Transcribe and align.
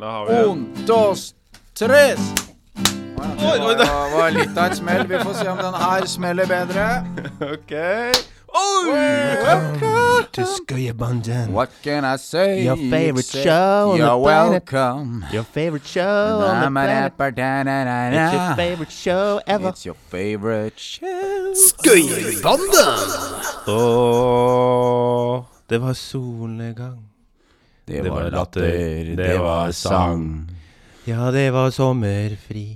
Da 0.00 0.04
har 0.10 0.26
vi 0.26 0.48
Un, 0.50 0.68
dos, 0.86 1.34
tres. 1.74 2.18
Oi, 3.18 3.58
oi, 3.60 3.74
Det 3.78 3.86
var, 3.86 4.10
var 4.18 4.30
litt 4.34 4.56
av 4.58 4.70
et 4.72 4.76
smell. 4.76 5.04
Vi 5.08 5.18
får 5.22 5.34
se 5.38 5.48
om 5.48 5.58
den 5.58 5.74
her 5.80 6.06
smeller 6.10 6.46
bedre. 6.50 6.86
OK. 7.54 7.72
Oi! 8.54 8.94
to 10.32 10.42
Skøyerbanden. 10.46 11.50
What 11.54 11.70
can 11.82 12.04
I 12.04 12.16
say? 12.18 12.64
Your 12.64 12.76
favorite 12.76 13.26
show 13.26 13.90
on 13.92 13.98
the 13.98 14.04
You're 14.04 14.22
planet. 14.22 14.72
welcome. 14.72 15.24
Your 15.32 15.44
favorite 15.44 15.86
show 15.86 16.42
on 16.42 16.62
the 16.62 16.70
planet. 16.70 17.12
It's 17.18 18.32
your 18.34 18.56
favorite 18.56 18.92
show 18.92 19.40
ever. 19.46 19.68
It's 19.70 19.84
your 19.86 19.96
favorite 20.10 20.78
show. 20.78 21.54
Åh, 23.66 25.44
det 25.68 25.78
var 25.78 25.92
solnedgang. 25.92 27.08
Det 27.84 28.02
Det 28.02 28.10
var 28.10 28.22
var 28.22 28.30
latter, 28.30 29.16
det 29.16 29.38
var 29.38 29.72
sang. 29.72 30.50
Ja, 31.04 31.30
det 31.30 31.50
var 31.52 31.70
sommerfri. 31.70 32.68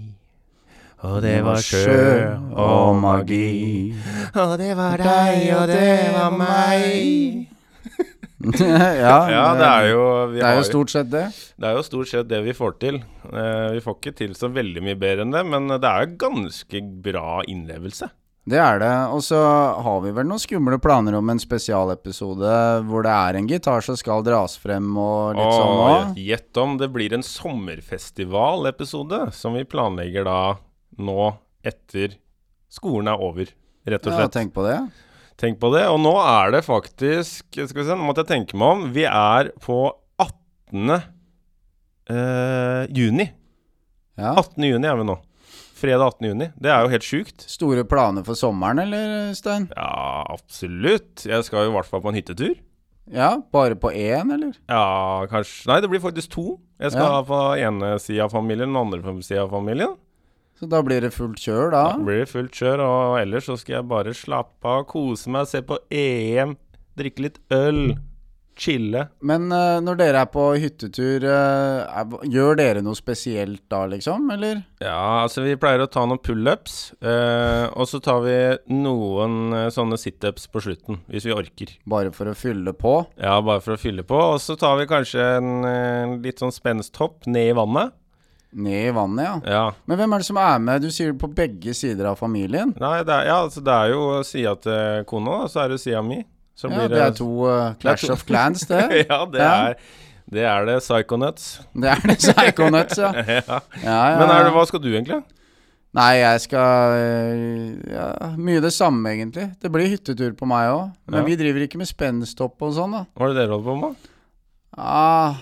Og 1.07 1.23
det 1.23 1.39
var 1.47 1.62
sjø 1.62 2.35
og 2.59 2.97
magi. 2.99 3.95
Og 4.35 4.59
det 4.59 4.75
var 4.77 4.99
deg, 4.99 5.45
og 5.55 5.69
det 5.71 5.93
var 6.13 6.35
meg. 6.35 7.47
ja, 8.59 9.16
Ja, 9.30 9.47
det 9.59 9.69
er 9.69 9.87
jo 9.91 10.02
vi 10.35 10.39
det 10.43 10.47
er 10.47 10.59
jo 10.59 10.66
stort 10.66 10.93
sett 10.93 11.09
det. 11.11 11.25
Det 11.59 11.71
er 11.71 11.79
jo 11.79 11.87
stort 11.87 12.11
sett 12.11 12.29
det 12.30 12.43
vi 12.45 12.55
får 12.55 12.77
til. 12.83 13.01
Eh, 13.33 13.69
vi 13.75 13.83
får 13.83 13.97
ikke 13.99 14.15
til 14.21 14.37
så 14.38 14.51
veldig 14.52 14.83
mye 14.85 14.99
bedre 14.99 15.25
enn 15.25 15.35
det, 15.35 15.45
men 15.49 15.71
det 15.73 15.88
er 15.88 16.13
ganske 16.21 16.83
bra 17.02 17.41
innlevelse. 17.49 18.11
Det 18.48 18.57
er 18.57 18.79
det. 18.80 18.91
Og 19.12 19.20
så 19.27 19.37
har 19.84 19.98
vi 20.01 20.11
vel 20.16 20.25
noen 20.30 20.41
skumle 20.41 20.79
planer 20.80 21.12
om 21.19 21.29
en 21.34 21.41
spesialepisode 21.43 22.52
hvor 22.88 23.05
det 23.05 23.12
er 23.12 23.37
en 23.37 23.48
gitar 23.51 23.84
som 23.84 23.97
skal 24.01 24.23
dras 24.24 24.55
frem 24.62 24.87
og 24.97 25.37
litt 25.37 25.52
sånn 25.52 25.74
Og 25.74 25.88
òg. 25.91 26.16
gjett 26.23 26.57
om 26.62 26.79
det 26.80 26.88
blir 26.95 27.12
en 27.19 27.24
sommerfestivalepisode 27.27 29.21
som 29.37 29.52
vi 29.59 29.65
planlegger 29.69 30.24
da 30.29 30.38
nå 30.99 31.35
etter 31.66 32.16
skolen 32.73 33.09
er 33.13 33.21
over, 33.21 33.46
rett 33.88 34.07
og 34.09 34.13
Ja, 34.16 34.29
tenk 34.32 34.54
på 34.57 34.65
det. 34.65 34.79
Tenk 35.38 35.60
på 35.60 35.69
det. 35.74 35.85
Og 35.93 36.01
nå 36.02 36.15
er 36.19 36.51
det 36.57 36.65
faktisk 36.66 37.45
Skal 37.54 37.69
vi 37.82 37.85
se, 37.87 37.95
nå 37.95 38.02
måtte 38.09 38.24
jeg 38.24 38.32
tenke 38.32 38.57
meg 38.59 38.69
om. 38.74 38.88
Vi 38.96 39.04
er 39.07 39.52
på 39.63 39.76
18. 40.19 41.02
eh, 42.10 42.87
juni. 42.91 43.29
Ja. 44.19 44.32
18. 44.35 44.65
juni 44.66 44.88
er 44.91 44.96
vi 44.99 45.04
nå. 45.07 45.19
Fredag 45.79 46.02
18. 46.18 46.26
juni. 46.32 46.48
Det 46.59 46.71
er 46.74 46.82
jo 46.82 46.90
helt 46.90 47.07
sjukt. 47.07 47.45
Store 47.46 47.84
planer 47.87 48.24
for 48.26 48.34
sommeren, 48.38 48.80
eller, 48.82 49.29
Stein? 49.38 49.68
Ja, 49.76 50.24
absolutt. 50.35 51.23
Jeg 51.29 51.45
skal 51.46 51.66
jo 51.68 51.70
i 51.70 51.76
hvert 51.76 51.87
fall 51.90 52.02
på 52.02 52.10
en 52.10 52.18
hyttetur. 52.18 52.57
Ja, 53.15 53.30
bare 53.54 53.76
på 53.80 53.88
én, 53.95 54.32
eller? 54.35 54.57
Ja, 54.68 55.24
kanskje 55.30 55.70
Nei, 55.70 55.79
det 55.80 55.88
blir 55.88 56.02
faktisk 56.02 56.29
to. 56.35 56.59
Jeg 56.82 56.93
skal 56.93 57.07
Ja. 57.07 57.12
ha 57.15 57.23
på 57.24 57.38
ene 57.57 57.95
sida 58.02 58.24
av 58.26 58.32
familien, 58.35 58.68
den 58.68 58.76
andre 58.76 59.01
sida 59.23 59.45
av 59.46 59.51
familien. 59.54 59.95
Så 60.59 60.68
da 60.68 60.82
blir 60.82 61.01
det 61.01 61.12
fullt 61.15 61.38
kjør, 61.38 61.70
da? 61.70 61.85
Da 61.95 62.02
blir 62.04 62.18
det 62.24 62.29
fullt 62.29 62.51
kjør, 62.52 62.80
og 62.82 63.18
ellers 63.20 63.46
så 63.46 63.57
skal 63.57 63.76
jeg 63.76 63.88
bare 63.88 64.10
slappe 64.12 64.65
av, 64.66 64.84
kose 64.91 65.28
meg, 65.31 65.47
se 65.47 65.62
på 65.62 65.78
EM, 65.91 66.56
drikke 66.98 67.20
litt 67.22 67.38
øl, 67.54 67.94
chille. 68.60 69.04
Men 69.25 69.48
uh, 69.53 69.78
når 69.84 69.98
dere 70.00 70.22
er 70.25 70.31
på 70.32 70.44
hyttetur, 70.60 71.25
uh, 71.25 71.84
er, 71.87 72.16
gjør 72.28 72.59
dere 72.59 72.82
noe 72.84 72.98
spesielt 72.98 73.62
da, 73.70 73.84
liksom? 73.91 74.28
Eller? 74.34 74.62
Ja, 74.82 75.25
altså 75.25 75.44
vi 75.47 75.56
pleier 75.60 75.84
å 75.84 75.91
ta 75.91 76.06
noen 76.06 76.22
pullups, 76.22 76.78
Uh, 76.98 77.70
og 77.78 77.86
så 77.88 78.00
tar 78.03 78.20
vi 78.25 78.34
noen 78.75 79.53
uh, 79.54 79.69
sånne 79.72 79.97
situps 80.00 80.48
på 80.50 80.62
slutten, 80.64 81.00
hvis 81.09 81.26
vi 81.28 81.34
orker. 81.34 81.70
Bare 81.88 82.10
for 82.14 82.31
å 82.31 82.34
fylle 82.36 82.75
på? 82.76 82.94
Ja, 83.20 83.38
bare 83.44 83.62
for 83.64 83.76
å 83.76 83.81
fylle 83.81 84.04
på. 84.06 84.19
Og 84.34 84.41
så 84.42 84.56
tar 84.59 84.76
vi 84.81 84.88
kanskje 84.91 85.25
en 85.38 86.19
litt 86.25 86.42
sånn 86.42 86.54
spensthopp 86.54 87.28
ned 87.31 87.53
i 87.53 87.56
vannet. 87.56 87.94
Ned 88.50 88.88
i 88.88 88.94
vannet, 88.97 89.25
ja. 89.25 89.53
Ja. 89.53 89.64
Men 89.84 90.00
hvem 90.00 90.14
er 90.16 90.22
det 90.22 90.28
som 90.31 90.41
er 90.41 90.59
med? 90.62 90.82
Du 90.82 90.92
sier 90.94 91.12
det 91.12 91.20
på 91.20 91.28
begge 91.36 91.75
sider 91.76 92.09
av 92.09 92.19
familien? 92.20 92.72
Nei, 92.81 92.97
det 93.04 93.12
er, 93.12 93.28
ja, 93.28 93.38
altså 93.44 93.62
det 93.64 93.75
er 93.75 93.92
jo 93.92 94.04
sida 94.25 94.54
til 94.64 95.08
kona, 95.10 95.42
og 95.44 95.52
så 95.52 95.66
er 95.66 95.74
det 95.74 95.82
sida 95.82 96.00
mi. 96.04 96.22
Så 96.58 96.70
Ja, 96.72 96.88
det 96.91 96.98
er 97.04 97.12
to 97.14 97.28
uh, 97.46 97.72
Clash 97.82 98.06
to- 98.08 98.12
of 98.16 98.24
Clans, 98.26 98.64
det. 98.66 98.82
ja, 99.08 99.19
det 99.30 99.41
Ja. 99.44 99.54
er 99.70 99.74
det 100.28 100.42
er 100.44 100.66
det 100.69 100.74
Psychonuts. 100.84 101.44
Det 101.72 101.88
er 101.88 102.02
det 102.04 102.19
Psychonuts, 102.20 102.98
ja. 103.00 103.12
ja. 103.38 103.60
ja, 103.80 103.98
ja. 104.12 104.16
Men 104.20 104.28
det, 104.28 104.50
hva 104.52 104.64
skal 104.68 104.82
du 104.84 104.88
egentlig? 104.91 105.22
Nei, 105.97 106.10
jeg 106.20 106.42
skal 106.44 106.97
eh, 106.98 107.94
ja, 107.94 108.08
Mye 108.36 108.60
det 108.60 108.74
samme, 108.76 109.08
egentlig. 109.14 109.47
Det 109.62 109.70
blir 109.72 109.88
hyttetur 109.88 110.34
på 110.36 110.44
meg 110.50 110.68
òg. 110.74 110.91
Men 111.08 111.24
vi 111.24 111.38
driver 111.41 111.64
ikke 111.64 111.80
med 111.80 111.88
spensthopp 111.88 112.60
og 112.66 112.74
sånn, 112.76 112.92
da. 112.98 113.06
Hva 113.16 113.24
er 113.24 113.32
det 113.32 113.38
dere 113.41 113.54
holder 113.56 113.70
på 113.70 113.76
med? 113.86 114.10
Ah, 114.76 115.38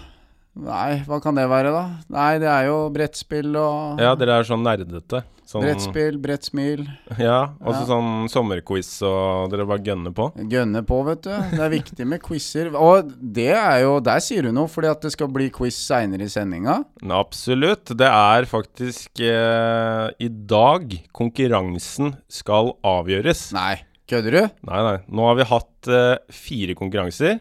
nei, 0.54 1.00
hva 1.08 1.18
kan 1.24 1.34
det 1.36 1.48
være, 1.50 1.72
da? 1.74 1.82
Nei, 2.14 2.30
det 2.44 2.48
er 2.52 2.68
jo 2.70 2.76
brettspill 2.94 3.58
og 3.58 3.98
Ja, 4.06 4.14
dere 4.14 4.38
er 4.38 4.46
sånn 4.46 4.62
nerdete. 4.64 5.24
Sånn, 5.46 5.62
Brettspill, 5.62 6.16
brettsmil. 6.18 6.80
Ja, 7.22 7.52
og 7.62 7.68
Ja. 7.76 7.84
sånn 7.86 8.26
sommerquiz, 8.28 8.88
og 9.06 9.52
dere 9.52 9.64
bare 9.64 9.78
gønner 9.86 10.10
på. 10.12 10.24
Gønner 10.50 10.82
på, 10.82 11.04
vet 11.06 11.22
du. 11.22 11.30
Det 11.52 11.60
er 11.62 11.70
viktig 11.70 12.04
med 12.10 12.20
quizer. 12.20 12.72
Og 12.74 13.12
det 13.22 13.52
er 13.54 13.82
jo 13.84 14.00
Der 14.00 14.18
sier 14.18 14.42
du 14.42 14.50
noe, 14.50 14.66
fordi 14.66 14.90
at 14.90 15.00
det 15.06 15.12
skal 15.14 15.28
bli 15.28 15.46
quiz 15.54 15.76
seinere 15.78 16.22
i 16.26 16.32
sendinga. 16.32 16.80
Absolutt. 17.08 17.94
Det 17.96 18.08
er 18.10 18.42
faktisk 18.50 19.20
eh, 19.22 20.10
i 20.18 20.28
dag 20.28 20.90
konkurransen 21.14 22.16
skal 22.28 22.72
avgjøres. 22.82 23.52
Nei, 23.54 23.82
kødder 24.10 24.30
du? 24.32 24.42
Nei, 24.66 24.82
nei. 24.82 24.96
Nå 25.08 25.28
har 25.30 25.36
vi 25.38 25.44
hatt 25.44 25.86
eh, 25.94 26.18
fire 26.28 26.74
konkurranser. 26.74 27.38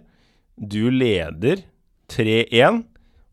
Du 0.62 0.92
leder 0.94 1.64
3-1, 2.14 2.84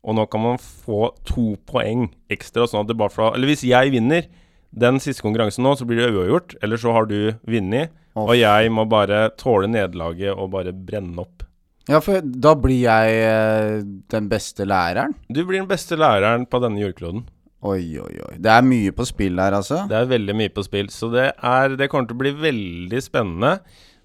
og 0.02 0.16
nå 0.16 0.24
kan 0.32 0.40
man 0.42 0.56
få 0.58 1.10
to 1.28 1.56
poeng 1.68 2.08
ekstra. 2.32 2.64
Sånn 2.66 2.82
at 2.86 2.88
det 2.90 2.96
bare 2.98 3.12
fra, 3.12 3.34
eller 3.36 3.52
hvis 3.52 3.62
jeg 3.68 3.92
vinner 3.92 4.24
den 4.72 5.00
siste 5.04 5.24
konkurransen 5.24 5.64
nå, 5.66 5.74
så 5.76 5.86
blir 5.88 6.00
det 6.00 6.10
uavgjort. 6.12 6.56
Eller 6.64 6.80
så 6.80 6.94
har 6.96 7.08
du 7.10 7.18
vunnet, 7.48 7.92
oh. 8.16 8.26
og 8.28 8.36
jeg 8.38 8.72
må 8.74 8.86
bare 8.90 9.26
tåle 9.40 9.70
nederlaget 9.70 10.32
og 10.34 10.52
bare 10.56 10.74
brenne 10.74 11.24
opp. 11.24 11.46
Ja, 11.90 11.98
for 11.98 12.22
da 12.22 12.54
blir 12.54 12.84
jeg 12.84 13.22
eh, 13.26 13.78
den 14.14 14.28
beste 14.30 14.66
læreren. 14.68 15.16
Du 15.26 15.42
blir 15.42 15.58
den 15.60 15.70
beste 15.70 15.98
læreren 15.98 16.46
på 16.46 16.60
denne 16.62 16.78
jordkloden. 16.78 17.24
Oi, 17.62 17.82
oi, 18.02 18.14
oi. 18.22 18.36
Det 18.42 18.50
er 18.50 18.64
mye 18.66 18.92
på 18.94 19.06
spill 19.06 19.38
her, 19.38 19.54
altså. 19.54 19.84
Det 19.90 19.96
er 19.98 20.10
veldig 20.10 20.34
mye 20.38 20.52
på 20.54 20.64
spill, 20.66 20.90
så 20.90 21.10
det, 21.12 21.28
er, 21.46 21.76
det 21.78 21.88
kommer 21.90 22.10
til 22.10 22.18
å 22.18 22.22
bli 22.22 22.32
veldig 22.38 23.02
spennende. 23.02 23.52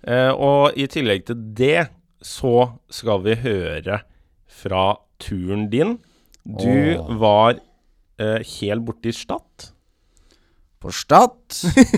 Eh, 0.05 0.29
og 0.33 0.77
i 0.77 0.85
tillegg 0.89 1.25
til 1.29 1.39
det 1.57 1.87
så 2.25 2.53
skal 2.93 3.23
vi 3.25 3.37
høre 3.41 4.01
fra 4.59 4.83
turen 5.21 5.67
din. 5.73 5.97
Du 6.45 6.97
oh. 6.97 7.09
var 7.21 7.57
eh, 8.21 8.41
helt 8.57 8.85
borte 8.87 9.09
i 9.09 9.15
Stad. 9.15 9.71
Stad. 10.95 11.35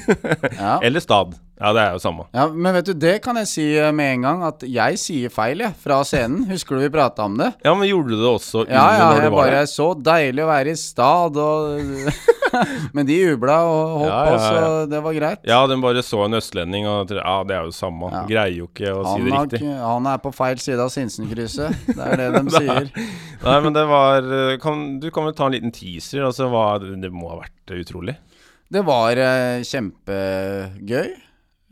ja. 0.59 0.79
Eller 0.81 1.00
Stad. 1.03 1.38
Ja, 1.59 1.73
det 1.75 1.81
er 1.83 1.95
jo 1.97 2.00
samme. 2.00 2.23
ja, 2.31 2.45
men 2.47 2.72
vet 2.77 2.88
du, 2.88 2.94
det 2.95 3.17
kan 3.19 3.35
jeg 3.41 3.47
si 3.51 3.63
eh, 3.75 3.89
med 3.91 4.13
en 4.13 4.22
gang, 4.23 4.44
at 4.47 4.61
jeg 4.63 5.00
sier 5.01 5.31
feil, 5.33 5.59
jeg, 5.59 5.75
fra 5.81 5.97
scenen. 6.07 6.45
Husker 6.47 6.77
du 6.79 6.85
vi 6.85 6.91
prata 6.94 7.25
om 7.28 7.35
det? 7.35 7.49
Ja, 7.67 7.73
men 7.75 7.89
gjorde 7.89 8.16
du 8.16 8.22
det 8.22 8.29
også 8.29 8.61
Ja, 8.63 8.85
under 8.85 8.95
ja, 8.95 9.09
når 9.09 9.19
jeg 9.19 9.25
du 9.25 9.35
var 9.35 9.41
bare? 9.49 9.63
Så 9.67 9.88
deilig 9.99 10.45
å 10.45 10.47
være 10.47 10.72
i 10.72 10.79
Stad, 10.79 11.35
og 11.35 11.81
Men 12.95 13.05
de 13.05 13.17
jubla 13.19 13.57
og 13.67 13.91
holdt 13.99 14.09
Ja, 14.09 14.22
ja, 14.23 14.38
ja. 14.38 14.45
så 14.47 14.85
det 14.89 15.01
var 15.05 15.17
greit. 15.19 15.44
Ja, 15.51 15.59
de 15.69 15.78
bare 15.83 16.01
så 16.05 16.23
en 16.25 16.39
østlending 16.39 16.88
og 16.89 17.11
Ja, 17.17 17.35
det 17.45 17.57
er 17.59 17.67
jo 17.67 17.75
samme. 17.75 18.09
Ja. 18.16 18.23
Greier 18.31 18.55
jo 18.55 18.69
ikke 18.72 18.95
å 18.95 19.03
si 19.03 19.28
det 19.28 19.35
riktig. 19.35 19.61
han 19.83 20.07
er 20.09 20.23
på 20.23 20.31
feil 20.33 20.63
side 20.63 20.79
av 20.81 20.94
Sinsenkrysset. 20.95 21.75
Det 21.91 22.07
er 22.07 22.23
det 22.23 22.29
de 22.39 22.55
sier. 22.55 22.89
Nei, 23.44 23.59
men 23.67 23.75
det 23.75 23.83
var 23.91 24.23
eh, 24.39 24.55
kan, 24.63 24.88
Du 25.03 25.11
kan 25.11 25.28
vel 25.28 25.35
ta 25.38 25.51
en 25.51 25.59
liten 25.59 25.75
teaser? 25.75 26.23
Altså, 26.31 26.47
hva, 26.49 26.66
det 26.79 27.11
må 27.11 27.29
ha 27.35 27.41
vært 27.44 27.75
utrolig. 27.83 28.16
Det 28.69 28.84
var 28.85 29.18
eh, 29.18 29.63
kjempegøy, 29.66 31.07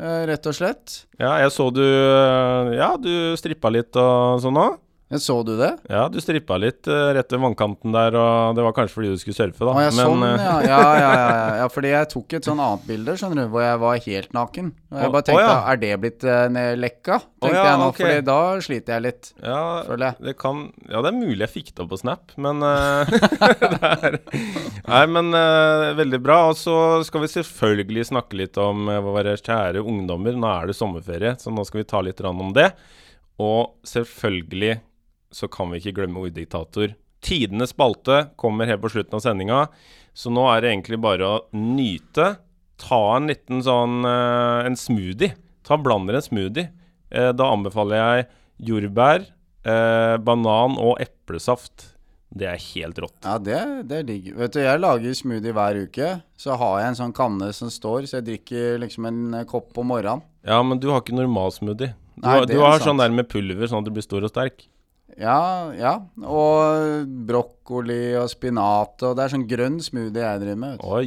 eh, 0.01 0.21
rett 0.25 0.47
og 0.49 0.55
slett. 0.57 1.03
Ja, 1.21 1.35
jeg 1.43 1.51
så 1.53 1.67
du 1.69 1.83
eh, 1.85 2.71
Ja, 2.79 2.95
du 2.97 3.37
strippa 3.37 3.69
litt 3.69 3.93
og 4.01 4.41
sånn 4.41 4.57
òg. 4.57 4.79
Ja, 5.07 5.19
Så 5.23 5.37
du 5.47 5.53
det? 5.55 5.69
Ja, 5.87 6.01
du 6.11 6.17
strippa 6.19 6.57
litt 6.59 6.87
uh, 6.91 7.13
rett 7.15 7.31
ved 7.31 7.39
vannkanten 7.39 7.93
der, 7.95 8.15
og 8.19 8.57
det 8.57 8.63
var 8.65 8.73
kanskje 8.75 8.97
fordi 8.97 9.11
du 9.13 9.21
skulle 9.21 9.37
surfe, 9.37 9.63
da. 9.63 9.71
Å 9.71 9.83
ja, 9.85 9.91
sånn, 9.95 10.25
eh, 10.27 10.33
ja. 10.43 10.55
Ja, 10.67 10.79
ja, 10.99 11.11
ja, 11.15 11.37
ja. 11.61 11.67
Fordi 11.71 11.93
jeg 11.93 12.09
tok 12.11 12.33
et 12.35 12.49
sånn 12.49 12.59
annet 12.59 12.83
bilde, 12.89 13.15
skjønner 13.15 13.45
du, 13.47 13.53
hvor 13.53 13.63
jeg 13.63 13.79
var 13.85 14.01
helt 14.03 14.35
naken. 14.35 14.73
Og 14.91 14.99
jeg 14.99 15.07
Å- 15.07 15.13
bare 15.13 15.23
å 15.23 15.27
tenkte, 15.29 15.45
ja. 15.45 15.53
er 15.71 15.79
det 15.79 15.91
blitt 16.03 16.25
uh, 16.27 16.73
lekka? 16.75 17.21
Tenkte 17.39 17.61
jeg 17.69 17.79
nå, 17.79 17.87
okay. 17.93 18.03
Fordi 18.03 18.25
da 18.27 18.39
sliter 18.67 18.97
jeg 18.97 19.05
litt, 19.05 19.29
ja, 19.45 19.61
føler 19.87 20.05
jeg. 20.09 20.25
det 20.27 20.33
kan 20.43 20.59
Ja, 20.89 21.03
det 21.05 21.13
er 21.13 21.17
mulig 21.21 21.39
jeg 21.45 21.53
fikk 21.53 21.71
det 21.71 21.85
opp 21.85 21.93
på 21.93 22.01
Snap, 22.03 22.35
men 22.35 22.67
uh, 22.67 23.07
det 23.63 23.79
er 23.87 24.19
Nei, 24.91 25.01
men 25.13 25.31
uh, 25.31 25.93
veldig 26.01 26.19
bra. 26.23 26.41
Og 26.51 26.59
så 26.59 26.75
skal 27.07 27.23
vi 27.23 27.31
selvfølgelig 27.31 28.09
snakke 28.11 28.41
litt 28.43 28.59
om 28.59 28.91
våre 29.07 29.37
kjære 29.39 29.79
ungdommer. 29.87 30.35
Nå 30.35 30.51
er 30.51 30.67
det 30.67 30.75
sommerferie, 30.75 31.37
så 31.39 31.55
nå 31.55 31.63
skal 31.67 31.85
vi 31.85 31.87
ta 31.87 32.03
litt 32.03 32.19
om 32.27 32.51
det. 32.55 32.73
Og 33.39 33.77
selvfølgelig 33.87 34.81
så 35.31 35.49
kan 35.51 35.71
vi 35.71 35.81
ikke 35.81 35.97
glemme 36.01 36.21
Orddiktator. 36.23 36.93
Tidenes 37.23 37.73
spalte 37.73 38.27
kommer 38.39 38.69
helt 38.69 38.83
på 38.83 38.91
slutten 38.93 39.17
av 39.17 39.23
sendinga, 39.23 39.63
så 40.17 40.31
nå 40.33 40.45
er 40.51 40.61
det 40.63 40.71
egentlig 40.71 40.99
bare 41.03 41.27
å 41.27 41.39
nyte. 41.57 42.35
Ta 42.81 43.01
en 43.17 43.29
liten 43.29 43.63
sånn 43.65 44.05
eh, 44.05 44.67
en 44.69 44.77
smoothie. 44.77 45.33
Ta 45.65 45.77
Blander 45.81 46.17
en 46.19 46.25
smoothie. 46.25 46.69
Eh, 47.09 47.31
da 47.33 47.51
anbefaler 47.53 48.01
jeg 48.01 48.27
jordbær, 48.69 49.25
eh, 49.65 50.15
banan 50.21 50.77
og 50.81 51.01
eplesaft. 51.03 51.91
Det 52.37 52.47
er 52.49 52.59
helt 52.59 52.97
rått. 52.99 53.17
Ja, 53.23 53.37
det, 53.39 53.59
det 53.89 54.01
er 54.01 54.07
digg. 54.07 54.31
Vet 54.37 54.53
du, 54.57 54.59
jeg 54.61 54.81
lager 54.83 55.13
smoothie 55.15 55.53
hver 55.55 55.77
uke. 55.87 56.09
Så 56.37 56.57
har 56.59 56.81
jeg 56.81 56.91
en 56.91 56.99
sånn 56.99 57.15
kanne 57.15 57.49
som 57.55 57.71
står, 57.71 58.05
så 58.09 58.19
jeg 58.19 58.27
drikker 58.27 58.81
liksom 58.83 59.07
en 59.09 59.21
kopp 59.49 59.71
på 59.77 59.85
morgenen. 59.87 60.25
Ja, 60.45 60.59
men 60.65 60.81
du 60.83 60.89
har 60.91 61.01
ikke 61.01 61.15
normal 61.17 61.53
smoothie. 61.55 61.93
Du, 62.17 62.25
Nei, 62.25 62.41
du 62.49 62.57
har 62.59 62.77
sant. 62.79 62.89
sånn 62.91 63.01
der 63.01 63.13
med 63.13 63.29
pulver, 63.31 63.69
sånn 63.69 63.83
at 63.85 63.89
du 63.89 63.93
blir 63.95 64.05
stor 64.05 64.25
og 64.25 64.33
sterk. 64.33 64.65
Ja, 65.17 65.73
ja. 65.73 65.93
Og 66.21 67.07
brokkoli 67.27 68.13
og 68.19 68.29
spinat 68.29 69.01
og 69.01 69.15
Det 69.17 69.23
er 69.23 69.33
sånn 69.33 69.47
grønn 69.49 69.79
smoothie 69.81 70.21
jeg 70.21 70.41
driver 70.43 70.59
med. 70.61 70.77
Du. 70.77 70.87
Oi, 70.93 71.05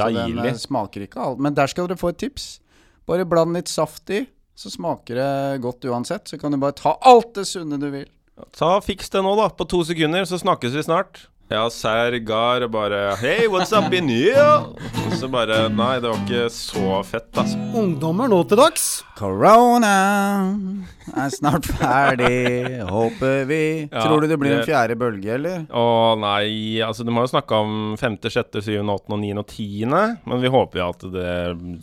deilig. 0.00 0.22
Så 0.24 0.36
den 0.40 0.54
eh, 0.54 0.60
smaker 0.62 1.04
ikke 1.04 1.24
alt. 1.26 1.42
Men 1.44 1.56
der 1.58 1.70
skal 1.70 1.90
dere 1.90 2.00
få 2.00 2.14
et 2.14 2.20
tips. 2.22 2.48
Bare 3.08 3.26
bland 3.28 3.56
litt 3.56 3.68
saft 3.68 4.10
i, 4.14 4.22
så 4.56 4.72
smaker 4.72 5.20
det 5.20 5.60
godt 5.64 5.84
uansett. 5.90 6.30
Så 6.30 6.40
kan 6.40 6.54
du 6.54 6.60
bare 6.62 6.76
ta 6.78 6.94
alt 7.10 7.34
det 7.36 7.46
sunne 7.50 7.80
du 7.80 7.90
vil. 7.92 8.08
Ta 8.56 8.78
Fiks 8.84 9.12
det 9.12 9.20
nå, 9.26 9.34
da. 9.36 9.50
På 9.52 9.66
to 9.68 9.82
sekunder, 9.84 10.24
så 10.28 10.40
snakkes 10.40 10.76
vi 10.76 10.86
snart. 10.86 11.26
Ja, 11.50 11.64
Sergar 11.74 12.62
og 12.62 12.70
bare 12.70 13.16
Hey, 13.18 13.48
what's 13.50 13.72
up 13.74 13.90
in 13.96 14.06
you? 14.06 14.34
Og 14.38 15.14
så 15.18 15.26
bare 15.30 15.64
Nei, 15.74 15.96
det 15.98 16.06
var 16.12 16.20
ikke 16.22 16.44
så 16.54 17.00
fett, 17.02 17.26
altså. 17.34 17.58
Ungdommer 17.80 18.30
nå 18.30 18.38
til 18.46 18.60
dags. 18.60 18.84
Corona 19.18 19.90
er 21.10 21.32
snart 21.34 21.66
ferdig, 21.66 22.78
håper 22.86 23.42
vi. 23.50 23.60
Ja, 23.90 24.04
Tror 24.06 24.22
du 24.22 24.28
det 24.30 24.38
blir 24.38 24.60
en 24.60 24.64
fjerde 24.68 24.94
bølge, 25.00 25.34
eller? 25.40 25.66
Å 25.74 26.14
nei, 26.22 26.78
altså 26.86 27.02
du 27.06 27.10
må 27.14 27.26
jo 27.26 27.32
snakke 27.34 27.58
om 27.66 27.76
femte, 27.98 28.30
sjette, 28.30 28.62
syvende, 28.62 28.94
åttende, 28.94 29.18
niende 29.24 29.42
og 29.42 29.50
tiende. 29.50 30.04
Men 30.30 30.44
vi 30.46 30.54
håper 30.54 30.84
jo 30.84 30.88
at 30.94 31.06
det 31.18 31.34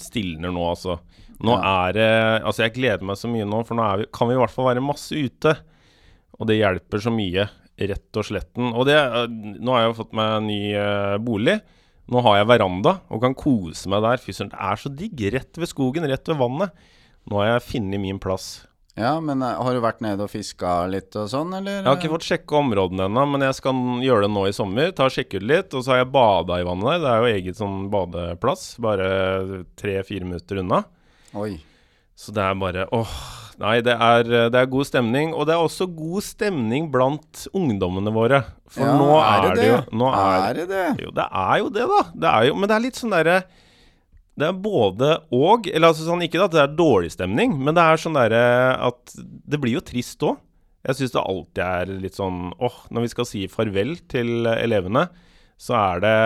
stilner 0.08 0.56
nå, 0.56 0.64
altså. 0.72 0.96
Nå 1.44 1.54
er 1.60 1.92
det 1.94 2.08
Altså, 2.40 2.64
jeg 2.64 2.78
gleder 2.80 3.04
meg 3.06 3.20
så 3.20 3.30
mye 3.30 3.46
nå, 3.46 3.60
for 3.68 3.78
nå 3.78 3.84
er 3.84 4.06
vi, 4.06 4.12
kan 4.16 4.32
vi 4.32 4.40
i 4.40 4.42
hvert 4.46 4.56
fall 4.56 4.72
være 4.72 4.88
masse 4.88 5.12
ute. 5.28 5.58
Og 6.38 6.48
det 6.50 6.60
hjelper 6.62 7.02
så 7.02 7.12
mye, 7.14 7.48
rett 7.78 8.20
og 8.20 8.26
sletten. 8.26 8.72
Og 8.74 8.88
det 8.90 8.98
Nå 9.30 9.74
har 9.74 9.84
jeg 9.84 9.92
jo 9.92 9.98
fått 10.02 10.16
meg 10.18 10.38
en 10.38 10.48
ny 10.50 10.62
øh, 10.74 11.18
bolig. 11.24 11.60
Nå 12.08 12.24
har 12.24 12.40
jeg 12.40 12.50
veranda 12.50 12.94
og 13.12 13.22
kan 13.24 13.36
kose 13.38 13.92
meg 13.92 14.06
der. 14.06 14.22
Fy 14.24 14.34
søren, 14.36 14.54
det 14.54 14.64
er 14.70 14.80
så 14.80 14.92
digg. 14.94 15.28
Rett 15.36 15.60
ved 15.60 15.70
skogen, 15.70 16.08
rett 16.08 16.32
ved 16.32 16.40
vannet. 16.40 16.88
Nå 17.28 17.42
har 17.42 17.52
jeg 17.52 17.68
funnet 17.68 18.04
min 18.04 18.22
plass. 18.24 18.68
Ja, 18.98 19.20
men 19.22 19.44
eh, 19.46 19.60
har 19.62 19.76
du 19.76 19.82
vært 19.84 20.00
nede 20.02 20.26
og 20.26 20.32
fiska 20.32 20.88
litt 20.90 21.14
og 21.20 21.28
sånn, 21.30 21.52
eller? 21.54 21.84
Jeg 21.84 21.86
har 21.86 22.00
ikke 22.00 22.14
fått 22.16 22.30
sjekka 22.32 22.58
områdene 22.64 23.06
ennå, 23.06 23.26
men 23.30 23.46
jeg 23.46 23.58
skal 23.60 23.82
gjøre 24.02 24.26
det 24.26 24.32
nå 24.34 24.46
i 24.50 24.56
sommer. 24.58 24.94
Ta 24.98 25.06
og 25.06 25.14
Sjekke 25.14 25.38
ut 25.38 25.46
litt. 25.52 25.76
Og 25.78 25.86
så 25.86 25.94
har 25.94 26.02
jeg 26.02 26.14
bada 26.16 26.58
i 26.58 26.66
vannet 26.66 26.88
der. 26.90 27.04
Det 27.04 27.12
er 27.12 27.20
jo 27.22 27.36
eget 27.36 27.60
sånn 27.60 27.82
badeplass, 27.94 28.70
bare 28.82 29.10
tre-fire 29.78 30.26
minutter 30.26 30.64
unna. 30.64 30.82
Oi. 31.38 31.52
Så 32.18 32.34
det 32.34 32.42
er 32.42 32.58
bare 32.58 32.88
åh. 32.96 33.20
Nei, 33.58 33.78
det 33.82 33.94
er, 33.96 34.28
det 34.54 34.60
er 34.60 34.68
god 34.70 34.86
stemning. 34.86 35.32
Og 35.34 35.48
det 35.50 35.56
er 35.56 35.64
også 35.66 35.88
god 35.90 36.26
stemning 36.26 36.92
blant 36.94 37.48
ungdommene 37.58 38.14
våre. 38.14 38.44
For 38.70 38.86
Ja, 38.86 38.98
nå 39.00 39.08
er, 39.18 39.48
det 39.58 39.70
jo 39.70 39.78
nå 39.98 40.10
er, 40.14 40.36
Er 40.44 40.60
det 40.60 40.66
det? 40.70 40.84
Jo, 41.06 41.14
det 41.18 41.26
er 41.26 41.56
jo 41.64 41.72
det, 41.74 41.88
da. 41.90 42.02
Det 42.14 42.34
er 42.34 42.50
jo, 42.50 42.58
men 42.60 42.70
det 42.70 42.76
er 42.76 42.84
litt 42.86 43.00
sånn 43.00 43.16
derre 43.16 43.38
Det 44.38 44.50
er 44.52 44.60
både 44.68 45.14
og. 45.34 45.70
Eller 45.72 45.90
altså 45.90 46.06
sånn, 46.06 46.22
ikke 46.28 46.44
at 46.46 46.54
det 46.54 46.62
er 46.68 46.76
dårlig 46.78 47.10
stemning, 47.16 47.56
men 47.58 47.74
det 47.78 47.86
er 47.88 48.04
sånn 48.04 48.20
derre 48.20 48.44
at 48.92 49.18
Det 49.18 49.62
blir 49.64 49.80
jo 49.80 49.86
trist 49.86 50.22
òg. 50.28 50.38
Jeg 50.88 51.00
syns 51.02 51.16
det 51.18 51.26
alltid 51.26 51.64
er 51.66 51.90
litt 52.06 52.16
sånn 52.16 52.52
åh, 52.64 52.78
når 52.94 53.08
vi 53.08 53.12
skal 53.12 53.28
si 53.28 53.48
farvel 53.52 53.98
til 54.08 54.46
elevene, 54.54 55.08
så 55.60 55.74
er 55.82 56.04
det 56.06 56.18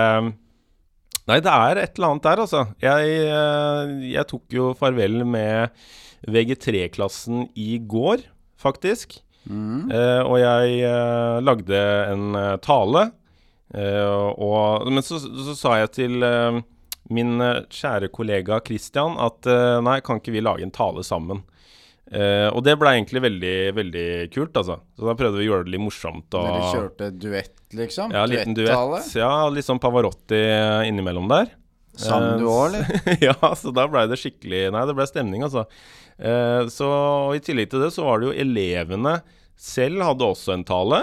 Nei, 1.30 1.38
det 1.40 1.54
er 1.54 1.80
et 1.80 1.96
eller 1.96 2.12
annet 2.12 2.26
der, 2.26 2.40
altså. 2.44 2.62
Jeg, 2.82 3.12
eh, 3.30 3.92
jeg 4.10 4.28
tok 4.28 4.56
jo 4.58 4.72
farvel 4.76 5.22
med 5.24 5.70
VG3-klassen 6.28 7.48
i 7.58 7.78
går, 7.80 8.26
faktisk. 8.62 9.20
Mm. 9.50 9.90
Eh, 9.90 10.22
og 10.22 10.38
jeg 10.42 10.82
eh, 10.86 11.38
lagde 11.42 11.80
en 12.12 12.36
eh, 12.38 12.58
tale. 12.62 13.08
eh, 13.74 14.28
og, 14.36 14.90
men 14.92 15.02
så, 15.06 15.18
så 15.22 15.56
sa 15.58 15.78
jeg 15.82 15.94
til 15.98 16.26
eh, 16.28 16.60
min 17.12 17.42
kjære 17.74 18.12
kollega 18.14 18.62
Christian 18.64 19.18
at 19.20 19.48
nei, 19.84 19.98
kan 20.06 20.22
ikke 20.22 20.32
vi 20.32 20.44
lage 20.46 20.64
en 20.64 20.72
tale 20.72 21.04
sammen? 21.04 21.42
Uh, 22.12 22.52
og 22.52 22.60
det 22.68 22.74
ble 22.76 22.92
egentlig 22.98 23.22
veldig, 23.24 23.56
veldig 23.78 24.06
kult, 24.34 24.58
altså. 24.60 24.76
Så 25.00 25.06
da 25.08 25.14
prøvde 25.16 25.40
vi 25.40 25.46
å 25.46 25.54
gjøre 25.54 25.68
det 25.68 25.74
litt 25.76 25.84
morsomt. 25.84 26.28
Og, 26.36 26.44
Dere 26.44 26.72
kjørte 26.74 27.08
duett, 27.16 27.54
liksom? 27.78 28.12
ja, 28.12 28.26
liten 28.28 28.56
duett. 28.58 29.14
Ja, 29.16 29.32
litt 29.48 29.68
sånn 29.68 29.80
Pavarotti 29.80 30.42
innimellom 30.90 31.30
der. 31.32 31.54
Sang 32.00 32.24
Eh, 32.24 32.38
du 32.40 32.46
òg, 32.48 32.72
eller? 32.72 32.86
ja, 33.28 33.36
så 33.58 33.74
da 33.76 33.88
blei 33.92 34.06
det 34.08 34.20
skikkelig 34.22 34.70
Nei, 34.72 34.86
det 34.88 34.96
ble 34.96 35.08
stemning, 35.10 35.44
altså. 35.48 35.66
Eh, 36.18 36.68
så 36.72 36.88
I 37.36 37.42
tillegg 37.44 37.72
til 37.72 37.84
det 37.84 37.92
så 37.96 38.06
var 38.08 38.22
det 38.22 38.30
jo 38.30 38.38
elevene 38.46 39.18
selv 39.62 40.02
hadde 40.08 40.26
også 40.26 40.56
en 40.56 40.64
tale. 40.66 41.02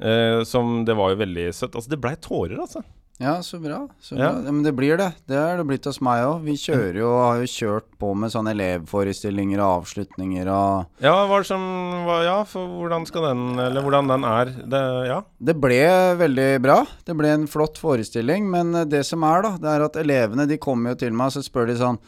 Eh, 0.00 0.42
som 0.48 0.82
Det 0.88 0.96
var 0.96 1.12
jo 1.14 1.20
veldig 1.22 1.46
søtt. 1.56 1.76
Altså, 1.76 1.92
det 1.92 2.00
blei 2.02 2.16
tårer, 2.20 2.58
altså. 2.60 2.82
Ja, 3.20 3.34
så 3.44 3.58
bra. 3.60 3.82
Så 4.00 4.16
Ja. 4.16 4.32
bra. 4.32 4.42
Ja, 4.46 4.52
men 4.52 4.62
det 4.64 4.72
blir 4.74 4.96
det. 4.96 5.12
Det 5.28 5.36
er 5.36 5.58
det 5.58 5.66
blitt 5.68 5.84
hos 5.84 6.00
meg 6.00 6.22
òg. 6.24 6.42
Vi 6.42 6.54
kjører 6.56 6.94
jo, 6.96 7.10
har 7.20 7.36
jo 7.42 7.48
kjørt 7.52 7.84
på 8.00 8.14
med 8.16 8.30
sånne 8.32 8.54
elevforestillinger 8.56 9.60
og 9.60 9.82
avslutninger 9.84 10.48
og 10.48 10.86
Ja, 11.04 11.26
hva 11.28 11.44
som 11.44 11.60
hva, 12.06 12.22
Ja, 12.24 12.38
for 12.44 12.66
hvordan 12.66 13.04
skal 13.06 13.22
den 13.28 13.58
Eller 13.60 13.82
hvordan 13.84 14.08
den 14.08 14.24
er 14.24 14.46
det, 14.46 15.06
Ja. 15.10 15.20
Det 15.42 15.60
ble 15.60 16.16
veldig 16.16 16.62
bra. 16.62 16.86
Det 17.04 17.14
ble 17.14 17.28
en 17.34 17.46
flott 17.46 17.76
forestilling. 17.76 18.48
Men 18.50 18.88
det 18.88 19.04
som 19.04 19.22
er, 19.22 19.42
da, 19.42 19.50
det 19.58 19.68
er 19.68 19.84
at 19.84 20.00
elevene 20.00 20.48
de 20.48 20.56
kommer 20.56 20.90
jo 20.94 20.96
til 21.04 21.12
meg 21.12 21.26
og 21.26 21.32
så 21.32 21.44
spør 21.44 21.66
de 21.66 21.76
sånn 21.76 21.98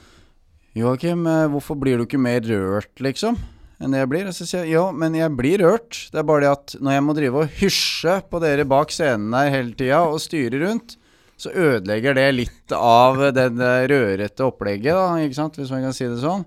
Joakim, 0.74 1.26
eh, 1.26 1.48
hvorfor 1.52 1.76
blir 1.78 1.98
du 1.98 2.06
ikke 2.06 2.18
mer 2.18 2.40
rørt, 2.40 2.94
liksom? 2.98 3.36
Enn 3.82 3.90
det 3.92 3.98
jeg 3.98 4.08
blir? 4.08 4.26
Og 4.28 4.32
så 4.32 4.46
sier 4.46 4.64
jeg 4.64 4.72
jo, 4.78 4.86
men 4.92 5.12
jeg 5.12 5.28
blir 5.36 5.58
rørt. 5.60 6.08
Det 6.10 6.20
er 6.20 6.22
bare 6.22 6.40
det 6.40 6.50
at 6.52 6.74
når 6.80 6.92
jeg 6.96 7.02
må 7.04 7.14
drive 7.18 7.34
og 7.42 7.48
hysje 7.60 8.22
på 8.30 8.40
dere 8.40 8.64
bak 8.64 8.88
scenen 8.94 9.30
der 9.34 9.50
hele 9.50 9.74
tida 9.74 10.00
og 10.08 10.18
styre 10.22 10.62
rundt, 10.64 10.96
så 11.42 11.50
ødelegger 11.50 12.14
det 12.18 12.28
litt 12.36 12.74
av 12.78 13.18
det 13.34 13.48
eh, 13.50 13.86
rørete 13.90 14.46
opplegget, 14.46 14.94
da, 14.94 15.08
ikke 15.26 15.40
sant, 15.40 15.58
hvis 15.58 15.72
man 15.74 15.82
kan 15.88 15.96
si 15.96 16.06
det 16.06 16.20
sånn. 16.22 16.44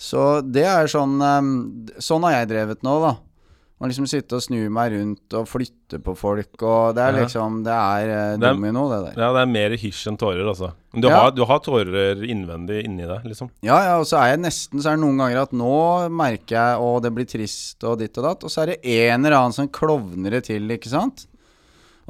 Så 0.00 0.28
det 0.46 0.62
er 0.64 0.86
sånn 0.88 1.18
eh, 1.20 1.98
Sånn 2.00 2.22
har 2.24 2.38
jeg 2.40 2.52
drevet 2.54 2.86
nå, 2.86 2.94
da. 3.02 3.16
Å 3.80 3.88
liksom 3.88 4.04
sitte 4.04 4.36
og 4.36 4.42
snu 4.44 4.58
meg 4.68 4.90
rundt 4.92 5.32
og 5.38 5.46
flytte 5.48 5.96
på 6.04 6.12
folk, 6.20 6.50
og 6.68 6.90
det 6.98 7.00
er 7.00 7.14
liksom 7.16 7.62
Det 7.64 7.72
eh, 7.72 8.34
Det 8.36 8.44
er- 8.44 8.52
domino, 8.58 8.82
det 8.90 8.98
der. 9.06 9.14
ja, 9.22 9.30
det 9.32 9.40
er 9.40 9.48
mer 9.48 9.70
hysj 9.80 10.02
enn 10.10 10.18
tårer, 10.20 10.44
altså. 10.52 10.68
Men 10.92 11.00
du, 11.00 11.08
Ja. 11.08 11.20
har, 11.22 11.30
du 11.32 11.40
har 11.48 11.60
tårer 11.64 12.20
innvendig 12.28 12.82
inni 12.84 13.06
deg, 13.08 13.24
liksom. 13.24 13.48
Ja, 13.64 13.78
ja, 13.86 13.94
og 13.98 14.04
så 14.04 14.18
er 14.20 14.34
jeg 14.34 14.42
nesten 14.44 14.82
Så 14.84 14.90
er 14.92 14.96
det 14.98 15.04
noen 15.06 15.16
ganger 15.22 15.42
at 15.46 15.52
nå 15.56 16.10
merker 16.12 16.56
jeg 16.58 16.76
Å, 16.84 16.90
det 17.02 17.12
blir 17.16 17.24
trist 17.32 17.82
og 17.88 17.98
ditt 18.04 18.18
og 18.20 18.24
datt. 18.28 18.44
Og 18.44 18.50
så 18.52 18.62
er 18.62 18.66
det 18.74 18.80
en 18.84 19.24
eller 19.24 19.38
annen 19.38 19.56
som 19.56 19.68
klovner 19.68 20.30
det 20.36 20.44
til, 20.52 20.68
ikke 20.76 20.92
sant? 20.92 21.24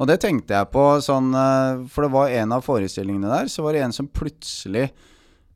Og 0.01 0.09
det 0.09 0.17
tenkte 0.23 0.55
jeg 0.57 0.69
på 0.73 0.83
sånn 1.05 1.29
eh, 1.37 1.81
For 1.93 2.07
det 2.07 2.13
var 2.15 2.33
en 2.41 2.55
av 2.55 2.65
forestillingene 2.65 3.29
der, 3.29 3.51
så 3.53 3.65
var 3.65 3.77
det 3.77 3.83
en 3.85 3.93
som 3.93 4.09
plutselig 4.09 4.89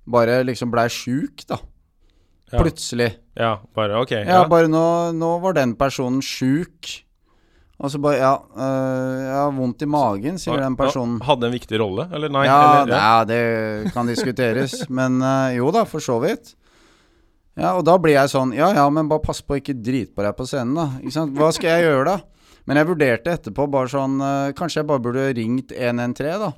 bare 0.05 0.43
liksom 0.45 0.69
blei 0.69 0.85
sjuk, 0.93 1.47
da. 1.49 1.57
Ja. 2.51 2.59
Plutselig. 2.59 3.07
Ja, 3.33 3.55
bare 3.73 3.97
OK. 4.03 4.11
Ja, 4.13 4.43
bare 4.45 4.69
nå, 4.69 4.83
nå 5.17 5.31
var 5.41 5.55
den 5.57 5.73
personen 5.79 6.21
sjuk. 6.21 6.91
Og 7.81 7.89
så 7.91 7.99
bare 7.99 8.19
Ja, 8.21 8.35
øh, 8.37 9.23
jeg 9.25 9.33
har 9.33 9.55
vondt 9.57 9.81
i 9.81 9.87
magen, 9.89 10.37
sier 10.39 10.61
den 10.61 10.77
personen. 10.79 11.17
Hadde 11.25 11.49
en 11.49 11.55
viktig 11.55 11.79
rolle, 11.81 12.05
eller 12.13 12.31
nei? 12.31 12.45
Ja, 12.47 12.59
eller, 12.83 12.93
ja, 12.93 13.25
det 13.25 13.95
kan 13.97 14.07
diskuteres. 14.07 14.77
men 15.01 15.17
øh, 15.25 15.57
jo 15.57 15.73
da, 15.75 15.83
for 15.89 16.05
så 16.05 16.19
vidt. 16.23 16.53
Ja, 17.57 17.73
og 17.73 17.85
da 17.87 17.95
blir 18.03 18.17
jeg 18.17 18.27
sånn 18.27 18.49
Ja 18.51 18.67
ja, 18.75 18.83
men 18.91 19.07
bare 19.07 19.23
pass 19.23 19.39
på 19.39 19.55
ikke 19.61 19.77
drite 19.79 20.11
på 20.11 20.23
deg 20.25 20.37
på 20.37 20.47
scenen, 20.47 20.75
da. 20.77 20.87
Ikke 21.01 21.17
sant? 21.17 21.35
Hva 21.39 21.49
skal 21.55 21.73
jeg 21.73 21.89
gjøre, 21.89 22.13
da? 22.13 22.34
Men 22.65 22.79
jeg 22.79 22.89
vurderte 22.89 23.35
etterpå 23.37 23.67
bare 23.69 23.91
sånn 23.91 24.17
øh, 24.25 24.53
Kanskje 24.57 24.81
jeg 24.81 24.89
bare 24.89 25.03
burde 25.05 25.27
ringt 25.37 25.73
113, 25.75 26.41
da. 26.41 26.51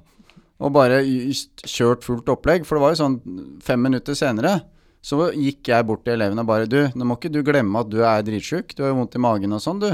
Og 0.58 0.74
bare 0.74 1.02
kjørt 1.04 2.06
fullt 2.08 2.32
opplegg. 2.34 2.66
For 2.66 2.78
det 2.78 2.84
var 2.86 2.94
jo 2.94 3.02
sånn 3.04 3.18
fem 3.64 3.84
minutter 3.84 4.18
senere. 4.18 4.62
Så 5.06 5.30
gikk 5.36 5.70
jeg 5.70 5.86
bort 5.88 6.04
til 6.08 6.16
elevene 6.18 6.44
og 6.44 6.50
bare 6.50 6.70
Du, 6.70 6.80
nå 6.98 7.08
må 7.08 7.20
ikke 7.20 7.32
du 7.32 7.44
glemme 7.46 7.84
at 7.84 7.92
du 7.92 8.00
er 8.02 8.26
dritsjuk. 8.26 8.74
Du 8.76 8.84
har 8.84 8.94
jo 8.94 9.02
vondt 9.04 9.20
i 9.20 9.22
magen 9.24 9.54
og 9.56 9.62
sånn, 9.64 9.84
du. 9.84 9.92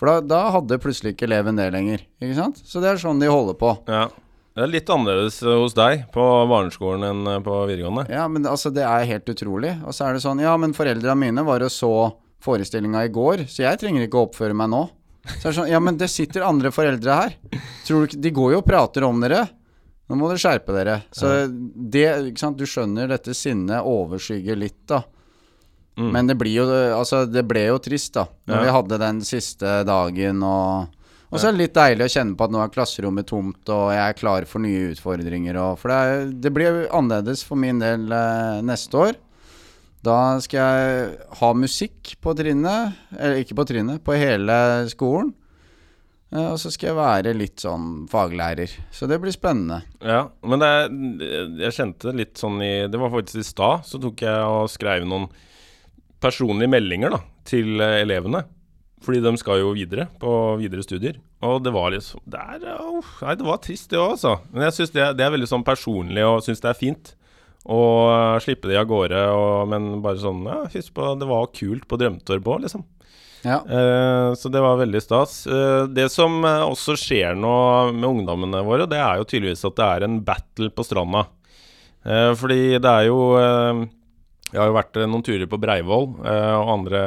For 0.00 0.10
da, 0.10 0.24
da 0.24 0.40
hadde 0.56 0.80
plutselig 0.82 1.14
ikke 1.14 1.28
eleven 1.28 1.60
det 1.60 1.68
lenger. 1.70 2.02
Ikke 2.18 2.34
sant? 2.40 2.58
Så 2.66 2.82
det 2.82 2.90
er 2.90 3.00
sånn 3.00 3.22
de 3.22 3.30
holder 3.30 3.56
på. 3.60 3.76
Ja. 3.86 4.08
Det 4.52 4.66
er 4.66 4.68
litt 4.68 4.90
annerledes 4.92 5.38
eh, 5.46 5.54
hos 5.62 5.72
deg 5.72 6.02
på 6.12 6.24
barneskolen 6.50 7.06
enn 7.08 7.28
eh, 7.30 7.38
på 7.44 7.54
videregående. 7.70 8.04
Ja, 8.12 8.26
men 8.28 8.44
altså, 8.44 8.68
det 8.74 8.82
er 8.84 9.06
helt 9.08 9.30
utrolig. 9.32 9.70
Og 9.86 9.96
så 9.96 10.08
er 10.08 10.16
det 10.16 10.24
sånn 10.26 10.42
Ja, 10.42 10.52
men 10.60 10.74
foreldra 10.76 11.14
mine 11.16 11.44
var 11.46 11.64
og 11.64 11.72
så 11.72 11.92
forestillinga 12.42 13.06
i 13.06 13.12
går, 13.14 13.46
så 13.48 13.62
jeg 13.64 13.80
trenger 13.80 14.04
ikke 14.04 14.18
å 14.18 14.26
oppføre 14.26 14.56
meg 14.58 14.68
nå. 14.74 14.82
Så 15.24 15.48
er 15.48 15.50
det 15.52 15.56
sånn 15.60 15.70
Ja, 15.70 15.78
men 15.80 15.96
det 16.00 16.08
sitter 16.10 16.42
andre 16.46 16.72
foreldre 16.74 17.14
her. 17.20 17.34
Tror 17.86 18.02
du 18.02 18.10
ikke 18.10 18.22
De 18.24 18.30
går 18.34 18.52
jo 18.56 18.60
og 18.62 18.66
prater 18.66 19.04
om 19.06 19.20
dere. 19.22 19.44
Nå 20.10 20.18
må 20.18 20.28
dere 20.28 20.42
skjerpe 20.42 20.74
dere. 20.74 20.96
Så 21.14 21.30
det 21.48 22.06
Ikke 22.32 22.42
sant, 22.42 22.58
du 22.58 22.66
skjønner 22.68 23.08
dette 23.12 23.34
sinnet 23.38 23.86
overskygger 23.86 24.58
litt, 24.58 24.80
da. 24.90 25.02
Mm. 26.00 26.08
Men 26.14 26.26
det 26.30 26.38
blir 26.40 26.54
jo 26.56 26.66
Altså, 26.96 27.22
det 27.30 27.44
ble 27.48 27.66
jo 27.68 27.78
trist, 27.78 28.14
da. 28.16 28.26
Når 28.48 28.56
Ja. 28.56 28.62
vi 28.64 28.74
hadde 28.78 28.98
den 28.98 29.20
siste 29.28 29.84
dagen 29.86 30.42
og 30.42 30.88
Og 31.32 31.38
så 31.40 31.48
er 31.48 31.52
det 31.52 31.62
litt 31.62 31.74
deilig 31.78 32.04
å 32.04 32.12
kjenne 32.12 32.36
på 32.36 32.44
at 32.44 32.50
nå 32.52 32.60
er 32.60 32.68
klasserommet 32.68 33.24
tomt, 33.26 33.62
og 33.72 33.86
jeg 33.94 34.02
er 34.04 34.18
klar 34.18 34.44
for 34.44 34.60
nye 34.60 34.90
utfordringer. 34.92 35.56
Og, 35.56 35.78
for 35.80 35.88
det, 35.88 35.96
er, 35.96 36.26
det 36.44 36.50
blir 36.52 36.82
annerledes 36.92 37.40
for 37.42 37.56
min 37.56 37.78
del 37.80 38.04
eh, 38.12 38.58
neste 38.60 38.92
år. 39.00 39.16
Da 40.02 40.18
skal 40.42 40.58
jeg 40.58 41.12
ha 41.38 41.52
musikk 41.54 42.16
på 42.22 42.34
trinnet, 42.34 42.98
eller 43.14 43.38
ikke 43.42 43.56
på 43.60 43.66
trinnet, 43.68 44.02
på 44.02 44.16
hele 44.18 44.56
skolen. 44.90 45.30
Eh, 46.32 46.48
og 46.48 46.58
så 46.58 46.72
skal 46.72 46.90
jeg 46.90 46.98
være 46.98 47.34
litt 47.36 47.62
sånn 47.62 48.08
faglærer. 48.10 48.72
Så 48.94 49.06
det 49.10 49.20
blir 49.22 49.34
spennende. 49.34 49.82
Ja, 50.02 50.24
men 50.42 50.62
det 50.62 50.72
jeg 51.68 51.76
kjente 51.76 52.14
litt 52.16 52.40
sånn 52.40 52.58
i 52.64 52.88
Det 52.90 52.98
var 53.00 53.12
faktisk 53.12 53.42
i 53.42 53.46
stad, 53.46 53.86
så 53.86 54.00
tok 54.02 54.24
jeg 54.24 54.48
og 54.48 54.70
skrev 54.72 55.06
noen 55.06 55.28
personlige 56.22 56.70
meldinger 56.70 57.14
da, 57.14 57.22
til 57.46 57.78
eh, 57.78 58.00
elevene. 58.02 58.42
Fordi 59.02 59.18
de 59.22 59.32
skal 59.38 59.58
jo 59.58 59.72
videre 59.74 60.06
på 60.22 60.32
videre 60.60 60.84
studier. 60.86 61.16
Og 61.42 61.62
det 61.62 61.72
var 61.74 61.90
liksom 61.90 62.22
Det 62.30 62.38
er, 62.38 62.68
oh, 62.78 63.08
Nei, 63.22 63.34
det 63.34 63.46
var 63.46 63.58
trist, 63.62 63.90
det 63.90 63.98
òg, 63.98 64.14
altså. 64.14 64.36
Men 64.52 64.68
jeg 64.68 64.76
syns 64.78 64.94
det, 64.94 65.08
det 65.18 65.26
er 65.26 65.34
veldig 65.34 65.50
sånn 65.50 65.66
personlig, 65.66 66.22
og 66.26 66.42
syns 66.46 66.62
det 66.62 66.70
er 66.70 66.78
fint. 66.78 67.14
Og 67.70 68.40
slippe 68.42 68.66
de 68.66 68.78
av 68.80 68.88
gårde, 68.90 69.20
og, 69.30 69.68
men 69.70 70.00
bare 70.02 70.18
sånn 70.18 70.42
Ja, 70.48 70.64
husk 70.72 70.96
på 70.96 71.12
det 71.20 71.28
var 71.30 71.52
kult 71.54 71.86
på 71.86 71.98
Drømtorp 72.00 72.48
òg, 72.50 72.64
liksom. 72.64 72.82
Ja. 73.42 73.58
Uh, 73.66 74.34
så 74.38 74.50
det 74.54 74.62
var 74.62 74.78
veldig 74.78 75.02
stas. 75.02 75.46
Uh, 75.50 75.86
det 75.90 76.08
som 76.14 76.44
eh, 76.46 76.62
også 76.62 76.94
skjer 76.98 77.34
nå 77.34 77.54
med 77.94 78.06
ungdommene 78.06 78.60
våre, 78.66 78.86
det 78.90 79.00
er 79.02 79.18
jo 79.18 79.26
tydeligvis 79.26 79.64
at 79.66 79.78
det 79.78 79.88
er 79.88 80.06
en 80.06 80.20
battle 80.26 80.70
på 80.74 80.86
stranda. 80.86 81.24
Uh, 82.06 82.30
fordi 82.38 82.78
det 82.82 82.90
er 82.90 83.04
jo 83.06 83.18
eh, 83.38 83.82
Jeg 84.50 84.58
har 84.58 84.70
jo 84.70 84.74
vært 84.74 84.96
eh, 84.98 85.06
noen 85.06 85.22
turer 85.22 85.46
på 85.46 85.58
Breivoll 85.62 86.08
eh, 86.26 86.54
og 86.58 86.70
andre, 86.72 87.02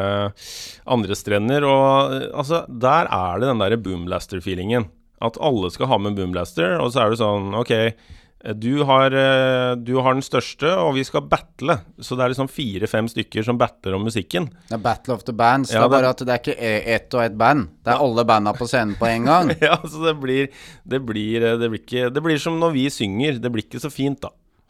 andre 0.95 1.17
strender, 1.19 1.67
og 1.67 2.15
eh, 2.15 2.29
altså, 2.31 2.63
der 2.67 3.12
er 3.12 3.41
det 3.41 3.50
den 3.51 3.63
derre 3.63 3.79
boomblaster-feelingen. 3.85 4.88
At 5.24 5.39
alle 5.43 5.69
skal 5.71 5.91
ha 5.91 6.00
med 6.01 6.15
boomblaster, 6.17 6.79
og 6.79 6.91
så 6.91 7.03
er 7.03 7.12
det 7.12 7.19
sånn 7.21 7.53
OK, 7.59 7.75
eh, 7.75 8.15
du 8.53 8.83
har, 8.83 9.11
eh, 9.11 9.75
du 9.75 9.95
har 9.97 10.13
den 10.13 10.21
største, 10.21 10.69
og 10.77 10.93
vi 10.95 11.03
skal 11.07 11.25
battle. 11.29 11.79
Så 11.99 12.15
det 12.17 12.25
er 12.25 12.33
liksom 12.33 12.49
fire-fem 12.51 13.07
stykker 13.09 13.43
som 13.47 13.57
battler 13.57 13.95
om 13.97 14.05
musikken. 14.05 14.49
Det 14.69 14.77
er 14.77 14.83
Battle 14.83 15.15
of 15.17 15.23
the 15.25 15.33
Bands. 15.33 15.73
Ja, 15.73 15.81
det 15.81 15.85
er 15.89 15.95
bare 15.95 16.13
at 16.13 16.21
det 16.21 16.29
er 16.29 16.41
ikke 16.43 16.57
e- 16.59 16.95
ett 16.95 17.13
og 17.17 17.23
ett 17.23 17.37
band. 17.37 17.69
Det 17.83 17.93
er 17.93 18.05
alle 18.05 18.25
banda 18.25 18.53
på 18.53 18.67
scenen 18.69 18.95
på 18.99 19.09
en 19.09 19.25
gang. 19.25 19.53
ja, 19.61 19.77
så 19.81 20.03
det 20.05 20.15
blir 20.21 20.49
det 20.85 21.01
blir, 21.05 21.41
eh, 21.41 21.57
det 21.57 21.69
blir 21.71 21.81
ikke 21.81 22.13
Det 22.13 22.23
blir 22.23 22.37
som 22.37 22.59
når 22.59 22.75
vi 22.77 22.89
synger. 22.93 23.39
Det 23.41 23.51
blir 23.51 23.65
ikke 23.65 23.81
så 23.81 23.89
fint, 23.93 24.21
da. 24.21 24.29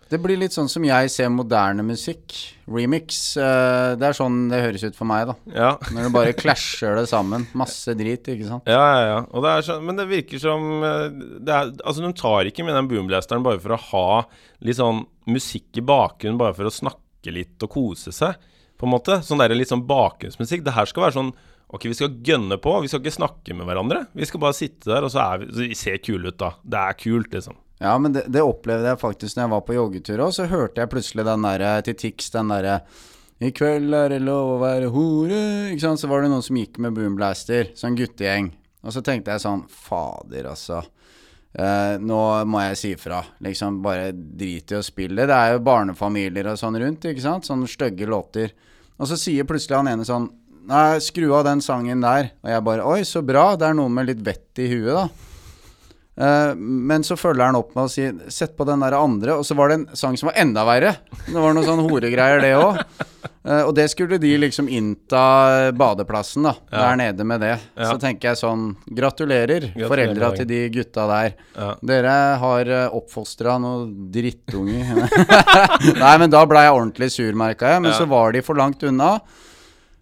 Det 0.09 0.19
blir 0.21 0.37
litt 0.37 0.53
sånn 0.53 0.67
som 0.69 0.83
jeg 0.85 1.09
ser 1.09 1.31
moderne 1.33 1.81
musikk. 1.85 2.35
Remix. 2.69 3.37
eh, 3.41 3.95
Det 3.97 4.05
er 4.05 4.13
sånn 4.13 4.49
det 4.51 4.61
høres 4.61 4.83
ut 4.85 4.95
for 4.95 5.05
meg, 5.09 5.25
da. 5.31 5.35
Ja. 5.49 5.71
Når 5.91 6.03
du 6.03 6.09
bare 6.13 6.33
klasjer 6.37 6.95
det 6.99 7.07
sammen. 7.09 7.47
Masse 7.57 7.95
drit, 7.97 8.21
ikke 8.29 8.47
sant. 8.47 8.69
Ja, 8.69 8.83
ja, 8.85 9.07
ja. 9.09 9.41
Det 9.41 9.49
er 9.55 9.65
sånn, 9.65 9.83
men 9.87 9.97
det 9.97 10.05
virker 10.11 10.39
som 10.39 10.83
eh, 10.83 11.09
det 11.41 11.49
er, 11.55 11.71
Altså, 11.83 12.05
de 12.05 12.13
tar 12.13 12.45
ikke 12.51 12.63
med 12.67 12.77
den 12.77 12.87
boomblasteren 12.91 13.43
bare 13.45 13.59
for 13.63 13.73
å 13.73 13.81
ha 13.89 14.05
litt 14.61 14.77
sånn 14.77 15.05
musikk 15.25 15.81
i 15.81 15.85
bakgrunnen, 15.85 16.37
bare 16.37 16.53
for 16.53 16.69
å 16.69 16.73
snakke 16.73 17.33
litt 17.33 17.57
og 17.65 17.73
kose 17.73 18.13
seg, 18.13 18.37
på 18.77 18.85
en 18.85 18.93
måte. 18.93 19.19
Sånn 19.25 19.41
der 19.41 19.55
litt 19.57 19.71
sånn 19.73 19.87
bakgrunnsmusikk. 19.89 20.63
Det 20.63 20.75
her 20.77 20.85
skal 20.85 21.07
være 21.07 21.17
sånn 21.17 21.33
Ok, 21.73 21.87
vi 21.89 21.95
skal 21.97 22.13
gønne 22.21 22.59
på. 22.61 22.75
Vi 22.83 22.87
skal 22.87 23.01
ikke 23.01 23.15
snakke 23.17 23.55
med 23.57 23.65
hverandre. 23.65 24.03
Vi 24.13 24.23
skal 24.29 24.39
bare 24.39 24.53
sitte 24.53 24.85
der, 24.85 25.01
og 25.03 25.09
så 25.09 25.23
er 25.33 25.39
vi 25.41 25.47
så 25.49 25.63
vi 25.65 25.73
ser 25.75 25.97
kule 25.97 26.29
ut, 26.29 26.37
da. 26.37 26.51
Det 26.61 26.77
er 26.77 26.93
kult, 26.93 27.31
liksom. 27.33 27.57
Ja, 27.81 27.97
men 27.99 28.13
det, 28.15 28.25
det 28.31 28.43
opplevde 28.45 28.87
jeg 28.87 29.01
faktisk 29.01 29.35
når 29.35 29.43
jeg 29.43 29.53
var 29.55 29.63
på 29.67 29.75
joggetur 29.75 30.23
òg. 30.23 30.33
Så 30.35 30.47
hørte 30.51 30.81
jeg 30.81 30.91
plutselig 30.93 31.25
den 31.27 31.45
derre 31.47 31.75
til 31.85 31.97
Tix, 31.99 32.29
den 32.33 32.53
derre 32.53 32.79
I 33.43 33.51
kveld 33.55 33.95
er 33.97 34.13
det 34.15 34.21
lov 34.23 34.53
å 34.53 34.59
være 34.61 34.91
hore 34.93 35.39
Ikke 35.73 35.83
sant. 35.83 36.01
Så 36.01 36.11
var 36.11 36.23
det 36.23 36.31
noen 36.31 36.45
som 36.45 36.59
gikk 36.59 36.79
med 36.83 36.95
boomblaster, 36.95 37.73
sånn 37.75 37.97
guttegjeng. 37.99 38.53
Og 38.85 38.93
så 38.95 39.01
tenkte 39.03 39.33
jeg 39.33 39.43
sånn 39.43 39.65
Fader, 39.71 40.51
altså. 40.53 40.83
Eh, 41.55 41.95
nå 42.03 42.21
må 42.51 42.61
jeg 42.65 42.79
si 42.79 42.93
fra. 42.99 43.21
Liksom, 43.43 43.81
bare 43.83 44.11
drit 44.13 44.71
i 44.71 44.79
å 44.79 44.85
spille. 44.85 45.27
Det 45.27 45.35
er 45.35 45.55
jo 45.55 45.63
barnefamilier 45.65 46.51
og 46.51 46.59
sånn 46.59 46.79
rundt, 46.81 47.07
ikke 47.09 47.23
sant. 47.23 47.47
Sånne 47.47 47.69
stygge 47.71 48.07
låter. 48.11 48.53
Og 48.99 49.09
så 49.09 49.17
sier 49.19 49.47
plutselig 49.47 49.81
han 49.81 49.91
ene 49.91 50.07
sånn 50.07 50.31
Nei, 50.65 50.97
skru 50.97 51.27
av 51.37 51.43
den 51.45 51.59
sangen 51.61 51.99
der. 52.01 52.31
Og 52.41 52.49
jeg 52.49 52.63
bare 52.65 52.85
Oi, 52.89 53.03
så 53.05 53.21
bra. 53.21 53.51
Det 53.53 53.67
er 53.67 53.75
noen 53.77 53.93
med 53.93 54.07
litt 54.09 54.23
vett 54.25 54.61
i 54.63 54.65
huet, 54.71 54.95
da. 54.95 55.33
Eh, 56.15 56.53
men 56.55 57.03
så 57.03 57.17
følger 57.19 57.49
han 57.49 57.57
opp 57.59 57.73
med 57.75 57.89
å 57.89 57.91
si 57.91 58.05
Sett 58.31 58.53
på 58.55 58.67
den 58.67 58.83
der 58.85 58.95
andre. 58.97 59.35
Og 59.39 59.45
så 59.47 59.57
var 59.57 59.71
det 59.71 59.79
en 59.79 59.87
sang 59.97 60.17
som 60.19 60.31
var 60.31 60.39
enda 60.41 60.63
verre. 60.67 60.95
Det 61.25 61.35
var 61.35 61.55
noen 61.55 61.67
sånn 61.67 61.83
horegreier, 61.87 62.43
det 62.43 62.53
òg. 62.59 62.79
og 63.67 63.71
det 63.77 63.83
skulle 63.91 64.17
de 64.21 64.31
liksom 64.41 64.69
innta 64.73 65.71
badeplassen, 65.77 66.47
da. 66.47 66.55
Ja. 66.71 66.81
Der 66.81 66.99
nede 67.03 67.27
med 67.27 67.43
det. 67.45 67.53
Ja. 67.75 67.91
Så 67.91 67.99
tenker 68.01 68.31
jeg 68.31 68.39
sånn 68.41 68.67
Gratulerer, 68.87 69.67
Gratulerer, 69.69 69.89
foreldra 69.91 70.31
til 70.37 70.49
de 70.49 70.61
gutta 70.73 71.05
der. 71.11 71.35
Ja. 71.53 71.71
Dere 71.93 72.15
har 72.41 72.71
uh, 72.73 72.97
oppfostra 72.97 73.59
noen 73.61 73.91
drittunger. 74.13 75.03
Nei, 76.03 76.15
men 76.21 76.33
da 76.33 76.45
ble 76.49 76.65
jeg 76.65 76.77
ordentlig 76.77 77.11
sur, 77.13 77.37
merka 77.37 77.75
jeg. 77.75 77.85
Men 77.85 77.97
så 77.97 78.07
var 78.09 78.33
de 78.33 78.41
for 78.45 78.57
langt 78.57 78.81
unna. 78.87 79.17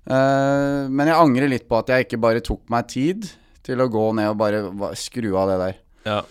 Eh, 0.03 0.89
men 0.91 1.07
jeg 1.07 1.15
angrer 1.15 1.51
litt 1.51 1.67
på 1.69 1.79
at 1.79 1.93
jeg 1.93 2.07
ikke 2.07 2.19
bare 2.23 2.43
tok 2.43 2.65
meg 2.71 2.89
tid 2.91 3.29
til 3.63 3.79
å 3.79 3.87
gå 3.91 4.09
ned 4.17 4.33
og 4.33 4.39
bare 4.41 4.91
skru 4.99 5.31
av 5.39 5.53
det 5.53 5.59
der. 5.61 5.79
Ja. 6.07 6.21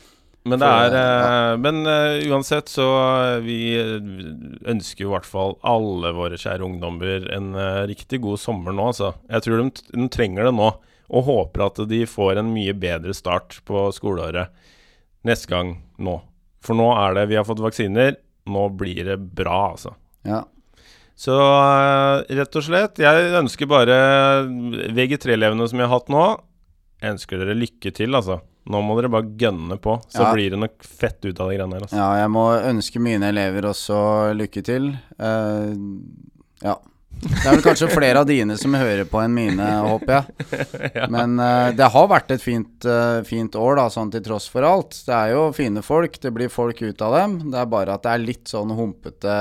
Men 0.43 0.59
det 0.59 0.67
er 0.67 0.95
ja. 0.97 1.03
eh, 1.53 1.57
Men 1.63 1.85
eh, 1.87 2.25
uansett, 2.33 2.71
så 2.73 2.87
eh, 2.99 3.37
vi 3.45 3.59
eh, 3.79 3.93
ønsker 4.73 5.05
jo 5.05 5.13
i 5.13 5.15
hvert 5.15 5.29
fall 5.29 5.55
alle 5.63 6.11
våre 6.17 6.39
kjære 6.41 6.67
ungdommer 6.67 7.29
en 7.31 7.53
eh, 7.55 7.85
riktig 7.93 8.19
god 8.25 8.41
sommer 8.43 8.75
nå, 8.75 8.89
altså. 8.91 9.13
Jeg 9.31 9.47
tror 9.47 9.63
de, 9.63 9.85
de 9.93 10.09
trenger 10.11 10.49
det 10.51 10.55
nå. 10.59 10.73
Og 11.13 11.27
håper 11.29 11.67
at 11.69 11.79
de 11.91 12.03
får 12.09 12.41
en 12.41 12.51
mye 12.55 12.75
bedre 12.75 13.15
start 13.15 13.61
på 13.69 13.85
skoleåret 13.95 14.51
neste 15.29 15.51
gang 15.53 15.77
nå. 16.03 16.19
For 16.63 16.79
nå 16.79 16.89
er 16.97 17.15
det 17.19 17.29
Vi 17.31 17.39
har 17.39 17.47
fått 17.47 17.63
vaksiner. 17.63 18.17
Nå 18.51 18.67
blir 18.75 19.05
det 19.07 19.21
bra, 19.39 19.69
altså. 19.77 19.95
Ja. 20.27 20.43
Så 21.15 21.37
eh, 21.39 22.35
rett 22.41 22.59
og 22.59 22.65
slett, 22.67 22.99
jeg 22.99 23.35
ønsker 23.39 23.69
bare 23.71 23.97
VG3-elevene 24.97 25.69
som 25.71 25.79
jeg 25.79 25.87
har 25.87 26.01
hatt 26.01 26.11
nå 26.11 26.25
Jeg 27.03 27.17
ønsker 27.17 27.41
dere 27.43 27.59
lykke 27.59 27.91
til, 27.95 28.15
altså. 28.15 28.39
Nå 28.71 28.79
må 28.87 28.95
dere 28.95 29.11
bare 29.11 29.27
gønne 29.41 29.75
på, 29.83 29.97
så 30.07 30.23
Ja. 30.23 30.33
blir 30.33 30.51
det 30.55 30.61
nok 30.63 30.85
fett 30.87 31.19
ut 31.25 31.41
av 31.41 31.51
de 31.51 31.57
greiene 31.57 31.75
her. 31.75 31.83
Altså. 31.83 31.97
ja, 31.99 32.09
jeg 32.23 32.31
må 32.31 32.45
ønske 32.63 33.01
mine 33.03 33.27
elever 33.33 33.67
også 33.67 33.99
lykke 34.39 34.63
til. 34.63 34.93
Uh, 35.19 35.75
ja. 36.63 36.77
Det 37.23 37.43
er 37.47 37.57
vel 37.57 37.63
kanskje 37.63 37.89
flere 37.91 38.23
av 38.23 38.27
dine 38.27 38.55
som 38.59 38.75
hører 38.75 39.05
på 39.11 39.21
enn 39.23 39.35
mine, 39.35 39.67
håper 39.83 40.15
jeg. 40.15 41.11
Men 41.15 41.37
uh, 41.43 41.71
det 41.75 41.91
har 41.91 42.09
vært 42.11 42.31
et 42.35 42.43
fint, 42.43 42.87
uh, 42.87 43.23
fint 43.27 43.55
år, 43.59 43.77
da, 43.83 43.89
sånn 43.91 44.11
til 44.15 44.23
tross 44.23 44.47
for 44.51 44.63
alt. 44.67 44.95
Det 45.07 45.15
er 45.15 45.35
jo 45.35 45.49
fine 45.55 45.83
folk, 45.83 46.19
det 46.23 46.33
blir 46.35 46.51
folk 46.51 46.81
ut 46.83 47.03
av 47.03 47.19
dem. 47.19 47.39
Det 47.51 47.59
er 47.59 47.71
bare 47.71 47.99
at 47.99 48.07
det 48.07 48.15
er 48.15 48.27
litt 48.31 48.47
sånn 48.51 48.71
humpete 48.79 49.37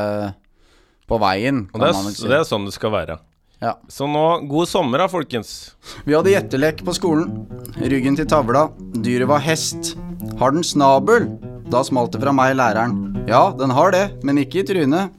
på 1.09 1.17
veien, 1.21 1.67
Og 1.73 1.81
det 1.81 1.89
er, 1.91 2.09
si. 2.09 2.27
det 2.29 2.37
er 2.41 2.47
sånn 2.47 2.65
det 2.65 2.73
skal 2.73 2.93
være. 2.93 3.17
Ja. 3.61 3.75
Så 3.87 4.07
nå, 4.09 4.23
god 4.49 4.67
sommer 4.69 5.03
da, 5.03 5.05
folkens. 5.11 5.75
Vi 6.07 6.15
hadde 6.17 6.33
gjettelek 6.33 6.81
på 6.85 6.95
skolen. 6.97 7.43
Ryggen 7.77 8.17
til 8.17 8.25
tavla. 8.29 8.67
Dyret 8.97 9.29
var 9.29 9.43
hest. 9.45 9.93
Har 10.41 10.55
den 10.55 10.65
snabel? 10.65 11.27
Da 11.69 11.83
smalt 11.85 12.15
det 12.15 12.23
fra 12.23 12.33
meg, 12.33 12.55
læreren. 12.57 12.97
Ja, 13.29 13.51
den 13.57 13.69
har 13.77 13.93
det, 13.93 14.05
men 14.25 14.41
ikke 14.41 14.63
i 14.63 14.65
trynet. 14.65 15.13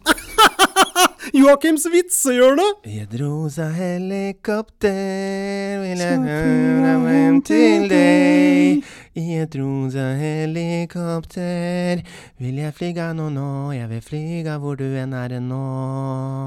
Joakims 1.39 1.87
vitsehjørne! 1.89 2.67
Jeg 2.85 3.07
et 3.07 3.15
rosa 3.23 3.71
helikopter 3.73 4.91
vil 5.81 6.03
jeg 6.03 6.19
høre 6.27 6.97
hjem 7.07 7.39
til 7.47 7.87
deg. 7.89 8.83
I 9.13 9.35
et 9.43 9.53
rosa 9.61 10.07
helikopter 10.17 12.01
vil 12.41 12.61
jeg 12.63 12.73
flyga 12.73 13.11
nå, 13.13 13.27
nå. 13.35 13.49
Jeg 13.77 13.85
vil 13.91 14.01
flyga 14.07 14.55
hvor 14.63 14.79
du 14.81 14.87
enn 14.97 15.13
er 15.13 15.35
nå. 15.45 15.59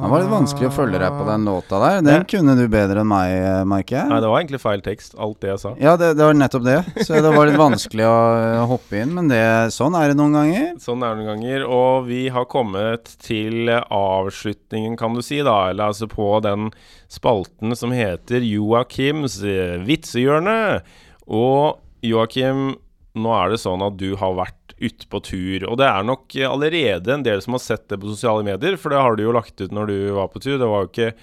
Det 0.02 0.10
var 0.10 0.24
litt 0.24 0.32
vanskelig 0.32 0.70
å 0.72 0.74
følge 0.74 0.98
deg 1.04 1.14
på 1.14 1.28
den 1.30 1.46
låta 1.46 1.78
der. 1.84 2.00
Den 2.02 2.24
Ja. 2.24 2.24
kunne 2.26 2.56
du 2.58 2.64
bedre 2.68 3.04
enn 3.04 3.12
meg, 3.12 3.36
merker 3.70 4.00
jeg. 4.00 4.10
Nei, 4.10 4.20
det 4.20 4.32
var 4.34 4.42
egentlig 4.42 4.62
feil 4.64 4.82
tekst, 4.82 5.14
alt 5.14 5.38
det 5.46 5.52
jeg 5.54 5.60
sa. 5.62 5.76
Ja, 5.78 5.94
det, 5.96 6.10
det 6.18 6.26
var 6.26 6.34
nettopp 6.34 6.66
det. 6.66 6.80
Så 7.06 7.22
det 7.22 7.36
var 7.38 7.46
litt 7.46 7.62
vanskelig 7.62 8.08
å 8.10 8.18
eh, 8.34 8.66
hoppe 8.74 8.98
inn, 9.04 9.14
men 9.14 9.30
det, 9.30 9.44
sånn 9.78 9.94
er 10.02 10.10
det 10.10 10.18
noen 10.18 10.34
ganger. 10.40 10.68
Sånn 10.82 11.06
er 11.06 11.14
det 11.14 11.22
noen 11.22 11.32
ganger. 11.36 11.68
Og 11.70 12.10
vi 12.10 12.24
har 12.34 12.50
kommet 12.50 13.14
til 13.22 13.70
avslutningen, 13.70 14.98
kan 14.98 15.14
du 15.14 15.22
si, 15.22 15.44
da. 15.46 15.70
Eller 15.70 15.94
altså 15.94 16.10
på 16.10 16.34
den 16.42 16.72
spalten 17.14 17.78
som 17.78 17.94
heter 17.94 18.42
Joakims 18.42 19.38
eh, 19.46 19.78
vitsehjørne. 19.86 20.82
Og 21.30 21.78
Joakim, 22.10 22.76
nå 23.16 23.32
er 23.38 23.54
det 23.54 23.62
sånn 23.64 23.84
at 23.86 23.98
du 24.00 24.14
har 24.20 24.36
vært 24.38 24.76
ute 24.82 25.08
på 25.08 25.22
tur. 25.24 25.66
Og 25.70 25.80
det 25.80 25.88
er 25.88 26.06
nok 26.08 26.36
allerede 26.50 27.14
en 27.16 27.24
del 27.26 27.42
som 27.44 27.56
har 27.56 27.64
sett 27.64 27.88
det 27.92 28.00
på 28.02 28.12
sosiale 28.12 28.44
medier, 28.46 28.78
for 28.80 28.92
det 28.92 29.02
har 29.02 29.16
du 29.16 29.26
jo 29.26 29.36
lagt 29.36 29.62
ut 29.62 29.74
når 29.74 29.92
du 29.92 29.98
var 30.18 30.30
på 30.34 30.44
tur. 30.44 30.58
Det 30.60 30.70
var 30.70 30.86
jo 30.86 30.92
ikke 30.92 31.14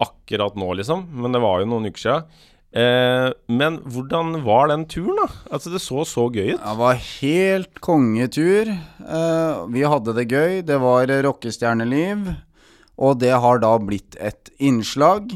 akkurat 0.00 0.56
nå, 0.56 0.72
liksom, 0.80 1.08
men 1.22 1.36
det 1.36 1.42
var 1.42 1.60
jo 1.60 1.68
noen 1.70 1.90
uker 1.90 2.02
sia. 2.04 2.20
Eh, 2.70 3.28
men 3.50 3.80
hvordan 3.90 4.44
var 4.46 4.70
den 4.70 4.86
turen, 4.90 5.18
da? 5.18 5.26
Altså, 5.50 5.72
det 5.74 5.82
så 5.82 6.04
så 6.06 6.28
gøy 6.30 6.54
ut. 6.54 6.62
Det 6.62 6.76
var 6.78 7.00
helt 7.02 7.80
kongetur. 7.82 8.70
Eh, 8.70 9.64
vi 9.74 9.84
hadde 9.94 10.14
det 10.16 10.28
gøy. 10.30 10.60
Det 10.66 10.78
var 10.82 11.10
rockestjerneliv. 11.26 12.30
Og 13.00 13.18
det 13.22 13.32
har 13.42 13.62
da 13.62 13.74
blitt 13.82 14.16
et 14.20 14.52
innslag. 14.60 15.32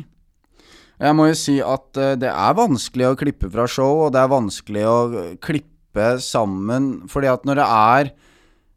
Jeg 1.03 1.17
må 1.19 1.27
jo 1.27 1.39
si 1.39 1.57
at 1.65 1.99
eh, 1.99 2.15
det 2.21 2.31
er 2.31 2.59
vanskelig 2.59 3.09
å 3.09 3.17
klippe 3.19 3.51
fra 3.51 3.67
show, 3.71 4.05
og 4.07 4.13
det 4.15 4.21
er 4.23 4.31
vanskelig 4.31 4.85
å 4.87 4.99
eh, 5.11 5.33
klippe 5.43 6.13
sammen. 6.23 7.09
Fordi 7.11 7.33
at 7.33 7.49
når 7.49 7.61
det 7.61 7.67
er 7.67 8.13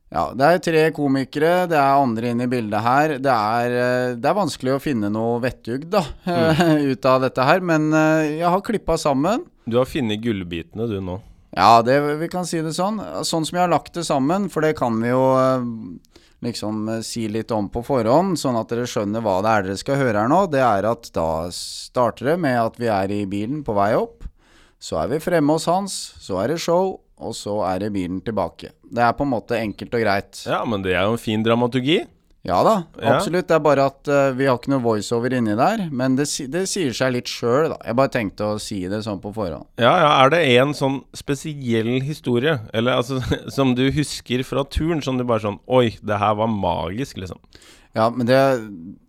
ja, 0.07 0.21
det 0.31 0.47
er 0.47 0.61
tre 0.63 0.81
komikere, 0.95 1.65
det 1.67 1.75
er 1.75 1.99
andre 1.99 2.29
inn 2.31 2.41
i 2.45 2.49
bildet 2.49 2.85
her. 2.85 3.15
Det 3.21 3.33
er, 3.33 3.77
eh, 3.77 4.17
det 4.17 4.29
er 4.29 4.37
vanskelig 4.39 4.77
å 4.77 4.81
finne 4.81 5.11
noe 5.13 5.37
vettug 5.43 5.89
da, 5.93 6.05
ut 6.91 7.09
av 7.11 7.25
dette 7.27 7.47
her. 7.47 7.61
Men 7.61 7.91
jeg 7.93 8.47
har 8.47 8.65
klippa 8.65 8.97
sammen. 8.97 9.45
Du 9.67 9.77
har 9.81 9.89
funnet 9.89 10.23
gullbitene, 10.23 10.87
du 10.89 11.01
nå. 11.03 11.19
Ja, 11.57 11.81
det, 11.81 11.95
vi 12.19 12.27
kan 12.29 12.45
si 12.47 12.59
det 12.63 12.73
sånn. 12.77 12.99
Sånn 13.25 13.45
som 13.47 13.55
jeg 13.55 13.63
har 13.65 13.71
lagt 13.71 13.95
det 13.97 14.05
sammen, 14.07 14.47
for 14.53 14.65
det 14.65 14.75
kan 14.79 14.97
vi 15.01 15.09
jo 15.09 15.21
liksom 16.45 16.87
eh, 16.89 17.03
si 17.05 17.27
litt 17.31 17.51
om 17.55 17.69
på 17.73 17.83
forhånd, 17.85 18.37
sånn 18.39 18.57
at 18.59 18.71
dere 18.71 18.87
skjønner 18.89 19.23
hva 19.25 19.39
det 19.43 19.53
er 19.53 19.67
dere 19.67 19.81
skal 19.81 20.01
høre 20.01 20.23
her 20.23 20.31
nå. 20.31 20.43
Det 20.51 20.63
er 20.63 20.89
at 20.89 21.11
da 21.15 21.29
starter 21.53 22.33
det 22.33 22.37
med 22.45 22.59
at 22.61 22.79
vi 22.81 22.91
er 22.93 23.13
i 23.13 23.23
bilen 23.29 23.63
på 23.67 23.75
vei 23.77 23.93
opp. 23.97 24.27
Så 24.77 24.99
er 25.01 25.09
vi 25.09 25.21
fremme 25.23 25.55
hos 25.55 25.65
Hans, 25.65 25.93
så 26.21 26.37
er 26.43 26.53
det 26.53 26.59
show, 26.61 26.99
og 27.17 27.33
så 27.33 27.55
er 27.65 27.81
det 27.81 27.95
bilen 27.95 28.19
tilbake. 28.21 28.75
Det 28.85 29.01
er 29.01 29.15
på 29.17 29.25
en 29.25 29.33
måte 29.33 29.57
enkelt 29.57 29.95
og 29.97 30.03
greit. 30.03 30.43
Ja, 30.45 30.61
men 30.69 30.85
det 30.85 30.93
er 30.93 31.07
jo 31.07 31.15
en 31.15 31.23
fin 31.23 31.45
dramaturgi. 31.45 32.03
Ja 32.47 32.61
da, 32.63 32.75
absolutt. 33.03 33.49
Det 33.49 33.55
er 33.57 33.63
bare 33.63 33.85
at 33.89 34.07
uh, 34.07 34.31
vi 34.37 34.45
har 34.47 34.55
ikke 34.55 34.71
noe 34.71 34.83
voiceover 34.85 35.33
inni 35.35 35.55
der. 35.59 35.81
Men 35.91 36.15
det, 36.15 36.29
det 36.53 36.63
sier 36.71 36.95
seg 36.95 37.11
litt 37.17 37.31
sjøl, 37.31 37.73
da. 37.73 37.79
Jeg 37.83 37.97
bare 37.99 38.13
tenkte 38.13 38.51
å 38.53 38.59
si 38.61 38.79
det 38.87 39.01
sånn 39.03 39.19
på 39.23 39.33
forhånd. 39.35 39.67
Ja, 39.83 39.91
ja, 39.99 40.11
Er 40.23 40.31
det 40.31 40.39
en 40.55 40.71
sånn 40.77 41.01
spesiell 41.17 41.97
historie, 42.07 42.55
eller 42.71 43.01
altså 43.01 43.19
som 43.57 43.75
du 43.75 43.89
husker 43.91 44.45
fra 44.47 44.63
turen, 44.63 45.03
som 45.03 45.19
du 45.19 45.25
bare 45.27 45.43
sånn 45.43 45.59
Oi, 45.67 45.97
det 45.99 46.21
her 46.21 46.37
var 46.39 46.47
magisk, 46.51 47.19
liksom. 47.19 47.41
Ja, 47.97 48.07
men 48.13 48.29
det 48.29 48.39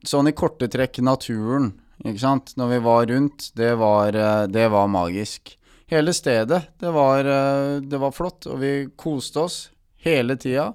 Sånn 0.08 0.30
i 0.30 0.34
korte 0.34 0.66
trekk 0.70 0.98
naturen, 1.04 1.72
ikke 2.02 2.22
sant. 2.22 2.56
Når 2.58 2.74
vi 2.74 2.82
var 2.88 3.06
rundt, 3.10 3.48
det 3.58 3.72
var, 3.78 4.18
eh, 4.18 4.44
det 4.50 4.66
var 4.72 4.90
magisk. 4.90 5.54
Hele 5.90 6.14
stedet, 6.16 6.62
det 6.80 6.90
var, 6.94 7.26
eh, 7.26 7.78
det 7.80 7.98
var 8.02 8.14
flott, 8.14 8.46
og 8.50 8.58
vi 8.62 8.88
koste 8.96 9.46
oss 9.46 9.58
hele 10.02 10.36
tida. 10.40 10.72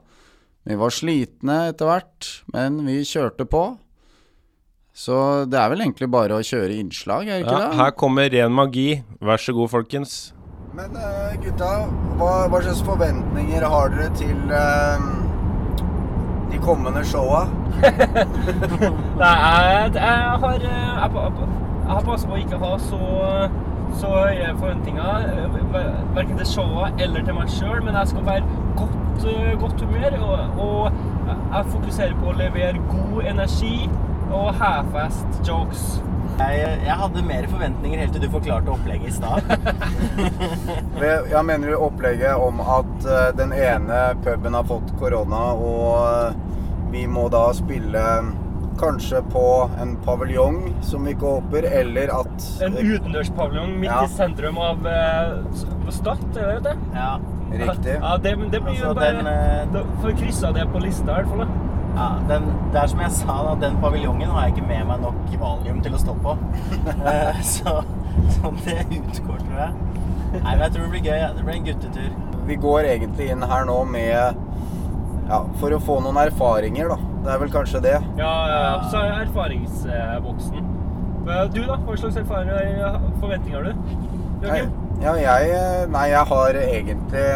Vi 0.64 0.76
var 0.80 0.94
slitne 0.96 1.56
etter 1.74 1.90
hvert, 1.90 2.28
men 2.54 2.78
vi 2.88 3.02
kjørte 3.08 3.44
på. 3.50 3.64
Så 4.96 5.16
det 5.50 5.58
er 5.60 5.72
vel 5.74 5.82
egentlig 5.84 6.08
bare 6.14 6.38
å 6.38 6.46
kjøre 6.46 6.78
innslag, 6.78 7.26
er 7.28 7.42
det 7.42 7.48
ikke 7.48 7.58
Ja, 7.58 7.70
det? 7.72 7.78
her 7.82 7.92
kommer 7.98 8.30
ren 8.30 8.54
magi. 8.54 9.04
Vær 9.20 9.42
så 9.42 9.56
god, 9.58 9.72
folkens. 9.74 10.14
Men 10.74 10.96
uh, 10.98 11.34
gutta, 11.42 11.72
hva, 12.18 12.30
hva 12.50 12.62
slags 12.64 12.80
forventninger 12.86 13.66
har 13.74 13.92
dere 13.94 14.08
til 14.18 14.38
uh, 14.54 15.04
de 16.54 16.62
kommende 16.64 17.04
showa? 17.06 17.44
Nei, 19.22 19.34
jeg, 19.34 19.92
jeg 19.98 20.40
har 20.46 20.64
eh, 20.64 20.80
Jeg, 21.04 21.12
jeg 21.84 21.92
har 21.92 22.06
passet 22.08 22.30
på 22.30 22.38
å 22.38 22.42
ikke 22.42 22.62
ha 22.62 22.72
så, 22.86 23.02
så 24.00 24.10
høye 24.14 24.54
forventninger, 24.60 25.28
eh, 25.34 25.58
ver- 25.74 25.92
verken 26.16 26.38
til 26.40 26.50
showet 26.50 27.02
eller 27.02 27.26
til 27.28 27.34
meg 27.38 27.52
sjøl, 27.54 27.82
men 27.86 27.96
jeg 28.00 28.08
skal 28.14 28.26
være 28.26 28.44
godt, 28.80 29.28
eh, 29.34 29.52
godt 29.62 29.82
humør. 29.82 30.18
Og, 30.24 30.64
og 30.68 30.92
jeg 31.54 31.66
fokuserer 31.76 32.16
på 32.22 32.32
å 32.34 32.38
levere 32.38 32.82
god 32.90 33.24
energi 33.36 33.90
og 34.34 34.50
half-fast 34.60 35.44
jokes. 35.48 36.02
Jeg, 36.40 36.80
jeg 36.88 36.96
hadde 36.98 37.22
mer 37.28 37.46
forventninger 37.52 38.00
helt 38.02 38.16
til 38.16 38.24
du 38.24 38.30
forklarte 38.34 38.72
opplegget 38.74 39.12
i 39.12 39.14
stad. 39.14 39.44
Jeg 41.34 41.44
mener 41.46 41.70
du 41.70 41.76
opplegget 41.78 42.36
om 42.42 42.62
at 42.64 43.06
eh, 43.06 43.28
den 43.38 43.54
ene 43.54 44.00
puben 44.26 44.56
har 44.58 44.66
fått 44.66 44.94
korona, 45.00 45.44
og 45.54 46.34
vi 46.94 47.06
må 47.10 47.28
da 47.34 47.48
spille 47.58 48.02
kanskje 48.80 49.22
på 49.32 49.70
en 49.82 49.96
paviljong 50.06 50.58
som 50.86 51.04
vi 51.06 51.14
ikke 51.16 51.26
håper, 51.38 51.68
eller 51.82 52.12
at 52.20 52.48
En 52.66 52.78
utendørspaviljong 52.78 53.76
midt 53.80 53.92
Ja. 53.92 54.04
i 54.06 54.08
sentrum 54.14 54.58
av 54.58 54.86
uh, 54.86 55.90
Stad, 55.94 56.24
er 56.38 56.56
det 56.56 56.64
det? 56.72 56.76
Ja, 56.96 57.20
Riktig. 57.54 57.98
Ja, 58.02 58.18
det, 58.18 58.36
men 58.40 58.50
det 58.50 58.64
blir 58.66 58.80
jo 58.80 58.90
Altså, 58.90 59.00
bare 59.00 59.68
den, 59.70 59.78
uh, 59.78 60.02
får 60.02 60.16
kryssa 60.18 60.52
det 60.56 60.66
på 60.74 60.80
lista, 60.82 61.12
i 61.12 61.16
hvert 61.22 61.30
fall. 61.30 61.44
da. 61.46 61.48
ja 62.00 62.08
den, 62.32 62.48
det 62.74 62.80
er 62.82 62.88
som 62.88 63.04
jeg 63.06 63.12
sa, 63.20 63.36
da, 63.50 63.56
den 63.68 63.78
paviljongen 63.84 64.30
har 64.34 64.48
jeg 64.48 64.56
ikke 64.56 64.68
med 64.68 64.88
meg 64.90 65.04
nok 65.04 65.36
valium 65.44 65.82
til 65.86 65.94
å 65.94 66.02
stå 66.02 66.16
på. 66.24 66.38
uh, 67.04 67.42
så, 67.54 67.76
så 68.38 68.54
det 68.66 68.80
utgår, 68.90 69.38
tror 69.46 69.60
jeg. 69.68 69.74
Nei, 70.34 70.50
men 70.56 70.64
jeg 70.66 70.72
tror 70.74 70.84
det 70.88 70.92
blir 70.96 71.06
gøy. 71.12 71.18
Ja. 71.22 71.30
Det 71.38 71.44
blir 71.46 71.60
en 71.60 71.66
guttetur. 71.70 72.12
Vi 72.48 72.56
går 72.60 72.90
egentlig 72.96 73.30
inn 73.32 73.44
her 73.48 73.66
nå 73.70 73.84
med 73.86 74.42
Ja, 75.30 75.38
for 75.62 75.72
å 75.72 75.78
få 75.80 76.00
noen 76.04 76.18
erfaringer, 76.26 76.90
da. 76.92 76.98
Det 77.24 77.32
er 77.32 77.40
vel 77.40 77.52
kanskje 77.52 77.82
det. 77.84 77.98
Ja. 78.20 78.34
Så 78.92 79.00
er 79.00 79.22
erfaringsboksen. 79.24 80.72
Du, 81.54 81.62
da? 81.64 81.78
Hva 81.88 81.96
slags 81.98 82.18
erfaringer 82.20 82.98
forventninger 83.22 83.60
har 83.60 83.70
du? 83.70 83.74
Joakim? 84.44 84.72
ja, 85.04 85.14
jeg 85.16 85.88
Nei, 85.92 86.08
jeg 86.12 86.28
har 86.28 86.58
egentlig 86.60 87.28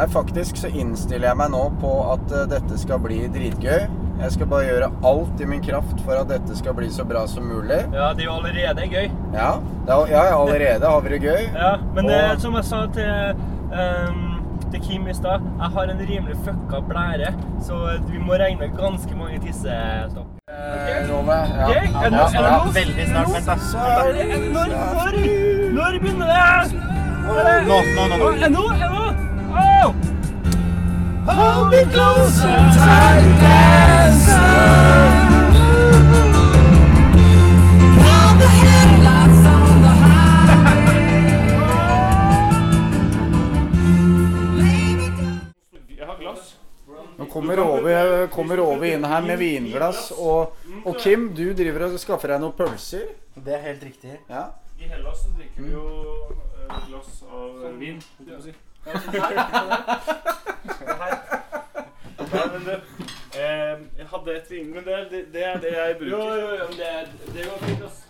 Nei, 0.00 0.06
faktisk 0.08 0.56
så 0.56 0.68
innstiller 0.72 1.28
jeg 1.28 1.36
meg 1.40 1.50
nå 1.52 1.64
på 1.80 1.90
at 2.14 2.30
eh, 2.32 2.46
dette 2.48 2.78
skal 2.80 3.00
bli 3.04 3.18
dritgøy. 3.32 3.82
Jeg 4.20 4.32
skal 4.32 4.48
bare 4.48 4.68
gjøre 4.68 4.88
alt 5.10 5.42
i 5.44 5.48
min 5.48 5.60
kraft 5.64 6.00
for 6.06 6.16
at 6.16 6.30
dette 6.30 6.56
skal 6.56 6.76
bli 6.78 6.88
så 6.92 7.04
bra 7.08 7.26
som 7.28 7.44
mulig. 7.48 7.82
Ja, 7.92 8.10
det 8.16 8.24
er 8.24 8.30
jo 8.30 8.36
allerede 8.38 8.86
gøy. 8.88 9.10
Ja, 9.34 9.50
er, 9.88 10.04
ja 10.08 10.22
allerede 10.38 10.92
har 10.94 11.04
vi 11.04 11.12
det 11.12 11.20
gøy. 11.24 11.42
Ja, 11.52 11.74
men 11.96 12.06
Og- 12.08 12.16
eh, 12.16 12.32
som 12.38 12.56
jeg 12.56 12.64
sa 12.70 12.86
til, 12.96 13.44
ehm, 13.72 14.29
til 14.72 14.80
Kim 14.86 15.02
i 15.08 15.14
stad, 15.14 15.40
jeg 15.62 15.68
har 15.74 15.82
en 15.94 16.00
rimelig 16.10 16.36
fucka 16.44 16.78
blære, 16.88 17.28
så 17.66 17.74
vi 18.10 18.18
må 18.18 18.32
regne 18.42 18.58
med 18.60 18.68
ganske 18.78 19.12
mange 19.18 19.38
tissestopp. 19.46 20.26
Eh, 20.50 21.10
Rove, 21.10 21.32
ja. 21.32 21.36
Ok, 21.66 21.74
er 21.76 21.80
det- 22.10 22.18
lov? 22.44 22.64
Veldig 22.74 23.06
snart. 23.08 23.28
Vent, 23.34 23.46
da. 23.46 23.54
Når, 24.54 24.66
når, 24.96 25.12
når 25.76 25.90
begynner 26.02 26.26
det? 26.26 26.36
Nå, 27.70 27.78
nå, 27.96 28.02
nå, 28.08 28.14
nå. 28.16 28.26
Nå? 28.50 28.64
Hold 31.26 31.70
me 31.70 31.80
closer, 31.92 32.58
tight 32.74 33.42
Jeg 33.42 34.12
kommer 47.32 47.60
over, 47.62 48.26
kommer 48.34 48.60
over 48.62 48.86
inn 48.88 49.04
her 49.06 49.22
med 49.26 49.38
vinglass, 49.40 50.10
og, 50.16 50.56
og 50.84 50.98
Kim, 51.02 51.30
du 51.36 51.52
driver 51.56 51.86
og 51.88 51.98
skaffer 52.02 52.34
deg 52.34 52.42
noen 52.42 52.56
pølser. 52.58 53.06
Det 53.36 53.54
er 53.56 53.62
helt 53.70 53.84
riktig. 53.88 54.18
Ja. 54.30 54.48
I 54.80 54.88
Hellas 54.90 55.22
så 55.24 55.32
drikker 55.36 55.62
vi 55.62 55.72
jo 55.74 55.86
eh, 56.66 56.76
glass 56.88 57.22
av 57.30 57.64
vin. 57.80 58.00
Nei, 62.30 62.46
men 62.52 62.64
du, 62.64 62.72
eh, 63.38 63.80
jeg 63.98 64.06
hadde 64.12 64.36
et 64.36 64.50
vin, 64.50 64.70
men 64.74 64.84
det, 64.86 65.00
det, 65.10 65.24
det 65.34 65.44
er 65.46 65.58
det 65.62 65.72
jeg 65.74 65.96
bruker. 66.00 66.14
Jo, 66.14 66.22
jo, 66.40 66.54
jo, 66.60 66.68
det, 66.78 66.92
det 67.34 67.48
går 67.48 67.66
fint, 67.66 67.82
ass. 67.88 68.00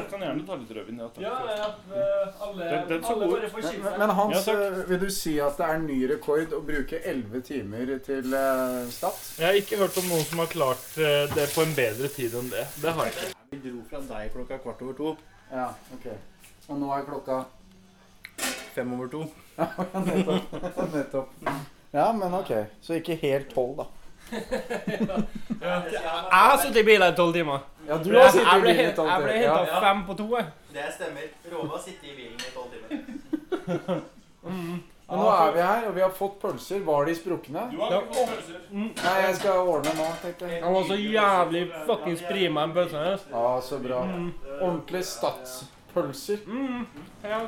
Jeg 0.00 0.08
kan 0.10 0.22
gjerne 0.24 0.44
ta 0.48 0.56
litt 0.60 0.70
rødvin. 0.76 0.98
Ja. 1.00 1.08
Ja, 1.20 1.34
ja, 1.60 1.68
eh, 1.94 2.42
alle, 2.46 2.68
Den- 2.70 2.88
den 2.88 3.04
alle 3.04 3.28
bare 3.30 3.50
får 3.52 3.62
Men, 3.68 3.82
men, 3.84 3.98
men 4.02 4.10
Hans, 4.20 4.46
Ja, 4.46 4.54
eh, 4.54 4.80
vil 4.88 4.98
du 5.04 5.10
si 5.10 5.34
at 5.40 5.56
det 5.60 5.66
er 5.68 5.78
ny 5.84 5.98
rekord 6.14 6.56
å 6.56 6.60
bruke 6.64 7.00
11 7.04 7.42
timer 7.50 7.92
til 8.06 8.32
uh, 8.34 8.88
Stad? 8.90 9.20
Jeg 9.38 9.46
har 9.46 9.60
ikke 9.60 9.80
hørt 9.84 9.98
om 10.02 10.08
noen 10.10 10.24
som 10.28 10.42
har 10.44 10.50
klart 10.56 10.86
uh, 10.98 11.26
det 11.36 11.46
på 11.54 11.62
en 11.66 11.74
bedre 11.76 12.08
tid 12.16 12.34
enn 12.40 12.50
det. 12.52 12.66
Det 12.82 12.92
har 12.96 13.10
jeg 13.10 13.14
ikke. 13.14 13.36
Vi 13.50 13.62
dro 13.68 13.84
fra 13.90 14.00
deg 14.14 14.32
klokka 14.34 14.58
kvart 14.64 14.82
over 14.86 14.98
to. 15.02 15.16
Ja, 15.52 15.68
ok. 15.96 16.10
Og 16.70 16.78
nå 16.78 16.92
er 16.96 17.06
klokka 17.08 17.44
Fem 18.74 18.92
over 18.94 19.08
to. 19.10 19.24
Nettopp. 20.06 20.92
Nettopp. 20.94 21.32
Ja, 21.92 22.12
men 22.12 22.34
ok. 22.38 22.52
Så 22.80 22.94
ikke 23.00 23.16
helt 23.20 23.50
tolv, 23.52 23.80
da. 23.82 23.86
Jeg 25.60 26.00
har 26.32 26.56
sittet 26.62 26.76
i 26.82 26.84
bilen 26.86 27.12
i 27.12 27.16
tolv 27.16 27.32
timer. 27.34 27.58
Ja, 27.88 27.96
du 27.98 28.10
har 28.16 28.28
sittet 28.30 28.54
i 28.54 28.60
bilen 28.64 28.90
i 28.90 28.94
tolv 28.96 29.08
timer. 29.10 29.28
jeg 29.28 29.32
ble 29.32 29.32
henta 29.42 29.64
Ja. 29.66 29.80
fem 29.80 30.04
på 30.06 30.14
to. 30.16 30.36
Det 30.72 30.92
stemmer. 30.94 31.22
Rove 31.52 31.68
har 31.74 31.78
sittet 31.84 32.04
i 32.04 32.06
bilen 32.16 32.38
i 32.38 32.40
tolv 32.54 32.70
timer. 32.70 32.98
Men 35.10 35.18
nå 35.18 35.26
er 35.34 35.50
vi 35.52 35.58
her, 35.60 35.86
og 35.88 35.94
vi 35.96 36.00
har 36.04 36.10
fått 36.14 36.36
pølser. 36.40 36.80
Var 36.86 37.04
de 37.08 37.14
sprukne? 37.18 37.62
Nei, 38.70 39.16
jeg 39.26 39.34
skal 39.40 39.52
ordne 39.66 39.92
nå, 39.98 40.06
tenkte 40.22 40.46
jeg. 40.52 40.60
Han 40.62 40.72
var 40.76 40.84
så 40.86 40.94
jævlig 41.02 41.62
fuckings 41.88 42.22
prima 42.28 42.60
den 42.68 42.74
pølsa. 42.76 43.00
Ja, 43.32 43.60
så 43.60 43.78
bra. 43.82 44.00
Ordentlig 44.60 45.02
stadspølser. 45.90 46.38
Ja. 47.22 47.40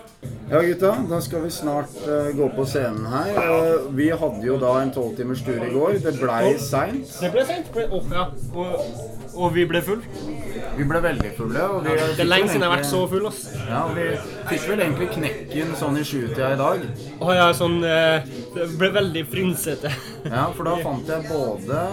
Ja, 0.50 0.60
gutta. 0.62 0.96
Da 1.10 1.20
skal 1.20 1.42
vi 1.42 1.50
snart 1.50 1.88
uh, 2.08 2.36
gå 2.36 2.48
på 2.56 2.64
scenen 2.66 3.06
her. 3.06 3.30
Uh, 3.38 3.96
vi 3.96 4.10
hadde 4.10 4.46
jo 4.46 4.58
da 4.60 4.74
en 4.82 4.92
tolvtimers 4.92 5.42
tur 5.42 5.62
i 5.62 5.72
går. 5.72 5.98
Det 6.02 6.18
blei 6.20 6.58
seint. 6.58 7.08
Det 7.20 7.32
ble 7.32 7.44
sent. 7.46 7.72
Ble, 7.72 7.86
oh, 7.90 8.04
ja. 8.12 8.26
og, 8.54 9.32
og 9.34 9.54
vi 9.54 9.64
ble 9.66 9.82
full. 9.82 10.02
Vi 10.76 10.84
ble 10.88 11.02
veldig 11.02 11.32
fulle. 11.38 11.62
Og 11.62 11.86
vi 11.86 11.96
Det 11.96 12.20
er 12.20 12.28
lenge 12.28 12.50
siden 12.50 12.66
jeg 12.66 12.70
har 12.70 12.76
vært 12.76 12.90
så 12.90 13.04
full. 13.08 13.26
ass. 13.30 13.42
Ja, 13.68 13.84
og 13.86 13.96
vi 13.96 14.08
fikk 14.50 14.68
vel 14.72 14.84
egentlig 14.86 15.10
knekken 15.14 15.74
sånn 15.80 16.00
i 16.00 16.04
sjutida 16.06 16.52
i 16.52 16.60
dag. 16.60 16.86
Å 17.22 17.36
ja, 17.38 17.48
sånn 17.56 17.78
eh, 17.86 18.28
Det 18.52 18.68
ble 18.80 18.90
veldig 18.98 19.24
frynsete. 19.30 19.92
Ja, 20.26 20.48
for 20.56 20.68
da 20.68 20.76
fant 20.82 21.08
jeg 21.08 21.24
både 21.30 21.86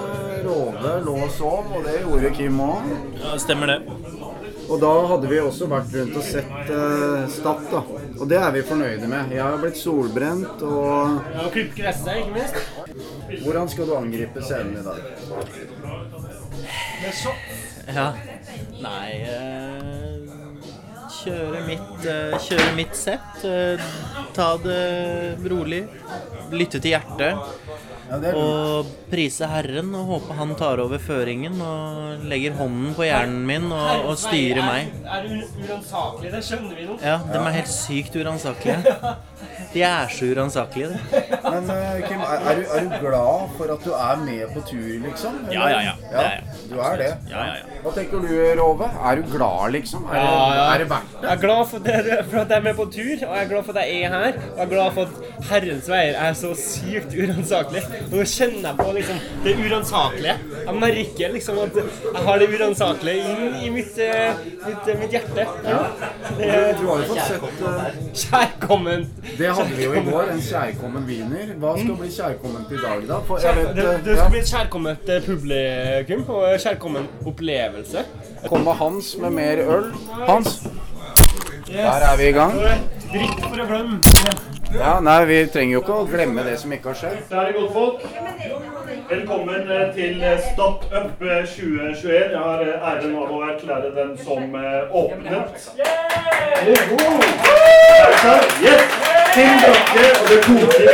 Råde 0.44 0.98
lå 1.06 1.16
og 1.26 1.32
sov, 1.38 1.72
og 1.76 1.88
det 1.88 2.02
gjorde 2.02 2.34
Kim 2.36 2.60
òg. 2.64 2.92
Ja, 3.22 3.38
stemmer 3.42 3.76
det. 3.76 3.80
Og 4.70 4.78
da 4.82 4.92
hadde 5.12 5.30
vi 5.32 5.40
også 5.42 5.68
vært 5.72 5.96
rundt 5.98 6.18
og 6.20 6.26
sett 6.26 6.70
uh, 6.70 7.26
Stad, 7.34 7.64
da. 7.72 7.82
Og 8.20 8.26
det 8.30 8.38
er 8.38 8.52
vi 8.54 8.66
fornøyde 8.70 9.10
med. 9.10 9.34
Jeg 9.34 9.44
har 9.44 9.58
blitt 9.62 9.80
solbrent, 9.80 10.62
og 10.62 11.20
Ja, 11.34 11.46
og 11.46 11.52
klippet 11.56 11.80
gresset, 11.82 12.22
ikke 12.22 12.36
minst. 12.38 12.56
Hvordan 13.46 13.72
skal 13.74 13.90
du 13.90 13.96
angripe 13.98 14.44
scenen 14.46 14.78
i 14.78 14.86
dag? 14.86 15.00
Ja. 17.90 18.12
Nei 18.80 19.10
uh, 19.26 20.10
kjøre 21.20 21.64
mitt, 21.68 22.06
eh, 22.06 22.36
kjøre 22.40 22.76
mitt 22.78 22.96
sett. 22.96 23.42
ta 24.34 24.50
det 24.64 25.38
rolig. 25.52 25.84
Lytte 26.52 26.80
til 26.80 26.96
hjertet. 26.96 27.36
Ja, 28.10 28.18
det 28.24 28.30
er. 28.32 28.38
Og 28.40 28.88
prise 29.12 29.46
Herren 29.52 29.92
og 29.98 30.08
håpe 30.10 30.34
han 30.40 30.54
tar 30.58 30.82
over 30.82 30.98
føringen 31.04 31.60
og 31.62 32.24
legger 32.30 32.56
hånden 32.58 32.96
på 32.98 33.06
hjernen 33.06 33.44
min 33.46 33.68
og, 33.72 34.06
og 34.10 34.18
styrer 34.18 34.64
meg. 34.66 34.90
Er 35.06 35.28
u- 35.30 35.66
uransakelig, 35.66 36.32
det 36.34 36.42
skjønner 36.48 36.76
vi 36.80 36.88
nå. 36.90 36.98
Ja, 37.06 37.20
de 37.30 37.38
er 37.44 37.58
helt 37.60 37.74
sykt 37.74 38.18
uransakelige. 38.20 38.96
De 39.74 39.82
er 39.86 40.08
så 40.10 40.26
uransakelige, 40.32 40.88
de. 40.96 41.20
Men 41.60 41.70
eh, 41.76 42.08
Kim, 42.08 42.22
er, 42.24 42.44
er, 42.50 42.56
du, 42.56 42.64
er 42.78 42.86
du 42.86 42.94
glad 43.08 43.50
for 43.58 43.74
at 43.74 43.84
du 43.86 43.92
er 43.96 44.22
med 44.24 44.54
på 44.54 44.62
tur, 44.70 44.92
liksom? 45.06 45.40
Ja, 45.52 45.68
Ja, 45.70 45.82
ja, 45.84 45.94
ja. 46.14 46.30
Du 46.70 46.76
er 46.80 46.96
det? 47.02 47.10
Ja, 47.30 47.44
ja, 47.50 47.56
ja. 47.60 47.80
Hva 47.84 47.94
tenker 47.96 48.24
du, 48.24 48.32
Rove? 48.60 48.88
Er 49.10 49.20
du 49.20 49.32
glad, 49.34 49.72
liksom? 49.76 50.06
Er, 50.10 50.20
Ja, 50.20 50.38
ja. 50.56 50.66
er 50.74 50.84
det 50.84 50.90
verdt 50.90 51.12
det? 51.14 51.24
Jeg 51.28 51.32
er 51.36 51.42
glad 51.44 51.64
for, 51.72 51.80
det, 51.88 51.98
for 52.30 52.40
at 52.44 52.54
jeg 52.54 52.58
er 52.58 52.66
med 52.68 52.76
på 52.80 52.86
tur, 52.96 53.14
og 53.16 53.36
jeg 53.36 53.44
er 53.44 53.50
glad 53.54 53.64
for 53.70 53.78
at 53.78 53.88
jeg 53.88 54.02
er 54.04 54.16
her. 54.16 54.40
Og 54.52 54.58
jeg 54.62 54.66
er 54.66 54.72
glad 54.76 54.92
for 54.98 55.02
at 55.02 55.50
Herrens 55.50 55.90
veier 55.92 56.20
er 56.28 56.38
så 56.40 56.54
sykt 56.60 57.16
uransakelig. 57.20 57.84
Og 58.10 58.16
nå 58.20 58.28
kjenner 58.34 58.70
jeg 58.70 58.80
på 58.80 58.88
liksom 59.00 59.22
det 59.46 59.56
uransakelige. 59.66 60.38
Jeg 60.66 60.80
merker 60.86 61.36
liksom 61.36 61.62
at 61.66 61.80
jeg 61.82 62.26
har 62.30 62.42
det 62.44 62.50
uransakelige 62.56 63.36
inn 63.36 63.60
i 63.66 63.70
mitt, 63.74 63.98
eh, 64.06 64.44
mitt, 64.66 64.88
eh, 64.94 65.00
mitt 65.04 65.16
hjerte. 65.18 65.48
Ja. 65.68 65.82
Det 66.40 66.52
Du 66.80 66.86
har 66.88 67.02
jo 67.02 67.08
fått 67.10 67.26
sett 67.28 67.40
Kjærkommen! 67.40 68.20
kjærkomment. 68.20 69.08
Det 69.40 69.50
hadde 69.56 69.76
vi 69.78 69.84
jo 69.88 69.94
i 69.98 70.04
går, 70.06 70.30
en 70.34 70.42
kjærkommen 70.44 71.06
wiener. 71.08 71.49
Hva 71.58 71.72
skal 71.80 71.96
bli 71.98 72.10
kjærkomment 72.14 72.72
i 72.72 72.82
dag, 72.84 73.08
da? 73.10 73.18
For 73.28 73.42
jeg 73.42 73.56
vet, 73.58 73.72
Det, 73.76 73.86
det, 74.06 74.18
skal 74.18 74.24
ja. 74.24 74.30
bli 74.30 74.40
et 74.40 74.52
kjærkomment 74.54 75.10
eh, 75.10 75.26
publikum 75.26 76.30
og 76.36 76.60
kjærkommen 76.66 77.08
opplevelse. 77.26 78.06
Kommer 78.48 78.74
Hans 78.74 79.16
med 79.18 79.30
mer 79.30 79.64
øl? 79.78 79.90
Hans, 80.28 80.62
der 81.68 82.08
er 82.12 82.18
vi 82.18 82.30
i 82.30 82.38
gang. 82.38 82.56
Drikk 83.10 83.42
for 83.48 83.66
å 83.66 83.68
glemme. 83.74 84.49
Ja, 84.74 85.00
nei, 85.00 85.26
Vi 85.26 85.38
trenger 85.50 85.74
jo 85.74 85.80
ikke 85.82 85.96
å 85.98 86.06
glemme 86.10 86.44
det 86.46 86.58
som 86.62 86.74
ikke 86.74 86.92
har 86.92 86.98
skjedd. 87.00 87.22
Da 87.30 87.42
er 87.42 87.48
det 87.50 87.56
godt 87.58 87.74
folk. 87.74 88.00
Velkommen 89.10 89.72
eh, 89.74 89.88
til 89.96 90.20
Stopp 90.52 90.84
Stop 90.84 90.94
Up 90.94 91.24
eh, 91.26 91.40
2021. 91.50 92.36
Jeg 92.36 92.38
har 92.38 92.62
eh, 92.62 92.86
æren 92.92 93.16
av 93.18 93.32
å 93.34 93.40
erklære 93.48 93.90
den 93.96 94.12
som 94.22 94.54
eh, 94.60 94.94
åpnet. 95.02 95.66
Yes! 98.62 98.98
Til 99.34 99.52
dere, 99.64 100.06
og 100.20 100.30
det 100.30 100.40
koker, 100.46 100.86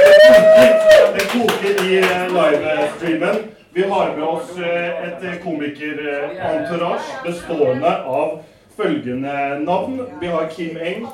det 1.17 1.27
koker, 1.33 1.83
i 1.83 1.99
eh, 1.99 2.25
livestreamen. 2.31 3.45
Vi 3.75 3.83
har 3.91 4.15
med 4.15 4.25
oss 4.29 4.55
eh, 4.55 5.07
et 5.09 5.29
komikerentourage 5.43 7.19
bestående 7.27 7.91
av 8.07 8.37
følgende 8.79 9.35
navn. 9.67 9.99
Vi 10.23 10.31
har 10.31 10.47
Kim 10.55 10.79
Eng. 10.79 11.07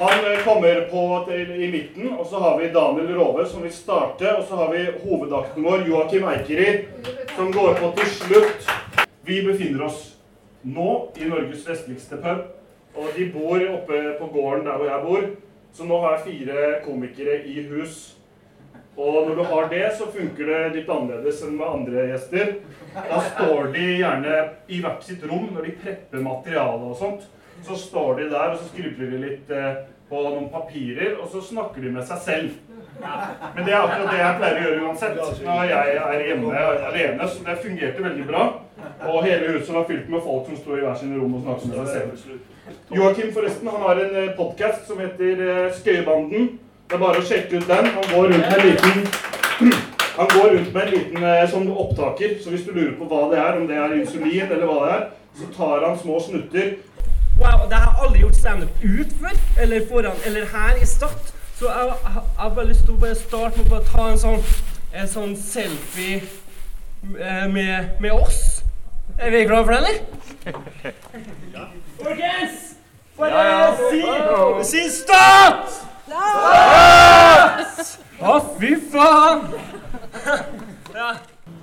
Han 0.00 0.32
eh, 0.32 0.44
kommer 0.44 0.80
på 0.80 1.24
til, 1.28 1.50
i 1.62 1.72
midten, 1.72 2.12
og 2.18 2.26
så 2.26 2.38
har 2.40 2.58
vi 2.58 2.68
Daniel 2.72 3.14
Rove 3.18 3.44
som 3.46 3.60
vil 3.62 3.72
starte. 3.72 4.30
Og 4.32 4.44
så 4.48 4.56
har 4.56 4.70
vi 4.72 4.84
hovedakten 5.02 5.64
vår, 5.64 5.82
Joakim 5.88 6.24
Eikeri, 6.24 6.70
som 7.34 7.50
går 7.52 7.74
på 7.76 7.90
til 7.98 8.06
slutt. 8.14 8.70
Vi 9.28 9.42
befinner 9.44 9.82
oss 9.90 9.98
nå 10.64 10.94
i 11.20 11.28
Norges 11.28 11.66
vestligste 11.68 12.16
pub, 12.22 12.46
og 12.96 13.10
de 13.16 13.26
bor 13.34 13.60
oppe 13.74 14.00
på 14.22 14.28
gården 14.32 14.64
der 14.70 14.78
hvor 14.80 14.88
jeg 14.88 15.04
bor. 15.04 15.26
Så 15.76 15.88
nå 15.90 15.98
har 16.00 16.16
jeg 16.16 16.24
fire 16.30 16.70
komikere 16.86 17.34
i 17.44 17.66
hus. 17.68 17.98
Og 18.96 19.28
når 19.28 19.36
du 19.36 19.42
har 19.52 19.68
det, 19.68 19.82
så 19.98 20.08
funker 20.14 20.48
det 20.48 20.62
litt 20.78 20.88
annerledes 20.88 21.42
enn 21.44 21.58
med 21.58 21.74
andre 21.74 22.06
gjester. 22.14 22.54
Da 22.96 23.20
står 23.34 23.68
de 23.76 23.84
gjerne 24.00 24.40
i 24.72 24.80
hvert 24.80 25.04
sitt 25.04 25.28
rom 25.28 25.52
når 25.52 25.68
de 25.68 25.76
prepper 25.84 26.24
materiale 26.24 26.88
og 26.88 26.96
sånt. 27.04 27.28
Så 27.66 27.76
står 27.76 28.14
de 28.20 28.28
der, 28.30 28.52
og 28.52 28.58
så 28.58 28.68
skribler 28.70 29.10
de 29.10 29.22
litt 29.24 29.50
eh, 29.52 29.82
på 30.10 30.22
noen 30.24 30.48
papirer, 30.50 31.14
og 31.20 31.28
så 31.32 31.42
snakker 31.44 31.84
de 31.84 31.92
med 31.94 32.06
seg 32.08 32.22
selv. 32.24 32.54
Men 33.00 33.64
det 33.64 33.72
er 33.72 33.80
akkurat 33.80 34.08
det 34.10 34.18
jeg 34.20 34.38
pleier 34.40 34.56
å 34.58 34.64
gjøre 34.64 34.86
uansett 34.88 35.20
når 35.44 35.68
jeg 35.70 36.00
er 36.04 36.24
hjemme 36.26 36.64
alene. 36.88 37.28
Så 37.28 37.44
det 37.46 37.60
fungerte 37.62 38.06
veldig 38.08 38.26
bra. 38.28 38.48
Og 39.08 39.22
hele 39.24 39.52
huset 39.54 39.74
var 39.76 39.86
fylt 39.88 40.08
med 40.12 40.24
folk 40.24 40.48
som 40.48 40.58
sto 40.58 40.76
i 40.76 40.82
hver 40.82 40.98
sine 40.98 41.20
rom 41.20 41.36
og 41.38 41.44
snakket 41.44 41.70
med 41.70 41.92
seg 41.92 42.24
selv. 42.24 42.42
Joakim 42.96 43.30
forresten, 43.36 43.70
han 43.70 43.86
har 43.86 44.02
en 44.02 44.34
podkast 44.36 44.90
som 44.90 45.00
heter 45.02 45.44
eh, 45.46 45.78
Skøyebanden. 45.78 46.50
Det 46.90 46.98
er 46.98 47.02
bare 47.04 47.22
å 47.22 47.26
sjekke 47.26 47.60
ut 47.60 47.70
den. 47.70 47.88
Han 47.96 48.10
går 48.10 48.28
rundt 48.34 48.50
med 48.50 48.58
en 48.58 48.66
liten 48.66 49.08
han 50.20 50.28
går 50.34 50.54
rundt 50.56 50.74
med 50.74 50.82
en 50.82 50.94
liten 50.94 51.24
eh, 51.30 51.46
sånn 51.50 51.70
opptaker, 51.70 52.36
så 52.42 52.52
hvis 52.52 52.66
du 52.66 52.72
lurer 52.74 52.94
på 52.98 53.08
hva 53.10 53.26
det 53.30 53.40
er, 53.40 53.58
om 53.60 53.66
det 53.68 53.78
er 53.78 53.96
insulin 53.96 54.46
eller 54.48 54.66
hva 54.68 54.78
det 54.82 54.92
er, 54.96 55.04
så 55.40 55.50
tar 55.54 55.86
han 55.86 55.98
små 56.00 56.18
snutter. 56.20 56.72
Wow, 57.40 57.68
det 57.68 57.76
har 57.76 57.92
jeg 57.92 58.04
aldri 58.04 58.20
gjort 58.20 58.36
standup 58.36 58.82
ut 58.84 59.12
før, 59.20 59.36
eller 59.62 59.86
foran, 59.88 60.16
eller 60.26 60.46
her 60.46 60.82
i 60.82 60.86
Stad. 60.86 61.30
Så 61.58 61.64
jeg, 61.68 61.92
har 62.38 62.50
bare 62.54 62.66
lyst 62.68 62.84
til 62.84 62.94
å 62.94 63.00
bare 63.00 63.16
starte 63.16 63.64
med 63.64 63.72
å 63.78 63.80
ta 63.86 64.10
en 64.10 64.20
sånn, 64.20 64.42
en 64.92 65.08
sånn 65.08 65.32
selfie 65.40 66.18
eh, 66.20 67.46
med, 67.48 67.96
med 68.00 68.12
oss. 68.12 68.60
Er 69.16 69.32
vi 69.32 69.46
klare 69.48 69.64
for 69.64 69.72
det, 69.72 69.80
eller? 69.80 69.96
Folkens! 72.02 72.68
Bare 73.16 73.76
si, 73.88 74.04
si 74.74 74.86
Stad! 75.00 75.64
Stad! 76.04 77.66
Å, 78.20 78.38
fy 78.60 78.76
faen! 78.92 79.44
ja. 80.92 81.12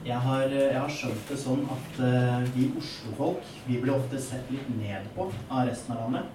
Jeg 0.08 0.18
har, 0.18 0.44
eh, 0.44 0.52
jeg 0.74 0.80
har 0.80 0.92
skjønt 0.96 1.24
det 1.28 1.36
sånn 1.42 1.64
at 1.74 1.98
uh, 2.00 2.44
vi 2.56 2.70
Oslo-folk 2.80 3.48
vi 3.66 3.80
blir 3.82 3.92
ofte 3.92 4.20
sett 4.24 4.48
litt 4.54 4.70
ned 4.78 5.10
på 5.18 5.26
av 5.52 5.66
resten 5.68 5.98
av 5.98 6.06
landet. 6.06 6.30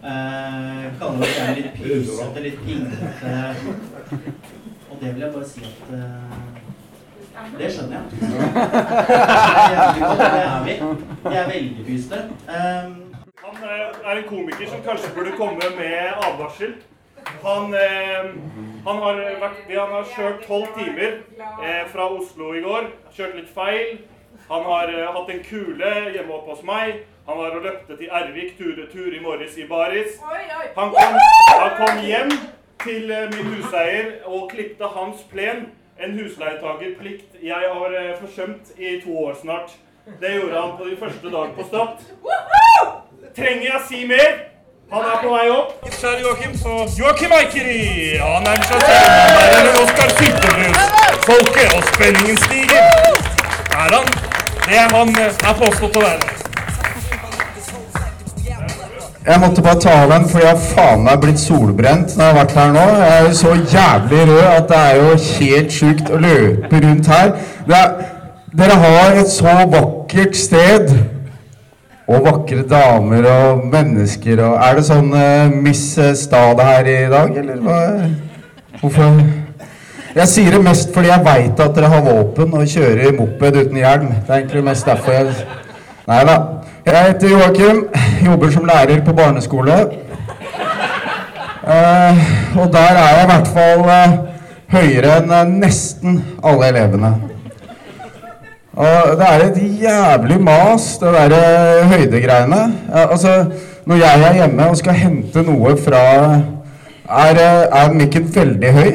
Uh, 0.00 0.86
kaller 0.96 1.26
oss 1.26 1.34
gjerne 1.34 1.56
litt 1.58 1.76
pysete, 1.76 2.44
litt 2.46 2.62
pinglete. 2.64 3.34
Og 4.88 4.96
det 5.02 5.12
vil 5.12 5.26
jeg 5.26 5.34
bare 5.34 5.50
si 5.50 5.66
at 5.68 5.82
uh, 5.92 6.32
Det 7.60 7.68
skjønner 7.74 7.94
jeg. 7.98 8.06
det 10.22 10.40
er 10.40 10.64
vi. 10.64 10.80
Vi 11.26 11.36
er 11.36 11.52
veldig 11.52 11.88
pysete. 11.90 12.24
Um, 12.48 12.96
Han 13.44 13.56
er 13.60 14.14
en 14.16 14.28
komiker 14.30 14.72
som 14.72 14.80
kanskje 14.88 15.12
burde 15.18 15.36
komme 15.36 15.74
med 15.76 16.16
advarsel. 16.30 16.78
Han, 17.42 17.74
eh, 17.74 18.28
han, 18.86 19.00
har, 19.02 19.22
vært, 19.40 19.64
han 19.70 19.94
har 19.96 20.12
kjørt 20.14 20.44
tolv 20.46 20.68
timer 20.76 21.20
eh, 21.62 21.82
fra 21.92 22.10
Oslo 22.14 22.52
i 22.54 22.62
går. 22.64 22.90
Kjørt 23.16 23.40
litt 23.40 23.50
feil. 23.54 23.98
Han 24.48 24.62
har 24.62 24.92
eh, 24.94 25.06
hatt 25.14 25.30
en 25.30 25.42
kule 25.44 25.92
hjemme 26.14 26.34
oppe 26.34 26.54
hos 26.54 26.66
meg. 26.66 27.02
Han 27.26 27.38
var 27.40 27.56
og 27.58 27.64
løpte 27.66 27.96
til 27.98 28.12
Ervik 28.14 28.54
tur-retur 28.58 29.14
i 29.16 29.22
morges 29.22 29.56
i 29.58 29.66
baris. 29.66 30.20
Han 30.76 30.92
kom, 30.94 31.18
han 31.50 31.72
kom 31.80 32.04
hjem 32.06 32.30
til 32.84 33.10
eh, 33.10 33.26
min 33.34 33.50
huseier 33.56 34.12
og 34.30 34.50
klippte 34.52 34.86
hans 34.94 35.24
plen. 35.32 35.66
En 35.98 36.14
husleietagerplikt 36.18 37.40
jeg 37.42 37.72
har 37.72 37.98
eh, 37.98 38.12
forsømt 38.20 38.76
i 38.78 39.00
to 39.02 39.18
år 39.24 39.34
snart. 39.42 39.74
Det 40.20 40.36
gjorde 40.36 40.60
han 40.60 40.76
på 40.78 40.84
de 40.86 40.96
første 40.96 41.30
dagen 41.30 41.54
på 41.56 41.66
Stad. 41.66 42.04
Trenger 43.34 43.66
jeg 43.72 43.80
si 43.88 44.04
mer? 44.06 44.55
Han 44.92 45.02
er 45.02 45.16
på 45.22 45.30
vei 45.34 45.46
opp. 45.50 45.70
Kjære 46.00 46.20
Joakim, 46.22 46.52
så 46.58 46.72
Joakim 46.98 47.32
Eikeri! 47.38 47.78
Han 48.22 48.44
nærmer 48.46 48.66
seg 48.68 48.76
er 48.86 49.78
Oskar 49.82 50.12
Syltebrus. 50.18 50.76
Folket 51.26 51.72
og 51.78 51.82
spenningen 51.88 52.38
stiger. 52.44 52.84
Er 53.80 53.96
han? 53.96 54.06
Det 54.66 54.78
er 54.82 54.94
han 54.94 55.10
eh, 55.22 55.40
er 55.48 55.56
påstått 55.62 55.98
å 55.98 56.04
være. 56.04 56.36
Jeg 59.26 59.40
måtte 59.42 59.66
bare 59.66 59.80
ta 59.82 59.96
av 60.04 60.14
den 60.14 60.28
for 60.30 60.44
jeg 60.44 60.52
har 60.52 60.62
faen 60.68 61.02
meg 61.08 61.18
blitt 61.24 61.42
solbrent 61.42 62.14
når 62.14 62.24
jeg 62.24 62.30
har 62.30 62.38
vært 62.38 62.56
her 62.60 62.72
nå. 62.78 62.86
Jeg 63.00 63.16
er 63.16 63.26
jo 63.26 63.34
så 63.40 63.56
jævlig 63.74 64.22
rød 64.30 64.46
at 64.52 64.70
det 64.70 64.80
er 64.84 65.02
jo 65.02 65.10
helt 65.32 65.76
sjukt 65.80 66.14
å 66.14 66.22
løpe 66.28 66.84
rundt 66.86 67.10
her. 67.16 67.34
Det 67.66 67.82
er, 67.82 67.92
dere 68.62 68.80
har 68.86 69.20
et 69.24 69.34
så 69.34 69.58
vakkert 69.74 70.38
sted. 70.46 70.94
Og 72.06 72.22
vakre 72.22 72.62
damer 72.70 73.26
og 73.26 73.64
mennesker 73.66 74.38
og 74.46 74.60
Er 74.62 74.78
det 74.78 74.84
sånn 74.86 75.08
uh, 75.10 75.50
Miss 75.50 75.96
Stade 76.20 76.66
her 76.68 76.90
i 76.92 77.00
dag, 77.10 77.34
eller 77.42 77.58
hva? 77.64 77.80
Hvorfor? 78.78 79.18
Jeg 80.16 80.30
sier 80.32 80.54
det 80.54 80.62
mest 80.64 80.94
fordi 80.94 81.10
jeg 81.10 81.24
veit 81.26 81.60
at 81.60 81.74
dere 81.76 81.90
har 81.92 82.04
våpen 82.06 82.54
og 82.56 82.70
kjører 82.70 83.16
moped 83.18 83.58
uten 83.58 83.76
hjelm. 83.82 84.14
Det 84.22 84.30
er 84.30 84.38
egentlig 84.38 84.62
mest 84.64 84.88
derfor 84.88 85.18
jeg 85.18 85.34
Nei 86.06 86.20
da. 86.22 86.36
Jeg 86.86 87.08
heter 87.08 87.32
Joakim, 87.32 87.78
jobber 88.24 88.50
som 88.54 88.68
lærer 88.68 89.00
på 89.04 89.12
barneskole. 89.12 89.76
Uh, 91.66 92.24
og 92.62 92.72
der 92.72 92.94
er 92.94 93.08
jeg 93.10 93.24
i 93.24 93.30
hvert 93.32 93.48
fall 93.56 93.82
uh, 93.90 94.18
høyere 94.70 95.16
enn 95.20 95.32
eh, 95.34 95.48
nesten 95.64 96.20
alle 96.46 96.70
elevene. 96.70 97.10
Og 98.76 99.16
det 99.16 99.26
er 99.26 99.42
et 99.46 99.58
jævlig 99.80 100.36
mas, 100.44 100.98
det 101.00 101.12
der 101.14 101.34
eh, 101.36 101.88
høydegreiene. 101.88 102.60
Altså, 102.92 103.44
når 103.86 103.96
jeg 103.96 104.22
er 104.28 104.34
hjemme 104.34 104.68
og 104.68 104.76
skal 104.76 104.98
hente 105.00 105.42
noe 105.46 105.76
fra 105.80 106.02
Er, 107.06 107.38
eh, 107.38 107.80
er 107.80 107.92
mikken 107.94 108.28
veldig 108.34 108.72
høy? 108.72 108.92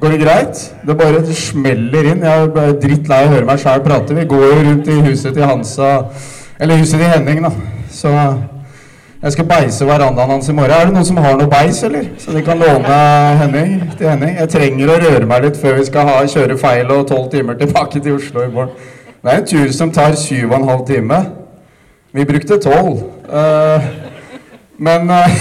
Går 0.00 0.08
det 0.12 0.20
greit? 0.20 0.62
Det 0.86 0.98
bare 0.98 1.34
smeller 1.34 2.10
inn. 2.12 2.22
Jeg 2.22 2.48
er 2.62 2.74
drittlei 2.82 3.22
av 3.24 3.30
å 3.30 3.34
høre 3.34 3.48
meg 3.48 3.62
sjæl 3.62 3.82
prate. 3.82 4.14
Vi 4.14 4.28
går 4.30 4.58
rundt 4.68 4.90
i 4.92 5.00
huset 5.08 5.34
til 5.34 5.46
Hansa 5.48 5.94
Eller 6.60 6.78
huset 6.78 7.00
til 7.00 7.08
Henning, 7.08 7.42
da. 7.42 7.50
Så 7.90 8.12
jeg 9.24 9.32
skal 9.32 9.46
beise 9.48 9.86
verandaen 9.88 10.34
hans 10.34 10.48
i 10.48 10.52
morgen. 10.52 10.72
Er 10.76 10.90
det 10.90 10.92
noen 10.92 11.06
som 11.08 11.16
har 11.24 11.38
noe 11.38 11.48
beis, 11.48 11.78
eller? 11.86 12.10
Så 12.20 12.34
de 12.34 12.42
kan 12.44 12.58
låne 12.60 12.96
Henning 13.40 13.78
til 13.96 14.10
Henning. 14.10 14.34
Jeg 14.36 14.50
trenger 14.52 14.90
å 14.92 14.96
røre 15.00 15.28
meg 15.28 15.46
litt 15.46 15.60
før 15.60 15.78
vi 15.78 15.84
skal 15.88 16.10
ha, 16.10 16.16
kjøre 16.28 16.58
feil 16.60 16.90
og 16.92 17.06
tolv 17.08 17.30
timer 17.32 17.56
tilbake 17.56 18.02
til 18.04 18.18
Oslo 18.18 18.42
i 18.44 18.50
morgen. 18.52 18.74
Det 19.24 19.32
er 19.32 19.40
en 19.40 19.46
tur 19.48 19.70
som 19.72 19.92
tar 19.96 20.12
syv 20.20 20.50
og 20.50 20.58
en 20.58 20.68
halv 20.68 20.82
time. 20.90 21.20
Vi 22.12 22.26
brukte 22.28 22.58
tolv. 22.60 22.98
Uh, 23.30 23.86
men 24.76 25.08
uh, 25.14 25.32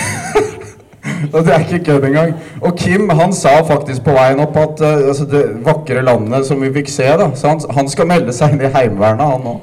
det 1.34 1.43
er 1.43 1.65
ikke 1.65 1.82
kødd 1.89 2.08
engang. 2.08 2.32
Og 2.62 2.78
Kim 2.80 3.12
han 3.12 3.36
sa 3.36 3.58
faktisk 3.67 4.06
på 4.08 4.15
veien 4.15 4.39
opp 4.46 4.56
at 4.62 4.86
uh, 4.86 5.10
altså 5.10 5.28
det 5.28 5.43
vakre 5.67 6.06
landet 6.08 6.48
som 6.48 6.63
vi 6.63 6.72
fikk 6.80 6.93
se, 6.93 7.10
da 7.19 7.28
Så 7.36 7.52
han, 7.52 7.60
han 7.76 7.91
skal 7.91 8.08
melde 8.13 8.32
seg 8.32 8.56
inn 8.56 8.63
i 8.63 8.72
Heimevernet, 8.72 9.28
han 9.28 9.43
nå. 9.43 9.58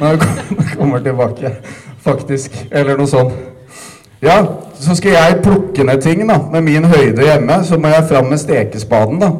Når 0.00 0.18
han 0.26 0.66
kommer 0.74 1.06
tilbake. 1.06 1.54
Faktisk. 2.02 2.58
Eller 2.74 2.98
noe 2.98 3.06
sånt. 3.06 3.38
Ja, 4.22 4.44
så 4.80 4.94
skal 4.94 5.10
jeg 5.12 5.38
plukke 5.42 5.84
ned 5.84 6.02
ting 6.02 6.26
da, 6.28 6.36
med 6.52 6.60
min 6.60 6.84
høyde 6.84 7.24
hjemme. 7.24 7.62
Så 7.64 7.78
må 7.78 7.88
jeg 7.88 8.08
fram 8.08 8.28
med 8.28 8.38
stekespaden, 8.38 9.20
da. 9.20 9.30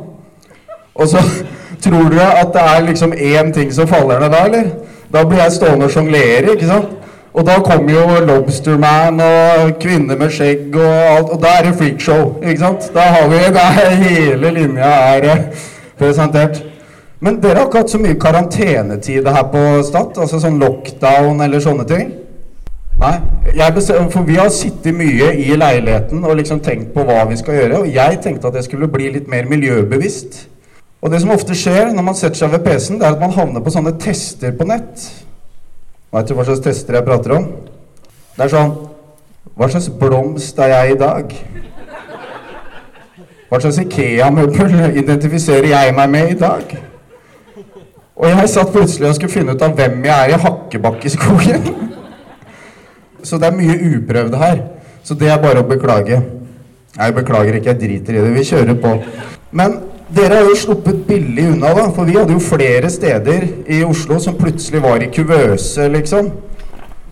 Og 0.94 1.08
så 1.08 1.20
tror 1.84 2.08
du 2.12 2.20
at 2.20 2.48
det 2.54 2.62
er 2.62 2.86
liksom 2.86 3.12
én 3.12 3.52
ting 3.52 3.72
som 3.72 3.88
faller 3.88 4.20
ned 4.20 4.32
da, 4.32 4.44
eller? 4.44 4.70
Da 5.12 5.24
blir 5.24 5.42
jeg 5.42 5.52
stående 5.52 5.84
og 5.84 5.90
sjonglere, 5.92 6.54
ikke 6.54 6.66
sant? 6.66 6.96
Og 7.32 7.46
da 7.46 7.60
kommer 7.62 7.92
jo 7.92 8.24
Lobsterman 8.26 9.20
og 9.22 9.76
Kvinner 9.82 10.18
med 10.18 10.32
skjegg 10.34 10.74
og 10.74 10.94
alt, 11.16 11.28
og 11.30 11.42
da 11.42 11.52
er 11.58 11.68
det 11.68 11.76
freakshow, 11.78 12.24
ikke 12.42 12.58
sant? 12.58 12.88
Da 12.94 13.04
har 13.14 13.28
vi 13.30 13.42
da 13.54 13.66
hele 14.00 14.50
linja 14.54 14.90
er 15.14 15.28
eh, 15.30 15.44
presentert. 15.98 16.62
Men 17.20 17.38
dere 17.42 17.60
har 17.60 17.68
ikke 17.68 17.84
hatt 17.84 17.92
så 17.92 18.00
mye 18.00 18.18
karantenetid 18.18 19.28
her 19.28 19.46
på 19.52 19.62
Stad? 19.86 20.16
Altså 20.18 20.40
sånn 20.42 20.58
lockdown 20.62 21.42
eller 21.44 21.62
sånne 21.62 21.86
ting? 21.86 22.10
Nei. 23.00 23.20
Jeg 23.56 23.74
bestem- 23.74 24.10
for 24.12 24.22
vi 24.22 24.34
har 24.36 24.48
sittet 24.48 24.94
mye 24.94 25.32
i 25.32 25.56
leiligheten 25.56 26.24
og 26.24 26.36
liksom 26.36 26.60
tenkt 26.60 26.92
på 26.94 27.04
hva 27.04 27.24
vi 27.28 27.36
skal 27.36 27.54
gjøre. 27.54 27.78
Og 27.80 27.94
jeg 27.94 28.20
tenkte 28.22 28.48
at 28.48 28.54
jeg 28.54 28.64
skulle 28.64 28.88
bli 28.88 29.08
litt 29.10 29.28
mer 29.28 29.44
miljøbevisst. 29.48 30.46
Og 31.02 31.10
det 31.10 31.20
som 31.20 31.30
ofte 31.30 31.56
skjer 31.56 31.94
når 31.94 32.02
man 32.02 32.14
setter 32.14 32.36
seg 32.36 32.50
ved 32.52 32.64
PC-en, 32.64 32.98
det 33.00 33.06
er 33.06 33.12
at 33.16 33.20
man 33.20 33.32
havner 33.32 33.60
på 33.64 33.72
sånne 33.72 33.94
tester 33.98 34.52
på 34.52 34.66
nett. 34.68 35.06
Vet 36.12 36.28
du 36.28 36.34
hva 36.34 36.44
slags 36.44 36.60
tester 36.60 36.98
jeg 36.98 37.06
prater 37.06 37.36
om? 37.38 37.48
Det 38.36 38.44
er 38.44 38.48
sånn 38.48 38.76
Hva 39.56 39.66
slags 39.68 39.88
blomst 39.88 40.58
er 40.58 40.68
jeg 40.68 40.92
i 40.92 40.98
dag? 41.00 41.32
Hva 43.50 43.60
slags 43.60 43.78
Ikea-møbel 43.82 44.96
identifiserer 45.00 45.66
jeg 45.72 45.94
meg 45.96 46.10
med 46.10 46.30
i 46.30 46.38
dag? 46.38 46.76
Og 48.16 48.28
jeg 48.28 48.48
satt 48.52 48.72
plutselig 48.72 49.08
og 49.08 49.14
skulle 49.16 49.32
finne 49.32 49.56
ut 49.56 49.62
av 49.62 49.74
hvem 49.76 50.04
jeg 50.04 50.12
er 50.14 50.34
i 50.34 50.40
Hakkebakkeskogen. 50.44 51.90
Så 53.22 53.38
det 53.38 53.50
er 53.50 53.56
mye 53.56 53.78
uprøvd 53.96 54.36
her. 54.40 54.62
Så 55.02 55.14
det 55.14 55.30
er 55.32 55.40
bare 55.42 55.62
å 55.62 55.68
beklage. 55.68 56.20
Jeg 56.96 57.14
beklager 57.14 57.56
ikke, 57.56 57.72
jeg 57.72 57.80
driter 57.80 58.18
i 58.18 58.24
det. 58.24 58.34
Vi 58.34 58.44
kjører 58.50 58.76
på. 58.82 58.96
Men 59.56 59.78
dere 60.14 60.40
har 60.40 60.48
jo 60.48 60.58
sluppet 60.58 61.04
billig 61.06 61.46
unna, 61.52 61.72
da. 61.76 61.86
For 61.94 62.08
vi 62.08 62.18
hadde 62.18 62.34
jo 62.34 62.42
flere 62.42 62.90
steder 62.90 63.46
i 63.70 63.82
Oslo 63.86 64.18
som 64.22 64.38
plutselig 64.38 64.82
var 64.82 65.02
i 65.02 65.10
kuvøse, 65.14 65.88
liksom. 65.94 66.30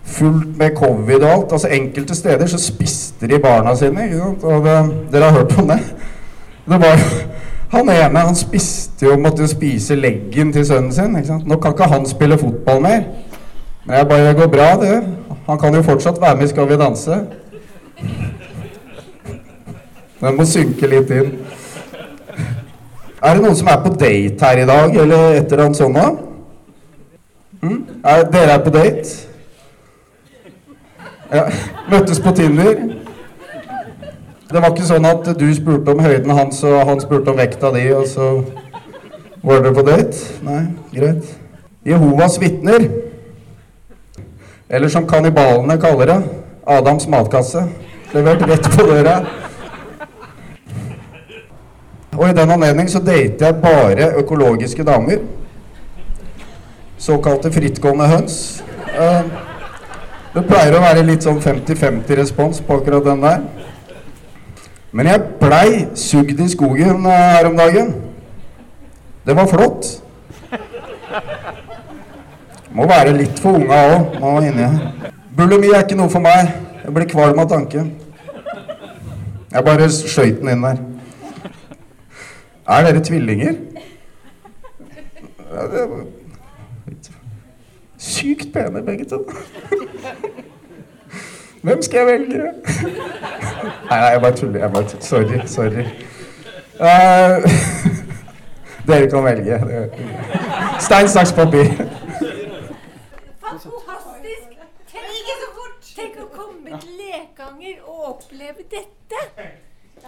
Fullt 0.09 0.57
med 0.57 0.75
covid 0.75 1.23
og 1.23 1.31
alt. 1.31 1.51
Altså 1.57 1.71
Enkelte 1.73 2.15
steder 2.15 2.47
så 2.47 2.59
spiste 2.61 3.27
de 3.29 3.39
barna 3.39 3.75
sine. 3.75 4.07
Ikke 4.09 4.21
sant? 4.23 4.43
Og 4.43 4.65
det, 4.65 4.77
dere 5.13 5.29
har 5.29 5.39
hørt 5.39 5.57
om 5.59 5.69
det? 5.69 5.79
Det 6.69 6.81
var 6.81 6.97
jo 6.97 7.27
Han 7.69 7.89
ene 7.93 8.19
han 8.25 8.35
spiste 8.35 9.05
jo, 9.05 9.15
måtte 9.21 9.43
jo 9.45 9.47
spise 9.47 9.93
leggen 9.95 10.49
til 10.53 10.65
sønnen 10.65 10.93
sin. 10.93 11.15
ikke 11.17 11.27
sant? 11.27 11.45
Nå 11.47 11.59
kan 11.61 11.75
ikke 11.75 11.89
han 11.91 12.07
spille 12.09 12.37
fotball 12.37 12.81
mer. 12.81 13.03
Men 13.85 13.95
jeg 13.95 14.07
bare, 14.09 14.27
det 14.27 14.35
går 14.39 14.47
bra, 14.47 14.69
det. 14.81 14.95
Han 15.49 15.59
kan 15.59 15.73
jo 15.75 15.81
fortsatt 15.81 16.21
være 16.21 16.35
med 16.35 16.45
i 16.45 16.47
Skal 16.47 16.69
vi 16.69 16.75
danse. 16.77 17.15
Den 20.19 20.35
må 20.37 20.45
synke 20.45 20.87
litt 20.91 21.09
inn. 21.09 21.31
Er 23.23 23.33
det 23.33 23.41
noen 23.41 23.57
som 23.57 23.71
er 23.71 23.79
på 23.81 23.93
date 23.97 24.45
her 24.45 24.61
i 24.61 24.67
dag, 24.69 24.93
eller 25.03 25.39
et 25.39 25.49
eller 25.49 25.63
annet 25.65 25.79
sånt? 25.79 26.21
Mm? 27.63 27.81
Er, 28.05 28.23
dere 28.31 28.59
er 28.59 28.61
på 28.63 28.75
date? 28.77 29.15
Ja. 31.33 31.47
Møttes 31.89 32.21
på 32.21 32.35
Tinder? 32.37 32.85
Det 34.49 34.61
var 34.61 34.69
ikke 34.69 34.85
sånn 34.85 35.09
at 35.09 35.33
du 35.39 35.49
spurte 35.57 35.97
om 35.97 36.05
høyden 36.05 36.37
hans, 36.37 36.61
og 36.63 36.85
han 36.91 37.01
spurte 37.01 37.33
om 37.33 37.41
vekta 37.41 37.73
di, 37.73 37.87
og 37.93 38.05
så 38.11 38.31
var 39.41 39.65
dere 39.65 39.73
på 39.73 39.89
date? 39.89 40.29
Nei, 40.45 40.63
greit. 40.93 41.37
Jehovas 41.89 42.37
vitner, 42.41 42.85
eller 44.69 44.89
som 44.89 45.07
kannibalene 45.09 45.77
kaller 45.81 46.05
det, 46.11 46.19
Adams 46.69 47.07
matkasse, 47.09 47.63
levert 48.13 48.43
rett 48.49 48.69
på 48.75 48.85
døra. 48.85 49.15
Og 52.19 52.25
i 52.29 52.33
den 52.35 52.51
anledning 52.51 52.89
så 52.91 52.99
dater 52.99 53.45
jeg 53.47 53.61
bare 53.63 54.09
økologiske 54.19 54.83
damer. 54.83 55.21
Såkalte 56.99 57.51
frittgående 57.51 58.07
høns. 58.11 58.63
Eh, 58.93 59.23
Det 60.29 60.43
pleier 60.45 60.75
å 60.77 60.81
være 60.83 61.01
litt 61.07 61.23
sånn 61.25 61.39
50-50 61.41 62.19
respons 62.19 62.59
på 62.61 62.75
akkurat 62.77 63.01
den 63.07 63.23
der. 63.23 63.39
Men 64.93 65.07
jeg 65.09 65.23
blei 65.41 65.69
sugd 65.97 66.37
i 66.39 66.45
skogen 66.51 67.05
eh, 67.09 67.23
her 67.33 67.47
om 67.49 67.57
dagen. 67.57 67.89
Det 69.25 69.33
var 69.35 69.49
flott. 69.49 69.89
Må 72.79 72.85
være 72.87 73.11
litt 73.11 73.39
for 73.43 73.57
unga 73.59 73.77
òg, 73.91 74.13
nå 74.21 74.29
inni. 74.47 74.67
Bulimi 75.35 75.67
er 75.73 75.81
ikke 75.83 75.97
noe 75.99 76.07
for 76.11 76.23
meg. 76.23 76.53
Jeg 76.79 76.93
blir 76.95 77.09
kvalm 77.11 77.41
av 77.43 77.49
tanken. 77.51 77.89
Jeg 79.51 79.65
bare 79.67 79.89
skøyt 79.91 80.39
den 80.39 80.53
inn 80.53 80.63
der. 80.63 80.79
Er 82.69 82.87
dere 82.87 83.03
tvillinger? 83.03 83.59
Ja, 85.51 85.67
det 85.73 85.85
var 85.91 86.07
Sykt 87.99 88.53
pene 88.55 88.85
begge 88.87 89.09
to. 89.11 89.25
Hvem 91.61 91.81
skal 91.83 91.99
jeg 91.99 92.07
velge? 92.07 92.37
Nei, 92.39 93.99
nei, 93.99 94.11
jeg 94.13 94.21
bare 94.21 94.35
tuller. 94.39 94.59
Jeg 94.59 94.71
bare 94.71 94.87
tuller. 94.87 95.03
Sorry. 95.03 95.47
Sorry. 95.51 95.87
Uh, 96.79 97.43
dere 98.87 99.09
kan 99.11 99.33
velge. 99.33 99.63
Stein, 100.79 101.11
saks, 101.11 101.35
papir. 101.35 101.98
Fantastisk! 103.59 104.53
Tenk, 104.91 105.07
ikke 105.19 105.33
så 105.39 105.47
fort! 105.55 105.89
Tenk 105.95 106.19
å 106.23 106.27
komme 106.31 106.77
til 106.79 106.93
Lekanger 106.99 107.81
og 107.83 108.05
oppleve 108.13 108.63
dette. 108.71 109.23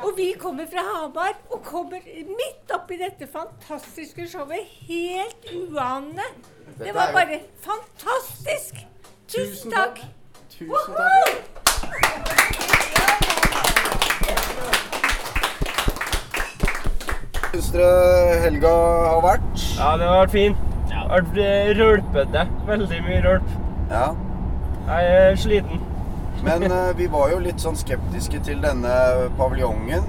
Og 0.05 0.13
vi 0.15 0.29
kommer 0.39 0.69
fra 0.71 0.85
Hamar 0.87 1.35
og 1.51 1.59
kommer 1.67 1.99
midt 2.29 2.71
oppi 2.71 2.95
dette 3.01 3.27
fantastiske 3.27 4.27
showet. 4.31 4.71
Helt 4.87 5.51
uanende. 5.51 6.29
Det 6.79 6.95
var 6.95 7.11
bare 7.11 7.41
fantastisk! 7.65 8.85
Tusen 9.27 9.71
takk. 9.75 9.99
Tusen 10.55 10.95
takk. 10.95 11.51
Syns 17.51 17.71
dere 17.75 18.41
helga 18.47 18.75
har 19.11 19.23
vært? 19.27 19.49
Ja, 19.75 19.95
det 19.99 20.07
har 20.07 20.21
vært 20.23 20.37
fin. 20.39 20.70
Har 21.11 21.25
vært 21.35 21.77
rølpete. 21.77 22.45
Veldig 22.67 22.99
mye 23.03 23.21
rølp. 23.25 23.55
Ja. 23.91 24.05
Jeg 24.87 25.15
er 25.15 25.35
sliten. 25.35 25.81
Men 26.43 26.63
uh, 26.71 26.97
vi 26.97 27.07
var 27.11 27.33
jo 27.33 27.39
litt 27.43 27.59
sånn 27.59 27.75
skeptiske 27.75 28.39
til 28.47 28.61
denne 28.63 28.93
paviljongen. 29.37 30.05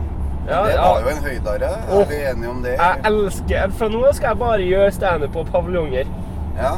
Ja, 0.46 0.60
det 0.66 0.76
ja. 0.76 0.86
var 0.86 1.02
jo 1.02 1.10
en 1.10 1.20
høydare. 1.24 1.72
Er 1.98 2.06
vi 2.08 2.20
enige 2.30 2.50
om 2.50 2.62
det? 2.62 2.76
Jeg 2.78 3.02
elsker 3.10 3.74
Fra 3.78 3.88
nå 3.92 4.00
skal 4.10 4.32
jeg 4.32 4.40
bare 4.40 4.64
gjøre 4.66 4.94
standup 4.94 5.34
på 5.36 5.44
paviljonger. 5.50 6.14
Ja. 6.58 6.72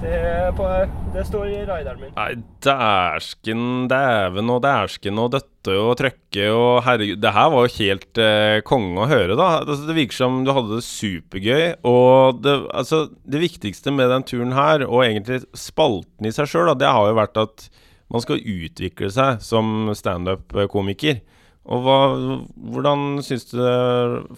Det, 0.00 0.52
på, 0.56 0.66
det 1.14 1.22
står 1.24 1.46
i 1.48 1.60
rideren 1.64 2.00
min. 2.02 2.10
Nei, 2.16 2.34
dæsken, 2.64 3.62
dæven 3.88 4.52
og 4.52 4.60
dæsken 4.64 5.20
og 5.22 5.30
døtte 5.32 5.76
og 5.80 5.94
trøkke 5.98 6.48
og 6.52 6.82
herregud 6.86 7.22
Det 7.22 7.32
her 7.34 7.48
var 7.54 7.64
jo 7.64 7.72
helt 7.78 8.20
eh, 8.22 8.58
konge 8.68 9.02
å 9.02 9.08
høre, 9.10 9.38
da. 9.38 9.48
Altså, 9.62 9.88
det 9.88 9.96
virker 9.96 10.18
som 10.18 10.42
du 10.44 10.52
hadde 10.52 10.76
det 10.76 10.84
supergøy. 10.86 11.64
Og 11.88 12.42
det, 12.44 12.58
altså, 12.76 13.06
det 13.24 13.42
viktigste 13.46 13.94
med 13.94 14.12
den 14.12 14.26
turen 14.28 14.52
her, 14.56 14.84
og 14.86 15.06
egentlig 15.06 15.42
spalten 15.56 16.28
i 16.28 16.34
seg 16.34 16.50
sjøl, 16.52 16.74
det 16.76 16.92
har 16.92 17.08
jo 17.08 17.18
vært 17.18 17.40
at 17.40 17.68
man 18.12 18.22
skal 18.22 18.42
utvikle 18.42 19.10
seg 19.10 19.40
som 19.42 19.90
standup-komiker. 19.96 21.22
Og 21.66 21.82
hva, 21.82 21.96
hvordan 22.70 23.16
syns 23.26 23.48
du 23.50 23.58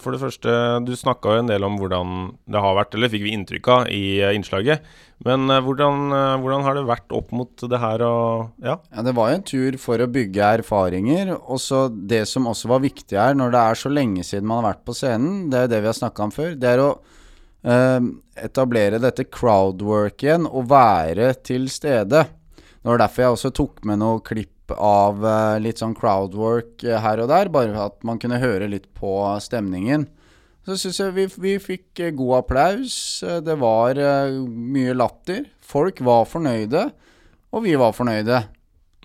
For 0.01 0.13
det 0.15 0.21
første, 0.21 0.53
du 0.81 0.95
snakka 0.97 1.35
jo 1.35 1.43
en 1.43 1.51
del 1.51 1.65
om 1.67 1.75
hvordan 1.77 2.15
det 2.49 2.63
har 2.63 2.77
vært, 2.77 2.95
eller 2.97 3.11
fikk 3.13 3.27
vi 3.27 3.35
inntrykk 3.37 3.69
av 3.75 3.91
i 3.93 4.01
eh, 4.17 4.33
innslaget. 4.33 4.81
Men 5.27 5.45
eh, 5.51 5.61
hvordan, 5.61 6.07
eh, 6.15 6.37
hvordan 6.41 6.65
har 6.65 6.79
det 6.79 6.85
vært 6.89 7.13
opp 7.13 7.29
mot 7.35 7.65
det 7.69 7.81
her 7.81 8.03
og 8.07 8.65
Ja. 8.65 8.79
Ja, 8.89 9.05
Det 9.05 9.13
var 9.17 9.29
jo 9.29 9.37
en 9.37 9.45
tur 9.45 9.77
for 9.77 10.01
å 10.01 10.09
bygge 10.09 10.51
erfaringer. 10.61 11.35
Og 11.37 11.61
så 11.61 11.85
det 11.89 12.23
som 12.31 12.49
også 12.49 12.71
var 12.73 12.81
viktig 12.85 13.19
her, 13.19 13.37
når 13.37 13.53
det 13.53 13.61
er 13.61 13.81
så 13.83 13.93
lenge 13.93 14.25
siden 14.25 14.49
man 14.49 14.63
har 14.63 14.73
vært 14.73 14.85
på 14.89 14.97
scenen, 14.97 15.49
det 15.51 15.59
er 15.59 15.67
jo 15.67 15.73
det 15.75 15.81
vi 15.85 15.91
har 15.91 15.99
snakka 16.01 16.25
om 16.25 16.33
før, 16.33 16.53
det 16.57 16.73
er 16.73 16.81
å 16.81 16.91
øh, 17.69 18.11
etablere 18.41 19.01
dette 19.03 19.27
crowdwork 19.29 20.23
igjen 20.25 20.49
og 20.49 20.69
være 20.71 21.33
til 21.45 21.69
stede. 21.69 22.25
Det 22.79 22.87
var 22.87 23.03
derfor 23.03 23.21
jeg 23.21 23.37
også 23.37 23.53
tok 23.53 23.83
med 23.85 24.01
noe 24.01 24.23
klipp 24.25 24.55
av 24.75 25.25
eh, 25.25 25.57
litt 25.63 25.81
sånn 25.81 25.95
crowdwork 25.97 26.83
eh, 26.85 26.99
her 27.01 27.21
og 27.23 27.29
der, 27.31 27.51
bare 27.53 27.75
at 27.87 27.99
man 28.07 28.21
kunne 28.21 28.41
høre 28.41 28.69
litt 28.71 28.87
på 28.97 29.13
stemningen. 29.43 30.07
Så 30.67 30.77
syns 30.77 30.99
jeg 31.01 31.15
vi, 31.15 31.25
vi 31.41 31.55
fikk 31.61 32.03
eh, 32.03 32.13
god 32.15 32.43
applaus. 32.43 32.95
Det 33.45 33.57
var 33.61 33.99
mye 34.45 34.95
latter. 34.97 35.47
Folk 35.59 36.01
var 36.05 36.29
fornøyde, 36.29 36.87
og 37.53 37.65
vi 37.65 37.75
var 37.79 37.97
fornøyde. 37.97 38.43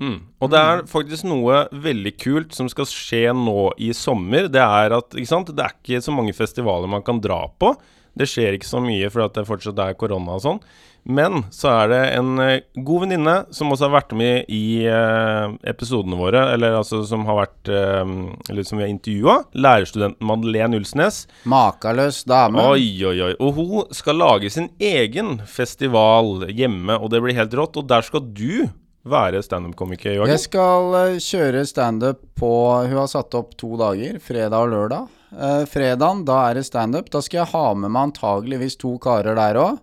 Mm. 0.02 0.16
Og 0.42 0.50
det 0.50 0.58
er 0.58 0.80
faktisk 0.90 1.26
noe 1.28 1.64
veldig 1.70 2.12
kult 2.18 2.56
som 2.56 2.68
skal 2.70 2.88
skje 2.90 3.28
nå 3.36 3.70
i 3.78 3.92
sommer. 3.94 4.48
Det 4.50 4.62
er 4.62 4.96
at 4.96 5.14
ikke 5.14 5.30
sant? 5.30 5.52
det 5.54 5.62
er 5.62 5.76
ikke 5.76 6.02
så 6.02 6.14
mange 6.14 6.34
festivaler 6.34 6.90
man 6.90 7.04
kan 7.06 7.22
dra 7.22 7.44
på. 7.60 7.74
Det 8.14 8.26
skjer 8.30 8.56
ikke 8.56 8.68
så 8.68 8.82
mye 8.82 9.10
fordi 9.10 9.38
det 9.38 9.46
fortsatt 9.48 9.80
er 9.82 9.96
korona 9.98 10.38
og 10.38 10.44
sånn. 10.44 10.60
Men 11.04 11.42
så 11.52 11.68
er 11.68 11.90
det 11.92 12.00
en 12.16 12.38
eh, 12.40 12.62
god 12.80 13.04
venninne 13.04 13.34
som 13.52 13.72
også 13.72 13.88
har 13.88 13.94
vært 13.98 14.14
med 14.16 14.52
i 14.52 14.86
eh, 14.88 15.56
episodene 15.68 16.16
våre, 16.16 16.46
eller 16.54 16.78
altså 16.78 17.02
som 17.04 17.26
har 17.28 17.42
vært 17.42 17.68
eh, 17.68 18.14
Eller 18.48 18.64
som 18.64 18.80
vi 18.80 18.86
har 18.86 18.92
intervjua. 18.92 19.36
Lærerstudenten 19.52 20.24
Madeleine 20.24 20.80
Ulsnes. 20.80 21.24
Makeløs 21.44 22.22
dame. 22.28 22.64
Oi, 22.72 22.88
oi, 23.04 23.18
oi. 23.28 23.34
Og 23.36 23.60
hun 23.60 23.92
skal 23.94 24.20
lage 24.20 24.52
sin 24.52 24.70
egen 24.80 25.36
festival 25.44 26.48
hjemme, 26.48 26.96
og 26.96 27.12
det 27.12 27.20
blir 27.24 27.36
helt 27.36 27.56
rått. 27.58 27.76
Og 27.80 27.88
der 27.90 28.06
skal 28.06 28.24
du 28.24 28.64
være 29.04 29.42
standup-komiker, 29.44 30.16
Joakim. 30.16 30.32
Jeg 30.32 30.46
skal 30.46 31.18
kjøre 31.20 31.66
standup 31.68 32.22
på 32.40 32.52
Hun 32.88 32.96
har 33.02 33.10
satt 33.12 33.36
opp 33.36 33.52
to 33.60 33.74
dager, 33.76 34.16
fredag 34.24 34.56
og 34.64 34.72
lørdag. 34.72 35.10
Uh, 35.34 35.64
fredagen, 35.68 36.22
da 36.24 36.46
er 36.48 36.56
det 36.56 36.64
standup. 36.64 37.10
Da 37.12 37.20
skal 37.24 37.42
jeg 37.42 37.52
ha 37.52 37.66
med 37.76 37.92
meg 37.92 38.08
antageligvis 38.08 38.78
to 38.80 38.96
karer 39.02 39.36
der 39.36 39.60
òg. 39.60 39.82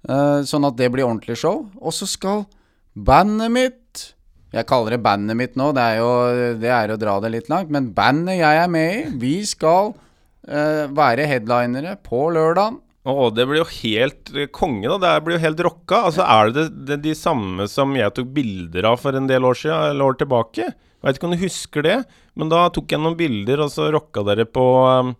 Sånn 0.00 0.64
at 0.64 0.78
det 0.78 0.88
blir 0.92 1.04
ordentlig 1.04 1.36
show. 1.36 1.66
Og 1.80 1.92
så 1.92 2.06
skal 2.08 2.46
bandet 2.96 3.52
mitt 3.52 4.06
Jeg 4.50 4.66
kaller 4.66 4.96
det 4.96 5.04
bandet 5.04 5.36
mitt 5.38 5.52
nå, 5.54 5.68
det 5.76 5.82
er 5.84 5.98
jo 6.00 6.12
det 6.58 6.70
er 6.74 6.90
å 6.90 6.96
dra 6.98 7.18
det 7.22 7.28
litt 7.36 7.50
langt. 7.52 7.68
Men 7.70 7.92
bandet 7.94 8.40
jeg 8.40 8.62
er 8.64 8.70
med 8.72 8.94
i, 8.96 9.02
vi 9.22 9.34
skal 9.46 9.92
uh, 9.94 10.86
være 10.90 11.28
headlinere 11.30 11.94
på 12.02 12.24
lørdag. 12.34 12.80
Å, 13.08 13.30
det 13.32 13.46
blir 13.48 13.62
jo 13.62 13.68
helt 13.78 14.28
eh, 14.36 14.50
konge, 14.52 14.84
da. 14.90 14.98
Det 15.00 15.24
blir 15.24 15.38
jo 15.38 15.44
helt 15.46 15.62
rocka. 15.64 16.02
Altså, 16.10 16.24
Er 16.26 16.52
det, 16.52 16.66
det 16.88 16.98
de 17.06 17.14
samme 17.16 17.64
som 17.70 17.94
jeg 17.96 18.12
tok 18.16 18.28
bilder 18.36 18.90
av 18.90 19.00
for 19.00 19.16
en 19.16 19.28
del 19.30 19.46
år 19.48 19.56
siden, 19.56 19.94
eller 19.94 20.10
år 20.10 20.18
tilbake? 20.20 20.68
Veit 21.00 21.16
ikke 21.16 21.30
om 21.30 21.32
du 21.32 21.40
husker 21.40 21.86
det, 21.86 21.96
men 22.36 22.50
da 22.52 22.66
tok 22.68 22.92
jeg 22.92 23.00
noen 23.00 23.16
bilder, 23.16 23.62
og 23.64 23.72
så 23.72 23.88
rocka 23.94 24.24
dere 24.26 24.44
på 24.44 24.66
um, 24.84 25.14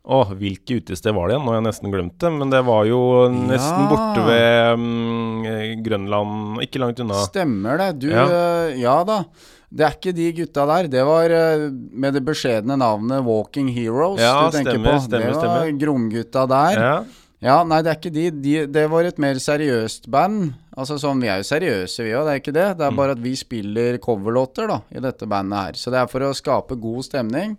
Å, 0.00 0.22
hvilke 0.32 0.78
utested 0.80 1.12
var 1.14 1.28
det 1.28 1.34
igjen? 1.36 1.44
Nå 1.44 1.52
har 1.52 1.58
jeg 1.60 1.66
nesten 1.68 1.92
glemt 1.92 2.16
det. 2.22 2.30
Men 2.32 2.50
det 2.50 2.62
var 2.64 2.86
jo 2.88 3.00
nesten 3.34 3.82
Ja. 3.84 3.88
borte 3.90 4.22
ved 4.24 4.74
um, 4.80 5.44
Grønland, 5.84 6.60
ikke 6.64 6.80
langt 6.80 7.00
unna. 7.04 7.20
Stemmer 7.28 7.76
det. 7.78 7.90
Du, 8.00 8.08
Ja. 8.10 8.24
Uh, 8.26 8.80
ja 8.80 8.96
da. 9.04 9.24
Det 9.70 9.84
er 9.86 9.92
ikke 9.94 10.14
de 10.16 10.32
gutta 10.40 10.64
der. 10.66 10.88
Det 10.90 11.04
var 11.06 11.30
uh, 11.30 11.68
med 11.70 12.14
det 12.16 12.24
beskjedne 12.26 12.74
navnet 12.80 13.22
Walking 13.28 13.68
Heroes 13.70 14.18
Ja, 14.18 14.48
du 14.48 14.56
tenker 14.56 14.72
stemmer, 14.78 14.96
på. 14.96 15.04
stemmer, 15.04 15.36
det 15.36 15.52
var. 15.52 15.70
Gromgutta 15.84 16.46
der. 16.50 16.80
Ja. 16.80 16.96
Ja. 17.40 17.58
nei, 17.64 17.78
det 17.84 17.92
er 17.92 18.00
ikke 18.00 18.12
de. 18.16 18.24
de. 18.30 18.56
Det 18.72 18.88
var 18.90 19.04
et 19.04 19.18
mer 19.22 19.34
seriøst 19.40 20.08
band. 20.10 20.54
Altså 20.80 20.96
sånn, 21.00 21.20
Vi 21.20 21.28
er 21.28 21.44
jo 21.44 21.46
seriøse, 21.52 22.02
vi 22.08 22.16
òg, 22.16 22.24
det 22.24 22.32
er 22.32 22.40
ikke 22.40 22.56
det. 22.56 22.66
Det 22.80 22.86
er 22.88 22.96
bare 22.96 23.12
at 23.12 23.20
vi 23.20 23.36
spiller 23.36 23.98
coverlåter 24.00 24.66
da, 24.68 24.80
i 24.96 25.00
dette 25.04 25.28
bandet 25.28 25.58
her. 25.60 25.72
Så 25.76 25.92
det 25.92 26.00
er 26.00 26.08
for 26.08 26.24
å 26.24 26.32
skape 26.34 26.76
god 26.80 27.04
stemning. 27.04 27.58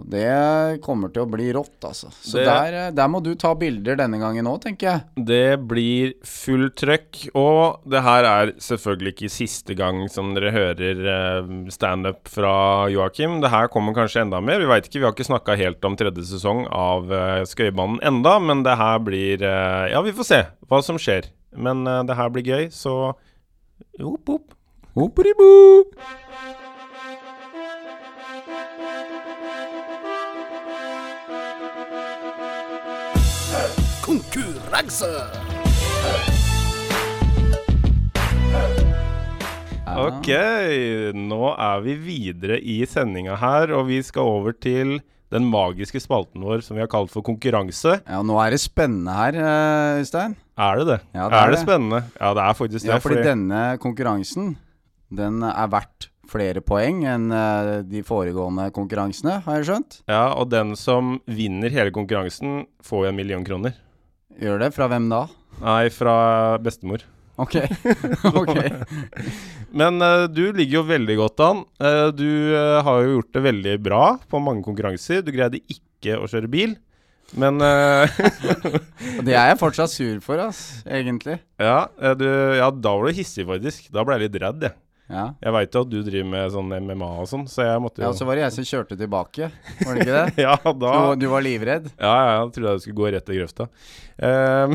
Det 0.00 0.80
kommer 0.84 1.10
til 1.12 1.24
å 1.26 1.28
bli 1.28 1.50
rått, 1.52 1.80
altså. 1.84 2.08
Så 2.22 2.38
Det- 2.38 2.44
der, 2.46 2.74
eh, 2.86 2.90
der 2.90 3.08
må 3.08 3.22
du 3.22 3.34
ta 3.34 3.54
bilder 3.54 3.96
denne 3.96 4.18
gangen 4.18 4.46
òg, 4.46 4.60
tenker 4.62 4.80
jeg. 4.86 5.02
Det 5.26 5.68
blir 5.68 6.14
fullt 6.24 6.76
trøkk, 6.76 7.28
og 7.34 7.80
det 7.86 8.02
her 8.02 8.24
er 8.24 8.52
selvfølgelig 8.52 9.14
ikke 9.14 9.30
siste 9.30 9.76
gang 9.76 10.08
som 10.08 10.32
dere 10.34 10.52
hører 10.52 11.04
eh, 11.06 11.70
standup 11.70 12.28
fra 12.28 12.88
Joakim. 12.88 13.40
Det 13.42 13.50
her 13.50 13.68
kommer 13.68 13.92
kanskje 13.92 14.22
enda 14.22 14.40
mer. 14.40 14.58
Vi 14.58 14.66
veit 14.66 14.84
ikke, 14.88 15.00
vi 15.00 15.04
har 15.04 15.12
ikke 15.12 15.28
snakka 15.28 15.56
helt 15.58 15.84
om 15.84 15.96
tredje 15.96 16.24
sesong 16.24 16.66
av 16.70 17.04
Skøybanen 17.46 18.00
enda, 18.02 18.38
men 18.40 18.62
det 18.62 18.76
her 18.78 18.98
blir 19.00 19.42
eh, 19.42 19.90
Ja, 19.90 20.00
vi 20.02 20.12
får 20.12 20.24
se 20.24 20.46
hva 20.70 20.82
som 20.82 20.96
skjer. 20.96 21.26
Men 21.56 21.86
eh, 21.86 22.02
det 22.04 22.16
her 22.16 22.30
blir 22.30 22.42
gøy, 22.44 22.66
så 22.70 23.14
Opp, 24.00 24.28
opp. 24.28 24.54
Opperibo! 24.96 25.84
Konkurranse! 34.04 35.08
Ok, 39.90 40.28
nå 41.18 41.40
er 41.60 41.80
vi 41.84 41.94
videre 41.98 42.56
i 42.62 42.78
sendinga 42.88 43.34
her, 43.40 43.72
og 43.76 43.88
vi 43.90 43.98
skal 44.06 44.28
over 44.38 44.54
til 44.56 44.98
den 45.30 45.46
magiske 45.50 46.00
spalten 46.02 46.42
vår 46.46 46.62
som 46.66 46.78
vi 46.78 46.82
har 46.84 46.90
kalt 46.90 47.10
for 47.12 47.22
konkurranse. 47.26 47.98
Ja, 48.06 48.20
nå 48.26 48.38
er 48.42 48.54
det 48.54 48.62
spennende 48.62 49.14
her, 49.14 49.36
eh, 49.38 50.00
Øystein. 50.00 50.36
Er 50.58 50.78
det 50.80 50.86
det? 50.88 51.00
Ja, 51.14 51.26
det 51.28 51.34
er, 51.34 51.42
er 51.42 51.50
det 51.50 51.58
det. 51.58 51.64
spennende? 51.66 52.00
Ja, 52.20 52.32
det 52.34 52.46
er 52.46 52.54
faktisk 52.58 52.84
det. 52.86 52.90
Ja, 52.92 52.98
fordi 53.02 53.18
fordi- 53.20 53.28
denne 53.28 53.60
konkurransen, 53.82 54.56
den 55.10 55.42
er 55.42 55.68
verdt 55.68 56.08
flere 56.30 56.60
poeng 56.62 57.02
enn 57.10 57.30
eh, 57.34 57.82
de 57.82 58.02
foregående 58.06 58.70
konkurransene, 58.70 59.40
har 59.42 59.56
jeg 59.58 59.66
skjønt. 59.66 60.00
ja, 60.08 60.28
og 60.38 60.48
den 60.50 60.76
som 60.76 61.20
vinner 61.26 61.70
hele 61.70 61.90
konkurransen, 61.90 62.66
får 62.82 63.04
jo 63.04 63.08
en 63.10 63.16
million 63.18 63.44
kroner. 63.44 63.74
Gjør 64.40 64.62
det? 64.62 64.70
Fra 64.72 64.88
hvem 64.88 65.08
da? 65.12 65.24
Nei, 65.60 65.90
fra 65.92 66.14
bestemor. 66.64 67.04
Ok. 67.40 67.56
ok. 68.40 68.56
Men 69.76 70.00
uh, 70.00 70.26
du 70.28 70.46
ligger 70.56 70.80
jo 70.80 70.84
veldig 70.88 71.16
godt 71.20 71.42
an. 71.44 71.64
Uh, 71.80 72.08
du 72.12 72.28
uh, 72.52 72.80
har 72.84 73.02
jo 73.04 73.18
gjort 73.18 73.34
det 73.36 73.42
veldig 73.46 73.74
bra 73.84 74.04
på 74.30 74.40
mange 74.42 74.64
konkurranser. 74.64 75.20
Du 75.24 75.32
greide 75.34 75.60
ikke 75.72 76.16
å 76.16 76.28
kjøre 76.30 76.50
bil. 76.52 76.78
Men 77.38 77.60
det 79.26 79.36
er 79.36 79.52
jeg 79.52 79.58
fortsatt 79.60 79.92
sur 79.92 80.16
for, 80.24 80.40
ass, 80.42 80.80
egentlig. 80.82 81.36
ja, 81.62 81.84
du, 82.18 82.26
ja, 82.58 82.72
da 82.74 82.94
var 82.98 83.06
du 83.06 83.14
hissig, 83.14 83.44
faktisk. 83.46 83.86
Da 83.94 84.02
ble 84.02 84.16
jeg 84.16 84.24
litt 84.24 84.40
redd, 84.42 84.64
jeg. 84.66 84.74
Ja. 85.10 85.24
Jeg 85.42 85.54
veit 85.56 85.74
jo 85.74 85.80
at 85.82 85.90
du 85.90 85.96
driver 86.06 86.28
med 86.30 86.52
sånn 86.54 86.70
MMA 86.86 87.08
og 87.22 87.26
sånn, 87.26 87.46
så 87.50 87.64
jeg 87.66 87.82
måtte 87.82 87.98
jo 88.02 88.06
ja, 88.06 88.10
og 88.12 88.18
så 88.20 88.26
var 88.28 88.38
det 88.38 88.44
jeg 88.44 88.54
som 88.56 88.66
kjørte 88.68 88.98
tilbake, 89.00 89.48
var 89.82 89.96
det 89.98 90.04
ikke 90.04 90.18
det? 90.20 90.26
Ja, 90.46 90.54
da 90.62 90.92
Du, 91.16 91.24
du 91.24 91.26
var 91.32 91.42
livredd? 91.44 91.88
Ja, 91.96 92.12
ja, 92.14 92.30
jeg 92.38 92.52
trodde 92.54 92.74
jeg 92.76 92.84
skulle 92.84 93.00
gå 93.00 93.10
rett 93.16 93.32
i 93.34 93.40
grøfta. 93.40 93.68
Um, 94.20 94.74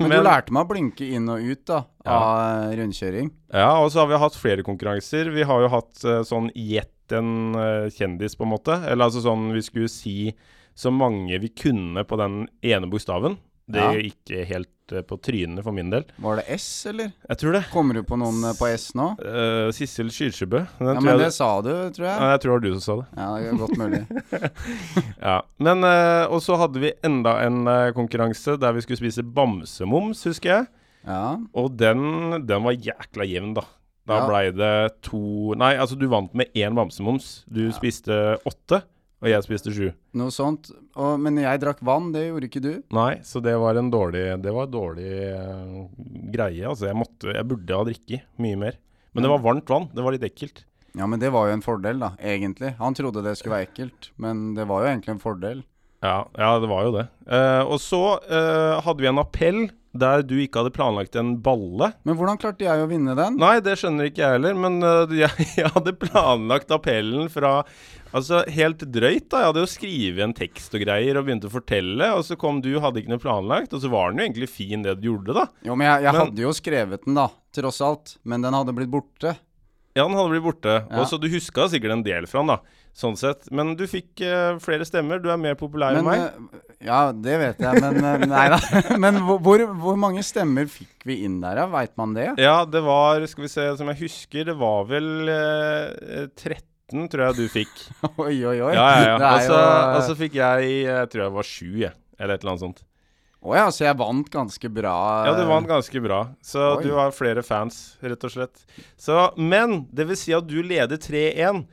Men, 0.00 0.10
du 0.10 0.24
lærte 0.26 0.50
meg 0.50 0.64
å 0.64 0.68
blinke 0.72 1.06
inn 1.06 1.28
og 1.30 1.38
ut 1.46 1.60
da, 1.70 1.76
Ja. 2.02 2.16
av 2.16 2.38
eh, 2.72 2.72
rundkjøring. 2.80 3.28
Ja, 3.54 3.68
og 3.78 3.92
så 3.94 4.00
har 4.02 4.08
vi 4.10 4.18
hatt 4.18 4.34
flere 4.34 4.64
konkurranser. 4.66 5.30
Vi 5.30 5.44
har 5.46 5.62
jo 5.62 5.68
hatt 5.70 6.02
uh, 6.02 6.24
sånn 6.26 6.48
gjett 6.58 7.14
en 7.14 7.54
uh, 7.54 7.86
kjendis, 7.94 8.34
på 8.34 8.42
en 8.42 8.50
måte. 8.50 8.74
Eller 8.90 9.06
altså 9.06 9.22
sånn 9.22 9.52
vi 9.54 9.62
skulle 9.62 9.92
si 9.92 10.16
så 10.74 10.90
mange 10.90 11.38
vi 11.38 11.52
kunne 11.54 12.02
på 12.08 12.18
den 12.18 12.48
ene 12.66 12.90
bokstaven. 12.90 13.38
Det 13.72 13.80
Ja. 13.80 13.92
gikk 13.96 14.32
helt 14.50 14.92
eh, 14.92 15.00
på 15.08 15.16
trynet 15.24 15.64
for 15.64 15.72
min 15.72 15.88
del. 15.92 16.02
Var 16.20 16.36
det 16.42 16.44
S, 16.58 16.66
eller? 16.90 17.12
Jeg 17.30 17.38
tror 17.40 17.52
det. 17.56 17.62
Kommer 17.72 17.96
du 17.96 18.02
på 18.04 18.18
noen 18.20 18.42
eh, 18.44 18.52
på 18.58 18.68
S 18.68 18.90
nå? 18.98 19.06
Uh, 19.22 19.70
Sissel 19.72 20.10
Kyrkjebø. 20.12 20.60
Ja, 20.82 20.94
men 21.00 21.08
jeg 21.14 21.22
det 21.22 21.30
sa 21.32 21.48
du, 21.64 21.70
tror 21.96 22.06
Ja, 22.08 22.16
jeg. 22.18 22.34
jeg 22.34 22.42
tror 22.44 22.52
det 22.52 22.56
var 22.58 22.64
du 22.66 22.80
som 22.80 22.84
sa 22.84 22.96
det. 23.00 23.08
Ja, 23.16 23.28
det 23.38 23.48
er 23.48 23.62
godt 23.62 23.80
mulig. 23.80 24.02
Ja. 25.22 25.36
Men 25.62 25.84
uh, 25.86 26.26
Og 26.32 26.42
så 26.44 26.56
hadde 26.60 26.80
vi 26.82 26.92
enda 27.06 27.36
en 27.46 27.62
uh, 27.68 27.92
konkurranse 27.96 28.58
der 28.60 28.74
vi 28.76 28.82
skulle 28.84 29.00
spise 29.00 29.24
bamsemums, 29.24 30.24
husker 30.28 30.52
jeg. 30.56 30.66
Ja. 31.06 31.22
Og 31.58 31.72
den, 31.78 32.42
den 32.46 32.62
var 32.66 32.76
jækla 32.76 33.26
jevn, 33.26 33.54
da. 33.58 33.64
Da 34.06 34.16
Ja. 34.18 34.26
blei 34.26 34.44
det 34.50 35.02
to 35.06 35.54
Nei, 35.54 35.76
altså 35.78 35.94
du 35.98 36.08
vant 36.10 36.32
med 36.34 36.50
én 36.58 36.74
bamsemums. 36.74 37.44
Du 37.46 37.68
spiste 37.74 38.36
åtte, 38.46 38.82
og 39.22 39.30
jeg 39.30 39.44
spiste 39.46 39.72
sju. 39.74 39.86
Noe 40.18 40.34
sånt. 40.34 40.72
Og, 40.98 41.14
men 41.22 41.38
jeg 41.38 41.60
drakk 41.62 41.82
vann, 41.86 42.10
det 42.14 42.24
gjorde 42.26 42.48
ikke 42.48 42.64
du. 42.64 42.72
Nei, 42.96 43.20
så 43.26 43.40
det 43.44 43.54
var 43.62 43.78
en 43.78 43.90
dårlig 43.92 44.24
Det 44.42 44.52
var 44.54 44.66
en 44.66 44.74
dårlig 44.74 45.12
uh, 45.38 45.76
greie. 46.34 46.66
Altså, 46.66 46.88
jeg 46.90 46.98
måtte 46.98 47.30
Jeg 47.30 47.48
burde 47.48 47.78
ha 47.78 47.86
drikket 47.86 48.26
mye 48.42 48.58
mer. 48.58 48.78
Men 49.12 49.24
det 49.24 49.30
var 49.30 49.44
varmt 49.44 49.70
vann. 49.70 49.90
Det 49.94 50.02
var 50.02 50.16
litt 50.16 50.26
ekkelt. 50.26 50.64
Ja, 50.98 51.06
men 51.08 51.20
det 51.22 51.30
var 51.32 51.48
jo 51.48 51.56
en 51.56 51.64
fordel, 51.64 52.02
da, 52.02 52.12
egentlig. 52.20 52.74
Han 52.80 52.96
trodde 52.96 53.22
det 53.24 53.36
skulle 53.38 53.56
være 53.56 53.68
ekkelt, 53.70 54.10
men 54.20 54.50
det 54.58 54.66
var 54.68 54.82
jo 54.82 54.90
egentlig 54.90 55.14
en 55.14 55.22
fordel. 55.22 55.62
Ja, 56.04 56.18
ja 56.36 56.50
det 56.60 56.68
var 56.68 56.84
jo 56.84 56.92
det. 56.98 57.06
Uh, 57.24 57.62
og 57.62 57.78
så 57.80 58.02
uh, 58.26 58.82
hadde 58.84 59.04
vi 59.04 59.08
en 59.08 59.22
appell 59.22 59.62
der 59.92 60.22
du 60.24 60.36
ikke 60.40 60.62
hadde 60.62 60.72
planlagt 60.74 61.16
en 61.20 61.34
balle. 61.44 61.90
Men 62.08 62.16
hvordan 62.16 62.38
klarte 62.40 62.64
jeg 62.64 62.80
å 62.84 62.88
vinne 62.90 63.16
den? 63.18 63.36
Nei, 63.40 63.58
det 63.64 63.74
skjønner 63.80 64.08
ikke 64.08 64.22
jeg 64.24 64.38
heller, 64.38 64.56
men 64.56 64.78
uh, 64.84 65.04
jeg, 65.22 65.48
jeg 65.58 65.72
hadde 65.74 65.96
planlagt 66.00 66.72
appellen 66.74 67.28
fra 67.32 67.60
Altså, 68.12 68.42
helt 68.52 68.82
drøyt, 68.92 69.30
da. 69.32 69.38
Jeg 69.40 69.48
hadde 69.48 69.62
jo 69.62 69.68
skrevet 69.72 70.20
en 70.20 70.34
tekst 70.36 70.74
og 70.76 70.82
greier 70.84 71.16
og 71.16 71.24
begynte 71.24 71.48
å 71.48 71.52
fortelle, 71.54 72.10
og 72.12 72.26
så 72.28 72.36
kom 72.36 72.58
du, 72.60 72.74
hadde 72.84 73.00
ikke 73.00 73.14
noe 73.14 73.22
planlagt, 73.22 73.72
og 73.72 73.80
så 73.80 73.88
var 73.88 74.12
den 74.12 74.20
jo 74.20 74.26
egentlig 74.26 74.48
fin, 74.52 74.82
det 74.84 74.98
du 75.00 75.06
gjorde, 75.08 75.32
da. 75.38 75.46
Jo, 75.64 75.72
men 75.80 75.88
jeg, 75.88 76.02
jeg 76.04 76.12
Men- 76.12 76.20
hadde 76.20 76.44
jo 76.44 76.52
skrevet 76.58 77.06
den, 77.08 77.16
da, 77.16 77.24
tross 77.56 77.80
alt. 77.80 78.12
Men 78.28 78.44
den 78.44 78.52
hadde 78.58 78.74
blitt 78.76 78.92
borte. 78.92 79.32
Ja, 79.92 80.06
han 80.06 80.14
hadde 80.16 80.32
blitt 80.32 80.44
borte, 80.44 80.78
Ja. 80.88 81.00
og 81.00 81.08
så 81.08 81.18
du 81.20 81.28
huska 81.28 81.68
sikkert 81.68 81.92
en 81.92 82.04
del 82.06 82.26
fra 82.30 82.40
han, 82.40 82.54
da. 82.54 82.78
Sånn 82.96 83.16
sett. 83.16 83.46
Men 83.52 83.72
du 83.76 83.86
fikk 83.88 84.20
uh, 84.20 84.58
flere 84.60 84.84
stemmer, 84.84 85.20
du 85.20 85.30
er 85.32 85.38
mer 85.40 85.56
populær 85.56 85.96
enn 85.96 86.04
meg. 86.04 86.26
Uh, 86.36 86.60
Ja, 86.82 87.12
det 87.14 87.36
vet 87.38 87.60
jeg, 87.62 87.80
men 87.80 88.04
uh, 88.04 88.24
Nei 88.32 88.46
da. 88.52 88.58
Men 89.00 89.20
hvor, 89.24 89.62
hvor, 89.80 89.96
mange 90.00 90.24
stemmer 90.26 90.68
fikk 90.68 91.06
vi 91.08 91.22
inn 91.24 91.38
der, 91.40 91.60
da? 91.62 91.66
Veit 91.72 91.94
man 92.00 92.12
det? 92.16 92.32
Ja, 92.40 92.64
det 92.68 92.82
var, 92.84 93.24
skal 93.30 93.46
vi 93.46 93.52
se, 93.52 93.68
som 93.78 93.88
jeg 93.92 94.00
husker, 94.02 94.48
det 94.48 94.56
var 94.60 94.88
vel 94.90 95.30
eh, 95.32 96.26
13, 96.36 97.06
tror 97.12 97.28
jeg 97.28 97.38
du 97.38 97.44
fikk. 97.52 97.72
Oi, 98.26 98.36
oi, 98.44 98.58
oi. 98.60 98.72
Ja, 98.76 98.88
ja, 98.98 99.16
ja. 99.16 99.34
Og 99.36 100.02
så 100.04 100.12
og 100.12 100.18
fikk 100.20 100.36
jeg, 100.40 100.72
jeg 100.88 101.12
tror 101.12 101.26
jeg 101.26 101.36
var 101.38 101.48
sju, 101.48 101.68
jeg. 101.86 101.96
Eller 102.18 102.36
et 102.36 102.44
eller 102.44 102.56
annet 102.56 102.66
sånt. 102.66 102.84
Å 103.42 103.56
ja, 103.58 103.66
så 103.74 103.88
jeg 103.88 103.98
vant 103.98 104.28
ganske 104.30 104.68
bra. 104.70 104.94
Ja, 105.26 105.34
du 105.34 105.42
vant 105.48 105.66
ganske 105.66 106.02
bra. 106.04 106.20
Så 106.46 106.62
Oi. 106.76 106.84
du 106.86 106.92
har 106.94 107.14
flere 107.14 107.42
fans, 107.42 107.96
rett 107.98 108.22
og 108.22 108.30
slett. 108.30 108.62
Så, 108.94 109.16
men 109.34 109.82
det 109.90 110.06
vil 110.12 110.18
si 110.20 110.34
at 110.36 110.46
du 110.46 110.60
leder 110.62 111.00
3-1. 111.00 111.64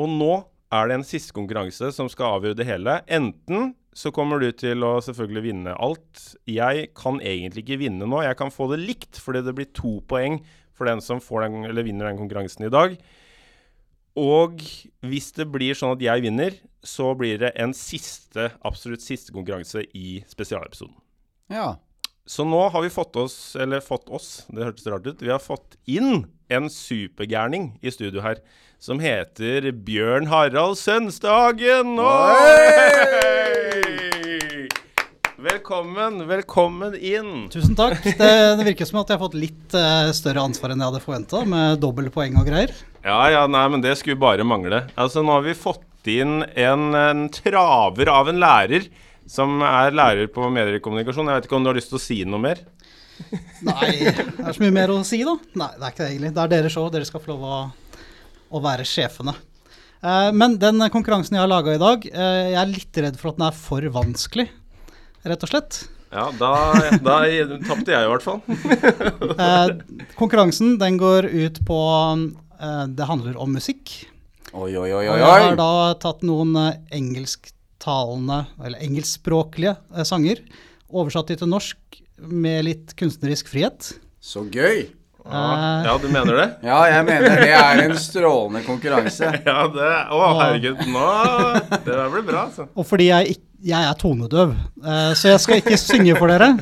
Og 0.00 0.08
nå 0.10 0.32
er 0.74 0.88
det 0.88 0.96
en 0.96 1.06
siste 1.06 1.36
konkurranse 1.36 1.92
som 1.94 2.08
skal 2.10 2.38
avgjøre 2.38 2.58
det 2.62 2.68
hele. 2.70 2.98
Enten 3.04 3.74
så 3.94 4.10
kommer 4.16 4.40
du 4.42 4.48
til 4.56 4.82
å 4.82 4.96
selvfølgelig 5.04 5.44
vinne 5.44 5.76
alt. 5.76 6.24
Jeg 6.50 6.88
kan 6.98 7.20
egentlig 7.20 7.66
ikke 7.66 7.82
vinne 7.84 8.08
nå. 8.08 8.24
Jeg 8.24 8.40
kan 8.40 8.50
få 8.50 8.72
det 8.72 8.80
likt, 8.82 9.20
fordi 9.22 9.44
det 9.44 9.54
blir 9.54 9.70
to 9.76 9.98
poeng 10.10 10.40
for 10.74 10.88
den 10.90 11.04
som 11.04 11.20
får 11.22 11.46
den, 11.46 11.68
eller 11.68 11.86
vinner 11.86 12.08
den 12.08 12.18
konkurransen 12.18 12.66
i 12.66 12.72
dag. 12.72 12.96
Og 14.18 14.62
hvis 15.06 15.32
det 15.36 15.46
blir 15.50 15.76
sånn 15.78 15.94
at 15.94 16.02
jeg 16.02 16.24
vinner, 16.24 16.56
så 16.84 17.14
blir 17.18 17.40
det 17.40 17.54
en 17.60 17.74
siste, 17.74 18.50
absolutt 18.62 19.02
siste 19.02 19.32
konkurranse 19.34 19.86
i 19.96 20.20
spesialepisoden. 20.28 20.94
Ja. 21.52 21.74
Så 22.26 22.44
nå 22.48 22.60
har 22.72 22.84
vi 22.84 22.92
fått 22.92 23.16
oss, 23.20 23.56
eller 23.60 23.84
fått 23.84 24.08
oss, 24.08 24.46
det 24.48 24.64
hørtes 24.64 24.86
rart 24.88 25.06
ut, 25.06 25.20
vi 25.20 25.32
har 25.32 25.42
fått 25.42 25.76
inn 25.84 26.26
en 26.52 26.70
supergærning 26.72 27.74
i 27.84 27.92
studio 27.92 28.22
her, 28.24 28.40
som 28.80 29.00
heter 29.00 29.70
Bjørn 29.84 30.28
Harald 30.28 30.78
Sønstehagen. 30.80 31.96
Velkommen, 35.44 36.22
velkommen 36.28 36.96
inn. 36.96 37.48
Tusen 37.52 37.76
takk. 37.76 38.00
Det, 38.04 38.32
det 38.56 38.64
virker 38.70 38.88
som 38.88 39.02
at 39.02 39.12
jeg 39.12 39.18
har 39.18 39.24
fått 39.24 39.36
litt 39.36 39.76
uh, 39.76 40.08
større 40.16 40.44
ansvar 40.48 40.72
enn 40.72 40.80
jeg 40.80 40.92
hadde 40.92 41.04
forventa, 41.04 41.42
med 41.48 41.80
dobbeltpoeng 41.84 42.38
og 42.40 42.48
greier. 42.48 42.72
Ja, 43.04 43.20
ja, 43.32 43.42
nei, 43.44 43.66
men 43.72 43.84
det 43.84 43.98
skulle 44.00 44.20
bare 44.20 44.46
mangle. 44.48 44.86
Altså, 44.96 45.20
nå 45.20 45.36
har 45.36 45.44
vi 45.44 45.56
fått 45.58 45.84
inn 46.10 46.42
en, 46.42 46.90
en 46.98 47.24
traver 47.32 48.10
av 48.12 48.30
en 48.30 48.40
lærer, 48.42 48.88
som 49.30 49.62
er 49.64 49.94
lærer 49.96 50.28
på 50.32 50.50
mediekommunikasjon. 50.52 51.30
Jeg 51.30 51.40
vet 51.40 51.48
ikke 51.48 51.58
om 51.58 51.66
du 51.66 51.72
har 51.72 51.78
lyst 51.78 51.92
til 51.92 52.00
å 52.00 52.04
si 52.04 52.18
noe 52.28 52.42
mer? 52.42 52.60
Nei, 53.64 53.90
det 54.10 54.42
er 54.42 54.52
så 54.56 54.62
mye 54.62 54.74
mer 54.74 54.92
å 54.92 55.00
si, 55.06 55.22
da. 55.24 55.36
Nei, 55.60 55.70
det 55.78 55.86
er 55.86 55.94
ikke 55.94 56.02
det 56.02 56.10
egentlig. 56.12 56.34
Det 56.36 56.44
er 56.44 56.52
deres 56.56 56.76
show. 56.76 56.86
Dere 56.92 57.08
skal 57.08 57.22
få 57.24 57.34
lov 57.34 57.48
å, 57.48 57.58
å 58.50 58.62
være 58.64 58.86
sjefene. 58.88 59.36
Eh, 60.04 60.30
men 60.36 60.58
den 60.60 60.82
konkurransen 60.92 61.38
jeg 61.38 61.44
har 61.44 61.50
laga 61.50 61.76
i 61.76 61.82
dag, 61.82 62.06
eh, 62.10 62.52
jeg 62.52 62.60
er 62.60 62.72
litt 62.72 63.02
redd 63.06 63.18
for 63.20 63.32
at 63.32 63.40
den 63.40 63.48
er 63.48 63.58
for 63.58 63.90
vanskelig, 63.98 64.48
rett 65.24 65.46
og 65.46 65.52
slett. 65.52 65.84
Ja, 66.14 66.28
da, 66.38 66.50
da 67.02 67.16
tapte 67.66 67.90
jeg 67.90 68.06
i 68.06 68.10
hvert 68.12 68.22
fall. 68.22 68.42
Eh, 69.34 69.70
konkurransen 70.18 70.76
den 70.78 70.98
går 71.00 71.26
ut 71.26 71.58
på 71.66 71.78
eh, 72.14 72.84
Det 72.94 73.08
handler 73.08 73.38
om 73.40 73.50
musikk. 73.56 73.96
Oi, 74.54 74.70
oi, 74.78 74.90
oi, 74.94 75.06
Og 75.08 75.14
oi. 75.16 75.18
jeg 75.18 75.46
har 75.48 75.56
da 75.58 75.70
tatt 75.98 76.20
noen 76.26 76.54
eh, 76.60 76.76
engelsktalende, 76.94 78.44
eller 78.62 78.82
engelskspråklige 78.86 79.72
eh, 79.96 80.04
sanger, 80.06 80.42
oversatt 80.94 81.32
de 81.32 81.36
til 81.40 81.50
norsk 81.50 81.98
med 82.30 82.62
litt 82.68 82.92
kunstnerisk 82.98 83.50
frihet. 83.50 83.88
Så 84.22 84.44
gøy. 84.46 84.84
Ja, 85.24 85.40
ja, 85.86 85.92
du 85.98 86.04
mener 86.12 86.36
det? 86.36 86.46
Ja, 86.68 86.82
jeg 86.92 87.04
mener 87.08 87.38
det 87.40 87.52
er 87.56 87.80
en 87.86 87.94
strålende 87.98 88.60
konkurranse. 88.66 89.30
Ja, 89.48 89.62
det 89.72 89.90
Å, 90.12 90.18
herregud. 90.42 90.82
Nå 90.92 91.06
Det 91.72 91.88
der 91.88 92.10
blir 92.12 92.26
bra, 92.28 92.42
altså. 92.50 92.66
Og 92.76 92.84
fordi 92.86 93.06
jeg, 93.08 93.38
jeg 93.64 93.88
er 93.88 93.96
tonedøv, 94.00 94.52
eh, 94.84 95.10
så 95.16 95.32
jeg 95.32 95.40
skal 95.42 95.62
ikke 95.62 95.80
synge 95.80 96.14
for 96.20 96.30
dere. 96.30 96.52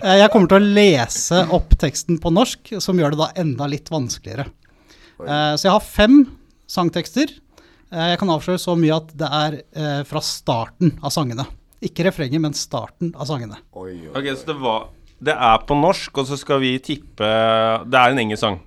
Eh, 0.00 0.16
jeg 0.24 0.32
kommer 0.32 0.50
til 0.50 0.58
å 0.58 0.72
lese 0.80 1.44
opp 1.54 1.76
teksten 1.78 2.18
på 2.24 2.32
norsk, 2.32 2.74
som 2.82 2.98
gjør 2.98 3.14
det 3.14 3.20
da 3.22 3.30
enda 3.44 3.68
litt 3.70 3.92
vanskeligere. 3.92 4.48
Eh, 5.20 5.52
så 5.60 5.68
jeg 5.68 5.74
har 5.76 5.84
fem 5.86 6.18
sangtekster. 6.68 7.32
Eh, 7.88 8.10
jeg 8.12 8.20
kan 8.20 8.32
avsløre 8.32 8.60
så 8.60 8.76
mye 8.78 8.98
at 9.00 9.10
det 9.16 9.30
er 9.40 9.58
eh, 9.62 10.02
fra 10.08 10.22
starten 10.24 10.94
av 11.00 11.12
sangene. 11.14 11.46
Ikke 11.84 12.04
refrenget, 12.08 12.42
men 12.42 12.56
starten 12.58 13.12
av 13.14 13.28
sangene. 13.30 13.60
Oi, 13.78 13.94
oi. 14.10 14.14
Ok, 14.18 14.32
så 14.36 14.52
det 14.52 14.58
var 14.60 14.88
Det 15.18 15.34
er 15.34 15.64
på 15.66 15.74
norsk, 15.74 16.18
og 16.20 16.26
så 16.28 16.36
skal 16.38 16.60
vi 16.62 16.76
tippe 16.78 17.26
Det 17.90 17.98
er 17.98 18.12
en 18.12 18.20
engelsk 18.22 18.44
sang. 18.44 18.60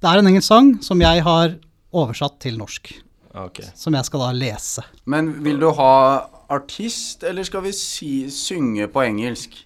Det 0.00 0.08
er 0.08 0.20
en 0.20 0.30
engelsk 0.30 0.48
sang 0.48 0.70
som 0.84 1.00
jeg 1.02 1.22
har 1.26 1.58
oversatt 1.92 2.38
til 2.40 2.56
norsk. 2.56 2.92
Okay. 3.34 3.66
Som 3.76 3.94
jeg 3.94 4.06
skal 4.08 4.22
da 4.24 4.28
lese. 4.32 4.84
Men 5.04 5.30
vil 5.44 5.60
du 5.60 5.68
ha 5.76 6.28
artist, 6.48 7.24
eller 7.28 7.44
skal 7.44 7.62
vi 7.66 7.72
si, 7.76 8.12
synge 8.32 8.88
på 8.88 9.04
engelsk? 9.04 9.58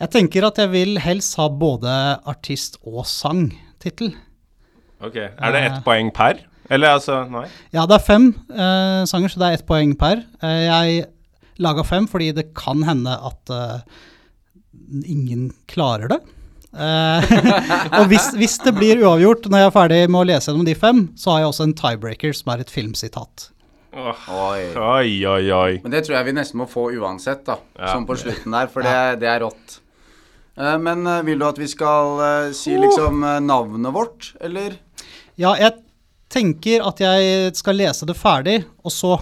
Jeg 0.00 0.10
tenker 0.10 0.46
at 0.48 0.58
jeg 0.58 0.72
vil 0.72 0.98
helst 0.98 1.36
ha 1.38 1.46
både 1.48 1.92
artist 2.26 2.80
og 2.82 3.06
sang-tittel. 3.06 4.14
ok. 5.00 5.16
Er 5.16 5.54
det 5.54 5.62
ett 5.68 5.84
poeng 5.86 6.10
per? 6.14 6.42
Eller 6.74 6.96
altså 6.98 7.22
Nei? 7.30 7.46
Ja, 7.74 7.86
det 7.86 7.98
er 7.98 8.04
fem 8.04 8.30
uh, 8.50 9.02
sanger, 9.08 9.32
så 9.32 9.40
det 9.40 9.48
er 9.48 9.58
ett 9.58 9.68
poeng 9.68 9.94
per. 9.98 10.24
Uh, 10.42 10.62
jeg 10.66 11.04
laga 11.62 11.84
fem 11.86 12.08
fordi 12.10 12.32
det 12.34 12.50
kan 12.56 12.82
hende 12.86 13.14
at 13.14 13.54
uh, 13.54 14.02
ingen 15.06 15.52
klarer 15.70 16.10
det. 16.16 16.20
Eh, 16.74 17.34
og 18.00 18.08
hvis, 18.10 18.32
hvis 18.34 18.56
det 18.64 18.72
blir 18.74 19.02
uavgjort 19.04 19.46
når 19.46 19.62
jeg 19.62 19.68
er 19.68 19.74
ferdig 19.76 20.00
med 20.10 20.20
å 20.24 20.26
lese 20.26 20.50
gjennom 20.50 20.66
de 20.66 20.74
fem, 20.78 21.04
så 21.18 21.34
har 21.34 21.42
jeg 21.42 21.50
også 21.52 21.66
en 21.68 21.76
tiebreaker 21.78 22.34
som 22.34 22.50
er 22.54 22.64
et 22.64 22.72
filmsitat. 22.72 23.48
Oh. 23.94 24.26
Oi. 24.50 24.62
Oi, 24.74 25.10
oi, 25.30 25.44
oi. 25.54 25.72
Men 25.84 25.94
det 25.94 26.02
tror 26.06 26.18
jeg 26.18 26.26
vi 26.26 26.34
nesten 26.34 26.58
må 26.58 26.66
få 26.70 26.88
uansett, 26.98 27.44
da. 27.46 27.60
Ja. 27.78 27.92
Sånn 27.92 28.08
på 28.08 28.18
slutten 28.18 28.56
der, 28.56 28.66
for 28.72 28.86
det, 28.86 28.96
det 29.22 29.30
er 29.30 29.44
rått. 29.44 29.78
Eh, 30.58 30.74
men 30.82 31.06
vil 31.28 31.38
du 31.38 31.46
at 31.46 31.60
vi 31.62 31.70
skal 31.70 32.18
si 32.58 32.74
liksom 32.74 33.22
eh, 33.22 33.38
navnet 33.44 33.94
vårt, 33.94 34.32
eller? 34.42 34.74
Ja, 35.38 35.54
jeg 35.58 35.78
tenker 36.34 36.82
at 36.88 37.00
jeg 37.00 37.54
skal 37.56 37.78
lese 37.78 38.06
det 38.10 38.16
ferdig, 38.18 38.58
og 38.84 38.92
så 38.92 39.14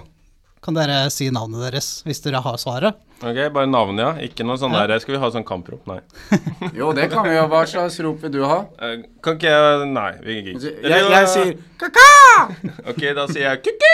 kan 0.62 0.76
dere 0.78 1.08
si 1.10 1.26
navnet 1.34 1.58
deres 1.66 1.86
hvis 2.06 2.20
dere 2.22 2.40
har 2.44 2.56
svaret. 2.62 2.94
Ok, 3.22 3.38
Bare 3.54 3.68
navnet, 3.70 4.02
ja. 4.02 4.26
Ikke 4.26 4.42
noe 4.46 4.56
sånn 4.58 4.72
Ja. 4.74 4.86
der 4.90 4.98
Skal 5.02 5.14
vi 5.14 5.20
ha 5.22 5.28
sånn 5.30 5.44
kamprop? 5.46 5.84
Nei. 5.86 6.00
Jo, 6.78 6.88
det 6.94 7.04
kan 7.12 7.22
vi 7.28 7.36
jo. 7.36 7.44
Hva 7.50 7.60
slags 7.70 7.98
rop 8.02 8.18
vil 8.24 8.32
du 8.34 8.40
ha? 8.42 8.56
Eh, 8.82 9.04
kan 9.22 9.36
ikke 9.38 9.52
jeg 9.52 9.84
Nei, 9.92 10.08
vi 10.24 10.36
gikk 10.40 10.48
ikke. 10.56 10.72
Jeg, 10.90 11.04
jeg 11.12 11.28
sier 11.30 11.52
kaka! 11.78 12.08
Ok, 12.90 13.02
da 13.14 13.26
sier 13.30 13.44
jeg 13.52 13.60
kuku! 13.68 13.92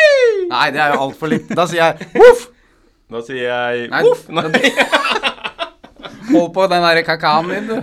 Nei, 0.52 0.62
det 0.72 0.80
er 0.80 0.94
jo 0.94 1.02
altfor 1.08 1.32
litt. 1.34 1.50
Da 1.52 1.66
sier 1.68 1.82
jeg 1.90 2.08
voff! 2.16 2.46
Da 3.12 3.20
sier 3.24 3.44
jeg 3.50 3.90
voff! 4.08 4.24
Nei. 4.32 4.46
Hold 6.32 6.50
på 6.56 6.64
den 6.68 6.84
derre 6.84 7.04
kakaen 7.06 7.48
din, 7.52 7.68
du. 7.68 7.76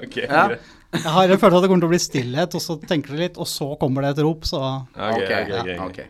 ok, 0.00 0.16
Ja. 0.26 0.46
greit. 0.52 0.68
Jeg 0.90 1.12
har 1.14 1.30
følt 1.38 1.54
at 1.54 1.62
det 1.62 1.68
kommer 1.70 1.84
til 1.84 1.88
å 1.88 1.92
bli 1.92 2.00
stillhet, 2.02 2.54
og 2.58 2.62
så 2.64 2.74
tenker 2.82 3.14
du 3.14 3.20
litt, 3.22 3.36
og 3.38 3.46
så 3.46 3.68
kommer 3.78 4.02
det 4.02 4.16
et 4.16 4.22
rop, 4.26 4.46
så 4.48 4.58
Ok, 4.58 5.20
okay, 5.20 5.44
okay, 5.44 5.74
ja. 5.76 5.84
okay. 5.84 6.08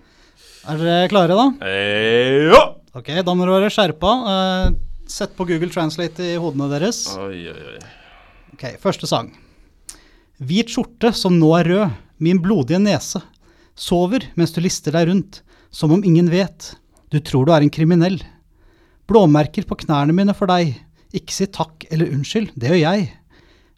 Er 0.71 0.81
dere 0.81 1.11
klare, 1.13 1.37
da? 1.37 1.47
Eh, 1.69 2.49
ja! 2.49 2.63
Ok, 2.97 3.13
da 3.25 3.35
må 3.37 3.45
dere 3.45 3.59
være 3.59 3.75
skjerpa. 3.75 4.15
Eh, 4.33 4.65
sett 5.11 5.37
på 5.37 5.47
Google 5.49 5.71
Translate 5.73 6.33
i 6.33 6.39
hodene 6.41 6.71
deres. 6.73 7.03
Oi, 7.21 7.45
oi, 7.53 7.75
oi. 7.75 7.83
Ok, 8.57 8.65
første 8.81 9.09
sang. 9.11 9.31
Hvit 10.41 10.73
skjorte 10.73 11.13
som 11.17 11.37
nå 11.37 11.53
er 11.59 11.69
rød, 11.69 12.01
min 12.25 12.41
blodige 12.41 12.81
nese. 12.81 13.21
Sover 13.77 14.25
mens 14.37 14.53
du 14.57 14.63
lister 14.65 14.97
deg 14.97 15.09
rundt, 15.13 15.43
som 15.73 15.93
om 15.93 16.05
ingen 16.05 16.33
vet. 16.33 16.75
Du 17.13 17.21
tror 17.21 17.47
du 17.47 17.53
er 17.53 17.65
en 17.65 17.73
kriminell. 17.73 18.21
Blåmerker 19.09 19.69
på 19.69 19.77
knærne 19.85 20.17
mine 20.17 20.33
for 20.37 20.49
deg. 20.51 20.73
Ikke 21.17 21.35
si 21.35 21.49
takk 21.53 21.85
eller 21.91 22.13
unnskyld, 22.15 22.53
det 22.57 22.73
gjør 22.73 22.83
jeg. 22.85 23.09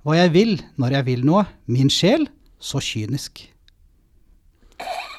Hva 0.03 0.18
jeg 0.18 0.32
vil, 0.34 0.57
når 0.82 0.98
jeg 0.98 1.07
vil 1.07 1.24
noe. 1.26 1.44
Min 1.70 1.90
sjel, 1.92 2.26
så 2.59 2.80
kynisk. 2.82 3.44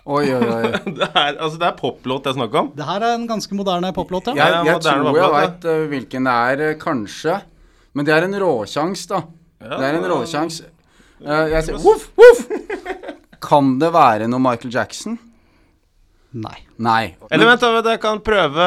Oi, 0.04 0.26
oi, 0.36 0.44
oi. 0.44 0.72
Det 0.98 1.08
er, 1.08 1.38
altså, 1.38 1.56
det 1.56 1.68
er 1.70 1.76
poplåt 1.80 2.28
jeg 2.28 2.36
snakker 2.36 2.60
om. 2.60 2.72
Det 2.76 2.84
her 2.84 3.06
er 3.08 3.16
en 3.16 3.28
ganske 3.30 3.56
moderne 3.56 3.94
poplåt, 3.96 4.28
ja. 4.34 4.36
Jeg, 4.42 4.58
jeg, 4.68 4.74
jeg 4.74 4.84
tror 4.84 5.20
jeg 5.20 5.32
veit 5.38 5.68
uh, 5.70 5.84
hvilken 5.94 6.28
det 6.28 6.34
er, 6.52 6.64
eh, 6.68 6.78
kanskje. 6.82 7.38
Men 7.96 8.10
det 8.10 8.16
er 8.18 8.28
en 8.28 8.36
råsjans, 8.44 9.06
da. 9.14 9.22
Ja, 9.64 9.78
Det 9.78 9.88
er 9.88 10.00
en 10.02 10.08
råsjans. 10.12 10.60
Uh, 11.24 11.46
jeg 11.54 11.70
sier 11.70 11.80
voff, 11.80 12.10
voff! 12.20 12.44
Kan 13.44 13.78
det 13.80 13.94
være 13.96 14.28
noe 14.32 14.44
Michael 14.44 14.76
Jackson? 14.76 15.16
Nei. 16.44 16.58
Nei. 16.84 17.14
Eller 17.32 17.48
vent, 17.48 17.64
jeg 17.86 18.00
kan 18.02 18.18
prøve 18.26 18.64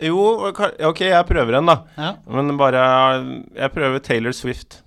Jo, 0.00 0.22
ok, 0.48 1.02
jeg 1.04 1.26
prøver 1.28 1.58
en, 1.58 1.68
da. 1.68 1.74
Ja. 1.98 2.14
Men 2.32 2.56
bare 2.56 2.84
Jeg 3.52 3.74
prøver 3.74 4.00
Taylor 4.02 4.34
Swift. 4.34 4.80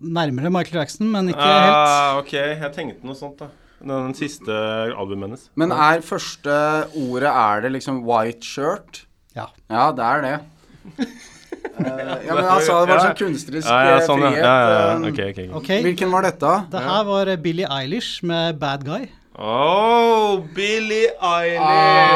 Nærmere 0.00 0.50
Michael 0.50 0.80
Jackson, 0.82 1.08
men 1.10 1.28
ikke 1.32 1.42
helt. 1.42 1.74
Ah, 1.74 2.18
ok, 2.20 2.32
jeg 2.32 2.72
tenkte 2.76 3.06
noe 3.08 3.14
sånt, 3.18 3.38
da. 3.40 3.48
Den, 3.80 3.90
den 4.08 4.14
siste 4.18 4.50
albumet 4.98 5.28
hennes. 5.28 5.44
Men 5.54 5.70
er 5.70 6.00
første 6.02 6.54
ordet 6.98 7.30
Er 7.30 7.60
det 7.62 7.70
liksom 7.76 8.00
white 8.06 8.42
shirt? 8.46 9.04
Ja. 9.36 9.44
Ja, 9.70 9.92
det 9.94 10.02
er 10.04 10.24
det. 10.24 10.32
uh, 10.98 11.04
ja, 12.26 12.34
men 12.34 12.44
han 12.44 12.62
sa 12.66 12.80
det 12.82 12.90
var 12.90 12.96
Ja. 12.96 13.04
sånn 13.04 13.18
kunstnerisk 13.20 13.68
Ja, 13.70 13.78
ja, 13.86 13.96
eh, 14.00 14.06
sånn, 14.08 14.22
frihet. 14.24 14.42
ja, 14.42 14.56
ja, 14.58 14.72
ja. 14.72 15.10
okay. 15.12 15.30
Ok, 15.30 15.38
ok. 15.38 15.38
ok. 15.44 15.56
Ok, 15.62 15.70
Hvilken 15.86 16.10
var 16.14 16.26
dette? 16.26 16.54
det 16.74 16.82
her 16.88 17.04
var 17.10 17.30
eh, 17.34 17.36
Billie 17.46 17.68
Eilish 17.70 18.22
med 18.26 18.58
Bad 18.58 18.84
Guy. 18.86 19.06
Oh, 19.38 20.40
Billie 20.54 21.12
Eilish! 21.22 21.62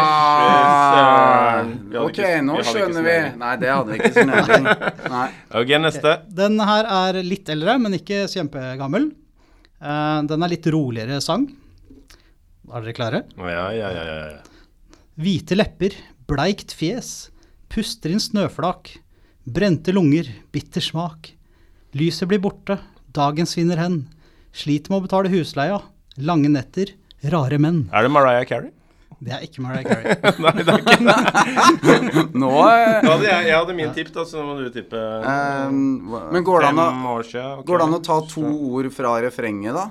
Ah, 0.03 1.63
Ok, 2.03 2.17
ikke- 2.19 2.41
nå 2.43 2.57
vi 2.59 2.65
skjønner 2.67 3.05
vi. 3.07 3.17
Nei, 3.39 3.57
det 3.63 3.69
hadde 3.71 3.93
vi 3.93 3.99
ikke 4.01 4.15
snøring. 4.17 4.65
Ok, 5.61 5.69
neste. 5.85 6.15
Den 6.35 6.59
her 6.67 6.89
er 6.91 7.19
litt 7.23 7.49
eldre, 7.53 7.77
men 7.79 7.95
ikke 7.95 8.25
kjempegammel. 8.33 9.13
Uh, 9.83 10.23
den 10.27 10.43
er 10.43 10.51
litt 10.51 10.67
roligere 10.73 11.21
sang. 11.23 11.47
Er 12.73 12.81
dere 12.83 12.97
klare? 12.97 13.21
Ja, 13.39 13.69
ja, 13.71 13.91
ja, 13.93 14.03
ja, 14.09 14.17
ja. 14.33 14.41
Hvite 15.23 15.55
lepper, 15.59 15.95
bleikt 16.27 16.75
fjes, 16.75 17.29
puster 17.71 18.11
inn 18.11 18.23
snøflak. 18.23 18.97
Brente 19.47 19.93
lunger, 19.95 20.27
bitter 20.55 20.81
smak. 20.83 21.31
Lyset 21.95 22.27
blir 22.31 22.41
borte, 22.43 22.79
dagen 23.15 23.47
svinner 23.47 23.79
hen. 23.79 24.09
Sliter 24.55 24.91
med 24.91 25.03
å 25.03 25.07
betale 25.07 25.31
husleia. 25.31 25.79
Lange 26.19 26.49
netter, 26.53 26.95
rare 27.31 27.59
menn. 27.63 27.85
Er 27.93 28.03
det 28.03 28.11
Mariah 28.11 28.45
Carey? 28.49 28.71
Det 29.23 29.31
er 29.37 29.43
ikke 29.47 29.63
Mariah 29.63 29.85
Carey. 29.87 30.17
Nei, 30.43 30.53
det 30.67 30.73
er 30.73 30.81
ikke 30.83 32.33
Nå 32.43 32.49
eh, 32.67 33.07
hadde 33.07 33.27
jeg, 33.29 33.47
jeg 33.47 33.55
hadde 33.55 33.75
min 33.79 33.93
tipp, 33.95 34.11
da, 34.17 34.25
så 34.27 34.43
må 34.43 34.57
du 34.59 34.67
tippe 34.75 34.99
Um, 34.99 36.11
Men 36.35 36.43
går 36.47 36.65
det 36.65 36.71
an 36.73 36.81
å 36.83 36.87
fem 36.91 37.05
siden. 37.31 37.59
ok. 37.61 37.67
Går 37.69 37.79
det 37.79 37.87
an 37.87 37.99
å 37.99 38.01
ta 38.09 38.17
to 38.33 38.43
ord 38.73 38.89
fra 38.97 39.13
refrenget, 39.23 39.77
da? 39.79 39.85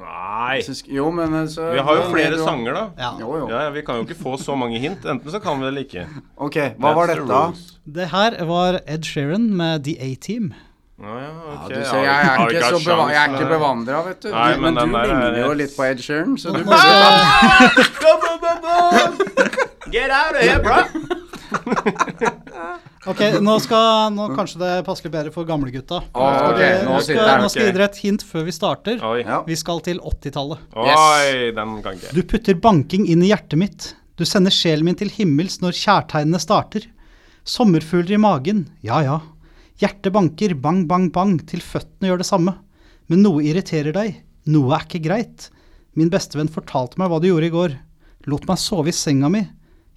Nei. 0.00 0.62
Jo, 0.90 1.10
men 1.14 1.34
eh, 1.42 1.44
så 1.52 1.68
Vi 1.76 1.82
har 1.86 2.00
jo 2.00 2.06
flere 2.10 2.32
ler 2.32 2.38
du- 2.40 2.44
sanger, 2.44 2.74
da. 2.74 2.84
Ja. 2.98 3.10
Jo, 3.20 3.28
jo. 3.42 3.48
Ja, 3.52 3.60
ja, 3.66 3.70
Vi 3.76 3.82
kan 3.86 4.00
jo 4.00 4.06
ikke 4.08 4.16
få 4.24 4.38
så 4.40 4.56
mange 4.58 4.80
hint. 4.82 5.04
Enten 5.04 5.30
så 5.30 5.40
kan 5.44 5.60
vi 5.60 5.66
det 5.66 5.72
eller 5.74 5.84
ikke. 5.84 6.06
Ok, 6.48 6.56
hva 6.80 6.94
var 6.96 7.12
That's 7.12 7.28
var 7.28 7.52
dette? 7.52 7.76
Det 8.00 8.08
her 8.16 8.38
var 8.48 8.80
Ed 8.86 9.04
Sheeran 9.06 9.50
med 9.60 9.84
The 9.84 9.94
A-Team. 10.08 10.54
Ja, 10.94 11.14
ja, 11.18 11.30
okay. 11.64 11.74
du 11.74 11.80
Ja, 11.80 11.84
ser, 11.90 12.04
jeg, 12.04 12.14
er 12.14 12.38
ikke 12.46 12.60
så 12.84 12.96
jeg 13.10 13.18
er 13.18 13.32
ikke 13.34 13.48
bevandra, 13.50 14.02
vet 14.06 14.20
du. 14.22 14.28
Nei, 14.30 14.52
du 14.54 14.60
men 14.62 14.74
men 14.74 14.92
du 14.92 14.96
er- 14.96 15.06
ligner 15.10 15.38
jo 15.42 15.52
litt 15.58 15.72
på 15.76 15.82
Ed 15.88 15.98
Sheeran, 16.04 16.36
så 16.38 16.52
du 16.54 16.60
Get 19.94 20.10
out 20.10 20.34
of 20.34 20.40
here, 20.42 20.60
bro! 20.62 20.78
ok, 23.10 23.20
nå 23.44 23.54
skal 23.62 24.10
nå 24.14 24.28
kanskje 24.34 24.58
det 24.62 24.70
passer 24.86 25.06
litt 25.06 25.14
bedre 25.14 25.32
for 25.34 25.46
gamlegutta. 25.48 26.00
Ok, 26.14 26.58
Vi- 26.58 26.84
nå 26.86 26.94
nå 26.94 27.00
skal, 27.04 27.20
jeg 27.20 27.42
nå 27.42 27.48
skal 27.52 27.62
jeg 27.62 27.68
gi 27.72 27.76
dere 27.78 27.88
et 27.90 28.00
hint 28.04 28.22
før 28.26 28.46
vi 28.48 28.54
starter. 28.54 28.96
Oi. 29.10 29.20
Ja. 29.22 29.42
Vi 29.46 29.56
skal 29.60 29.80
til 29.86 30.00
80-tallet. 30.00 30.58
Oi, 30.74 31.52
den 31.58 31.76
kan 31.84 31.98
ikke 31.98 32.08
jeg. 32.08 32.14
Du 32.14 32.22
putter 32.22 32.54
banking 32.54 33.06
inn 33.10 33.22
i 33.22 33.30
hjertet 33.30 33.58
mitt. 33.60 33.90
Du 34.18 34.24
sender 34.26 34.54
sjelen 34.54 34.84
min 34.88 34.98
til 34.98 35.10
himmels 35.10 35.60
når 35.62 35.72
kjærtegnene 35.78 36.38
starter. 36.42 36.86
Sommerfugler 37.44 38.14
i 38.16 38.20
magen, 38.22 38.68
ja 38.86 39.02
ja. 39.04 39.18
Hjertet 39.82 40.12
banker, 40.14 40.54
bang, 40.54 40.84
bang, 40.86 41.08
bang, 41.12 41.34
til 41.50 41.62
føttene 41.64 42.10
gjør 42.10 42.22
det 42.22 42.28
samme. 42.28 42.54
Men 43.10 43.24
noe 43.24 43.42
irriterer 43.44 43.94
deg, 43.96 44.20
noe 44.46 44.76
er 44.76 44.86
ikke 44.86 45.02
greit. 45.04 45.48
Min 45.98 46.10
bestevenn 46.12 46.50
fortalte 46.52 46.98
meg 47.00 47.10
hva 47.10 47.20
du 47.22 47.28
gjorde 47.28 47.50
i 47.50 47.54
går. 47.54 47.76
Lot 48.30 48.46
meg 48.48 48.60
sove 48.62 48.90
i 48.92 48.96
senga 48.96 49.30
mi. 49.32 49.42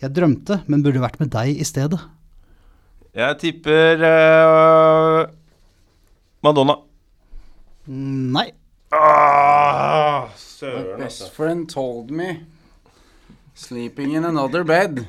Jeg 0.02 0.14
drømte, 0.14 0.62
men 0.70 0.84
burde 0.86 1.02
vært 1.02 1.20
med 1.22 1.32
deg 1.34 1.58
i 1.58 1.66
stedet. 1.66 2.00
Jeg 3.18 3.38
tipper 3.42 4.04
uh, 4.06 5.22
Madonna. 6.46 6.76
Mm, 7.88 8.34
Nei. 8.36 8.50
Ah, 8.94 10.30
søren, 10.38 11.00
Best 11.02 11.24
altså. 11.24 11.34
friend 11.34 11.66
told 11.70 12.12
me 12.12 12.38
Sleeping 13.58 14.14
in 14.16 14.24
another 14.24 14.64
bed. 14.64 15.08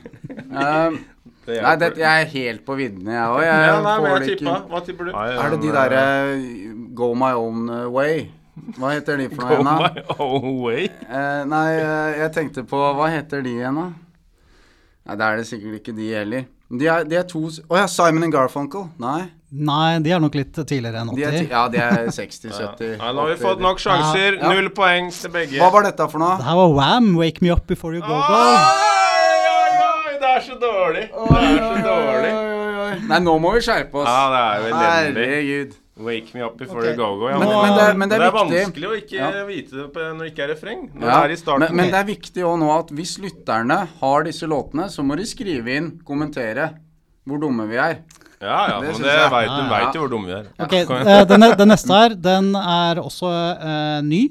Um, 0.50 1.04
Det 1.48 1.60
nei, 1.64 1.76
det, 1.80 1.86
jeg 1.96 2.24
er 2.24 2.26
helt 2.34 2.64
på 2.66 2.74
viddene, 2.76 3.14
jeg 3.14 3.28
òg. 3.32 3.42
Ja, 3.46 3.76
nei, 3.84 3.94
men 4.04 4.26
jeg 4.26 4.34
tippa. 4.42 4.56
Hva 4.68 4.82
tipper 4.84 5.08
du? 5.08 5.14
Er 5.16 5.54
det 5.54 5.60
de 5.62 5.70
derre 5.72 6.02
Go 6.98 7.14
my 7.16 7.30
own 7.38 7.70
uh, 7.72 7.86
way? 7.94 8.26
Hva 8.76 8.90
heter 8.92 9.20
de 9.22 9.30
for 9.30 9.46
noe 9.46 9.56
igjen, 9.56 9.70
da? 9.70 10.04
Go 10.10 10.26
my 10.26 10.26
own 10.26 10.60
way. 10.66 10.90
Uh, 11.06 11.46
nei, 11.48 11.70
uh, 11.80 12.10
jeg 12.18 12.34
tenkte 12.36 12.66
på 12.68 12.82
Hva 12.98 13.08
heter 13.14 13.44
de 13.46 13.54
igjen, 13.56 13.80
da? 13.80 13.88
Nei, 15.08 15.16
det 15.16 15.24
er 15.30 15.40
det 15.40 15.48
sikkert 15.48 15.80
ikke 15.80 15.96
de 15.96 16.12
heller. 16.12 16.46
De 16.68 16.84
er, 16.84 17.08
de 17.08 17.16
er 17.16 17.24
to 17.24 17.46
Å 17.48 17.64
oh, 17.64 17.78
ja, 17.80 17.86
Simon 17.88 18.26
and 18.26 18.34
Garfunkel? 18.34 18.90
Nei. 19.00 19.22
Nei, 19.48 19.96
de 20.04 20.12
er 20.12 20.20
nok 20.20 20.34
litt 20.36 20.52
tidligere 20.52 21.00
enn 21.00 21.14
er 21.14 21.22
80. 21.30 21.38
De 21.38 21.54
ja, 21.54 21.62
de 21.72 21.80
er 21.80 22.10
60-70. 22.12 22.90
Nei, 23.00 23.12
nå 23.16 23.24
har 23.24 23.32
vi 23.32 23.38
fått 23.40 23.64
nok 23.64 23.80
sjanser. 23.80 24.36
Ja. 24.36 24.52
Null 24.52 24.68
poeng 24.76 25.08
til 25.16 25.32
begge. 25.32 25.56
Hva 25.62 25.72
var 25.72 25.88
dette 25.88 26.10
for 26.12 26.20
noe? 26.20 26.36
Det 26.36 26.50
her 26.50 26.60
var 26.60 26.76
Wham! 26.76 27.14
Wake 27.16 27.40
me 27.40 27.54
up 27.54 27.64
before 27.70 27.96
you 27.96 28.04
go 28.04 28.12
go. 28.12 28.36
Oi, 28.36 28.52
oi, 28.52 28.60
det 28.60 29.07
er 30.38 30.46
så 30.46 30.56
dårlig. 30.62 31.04
Det 31.10 31.42
er 31.42 31.60
så 31.66 31.82
dårlig. 31.88 32.32
Nei, 33.08 33.18
nå 33.26 33.34
må 33.42 33.52
vi 33.58 33.60
skjerpe 33.66 34.00
oss. 34.00 34.08
Ja, 34.08 34.24
det 34.32 34.40
er 34.40 34.56
jo 34.56 34.72
elendig. 34.72 35.28
Herregud. 35.28 35.76
Wake 35.98 36.30
me 36.32 36.44
up 36.46 36.56
before 36.56 36.78
okay. 36.78 36.92
you 36.92 36.96
go 36.96 37.16
go. 37.18 37.26
Ja, 37.28 37.38
Men, 37.38 37.48
men, 37.48 37.72
det, 37.74 37.82
er- 37.82 37.96
men 37.98 38.10
det 38.10 38.16
er 38.16 38.22
det 38.22 38.26
er 38.28 38.34
vanskelig 38.36 38.86
å 38.86 38.96
ikke 39.00 39.16
Ja. 39.18 39.30
vite 39.48 39.74
det 39.74 40.04
når 40.14 40.20
det 40.22 40.28
ikke 40.30 40.44
er 40.44 40.50
refreng. 40.52 40.84
Ja, 40.94 41.00
det 41.06 41.16
er 41.18 41.32
i 41.34 41.38
starten. 41.40 41.64
men, 41.66 41.76
men 41.80 41.90
det 41.90 41.98
er 41.98 42.06
viktig 42.06 42.44
òg 42.46 42.54
nå 42.62 42.68
at 42.76 42.92
hvis 42.94 43.16
lytterne 43.18 43.78
har 43.98 44.28
disse 44.28 44.46
låtene, 44.46 44.86
så 44.94 45.02
må 45.02 45.16
de 45.18 45.26
skrive 45.26 45.74
inn, 45.74 45.90
kommentere 46.06 46.70
hvor 47.26 47.42
dumme 47.42 47.66
vi 47.66 47.76
er. 47.82 47.98
ja, 48.38 48.60
ja, 48.70 48.76
det 48.80 48.92
men 48.94 49.02
det 49.02 49.10
jeg. 49.10 49.30
vet, 49.34 49.50
ja. 49.50 49.68
veit 49.74 49.98
jo 49.98 50.04
hvor 50.04 50.12
dumme 50.14 50.30
vi 50.30 50.36
er. 50.38 50.46
Ok, 50.62 50.74
eh, 50.86 51.24
den, 51.34 51.48
den 51.58 51.68
neste 51.74 51.98
her, 51.98 52.14
den 52.14 52.54
er 52.54 53.02
også 53.02 53.32
uh, 53.58 53.98
ny. 54.06 54.22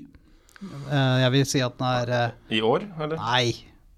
Uh, 0.63 1.17
jeg 1.25 1.31
vil 1.35 1.45
si 1.51 1.59
at 1.61 1.75
den 1.77 1.87
er 1.91 2.13
uh, 2.31 2.55
I 2.55 2.61
år, 2.63 2.87
eller? 2.95 3.19
Nei, 3.19 3.51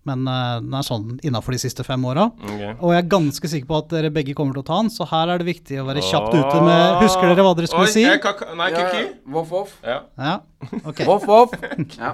men 0.08 0.24
eh, 0.32 0.60
den 0.64 0.74
er 0.80 0.86
sånn 0.88 1.18
innafor 1.28 1.56
de 1.56 1.60
siste 1.62 1.84
fem 1.84 2.04
åra. 2.08 2.30
Okay. 2.40 2.72
Og 2.80 2.94
jeg 2.96 3.02
er 3.04 3.10
ganske 3.12 3.52
sikker 3.52 3.68
på 3.70 3.78
at 3.82 3.90
dere 3.92 4.12
begge 4.16 4.36
kommer 4.38 4.56
til 4.56 4.64
å 4.64 4.68
ta 4.70 4.78
den, 4.82 4.92
så 4.94 5.08
her 5.12 5.34
er 5.34 5.42
det 5.42 5.50
viktig 5.50 5.82
å 5.82 5.88
være 5.90 6.04
kjapt 6.06 6.38
ute 6.38 6.62
med 6.66 7.02
Husker 7.04 7.28
dere 7.34 7.46
hva 7.46 7.52
dere 7.60 7.70
skulle 7.72 7.90
Oi, 7.90 7.94
si? 7.94 8.06
jeg 8.06 8.56
Nei, 8.60 8.70
kuki. 8.76 9.04
Voff, 9.36 9.52
voff. 9.52 9.76
Ja. 9.84 10.00
Ja, 10.18 10.38
Okay. 10.86 11.06
Voff, 11.08 11.26
voff. 11.28 11.54
Ja. 12.00 12.14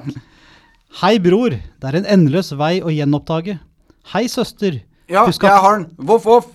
Hei, 1.01 1.17
bror. 1.19 1.51
Det 1.51 1.89
er 1.89 1.97
en 1.99 2.05
endeløs 2.07 2.53
vei 2.55 2.77
å 2.79 2.91
gjenoppdage. 2.93 3.57
Hei, 4.13 4.25
søster. 4.31 4.77
ja, 5.11 5.25
Husk 5.27 5.43
jeg 5.43 5.51
har 5.65 5.79
den. 5.81 5.89
Voff, 5.97 6.23
voff. 6.29 6.51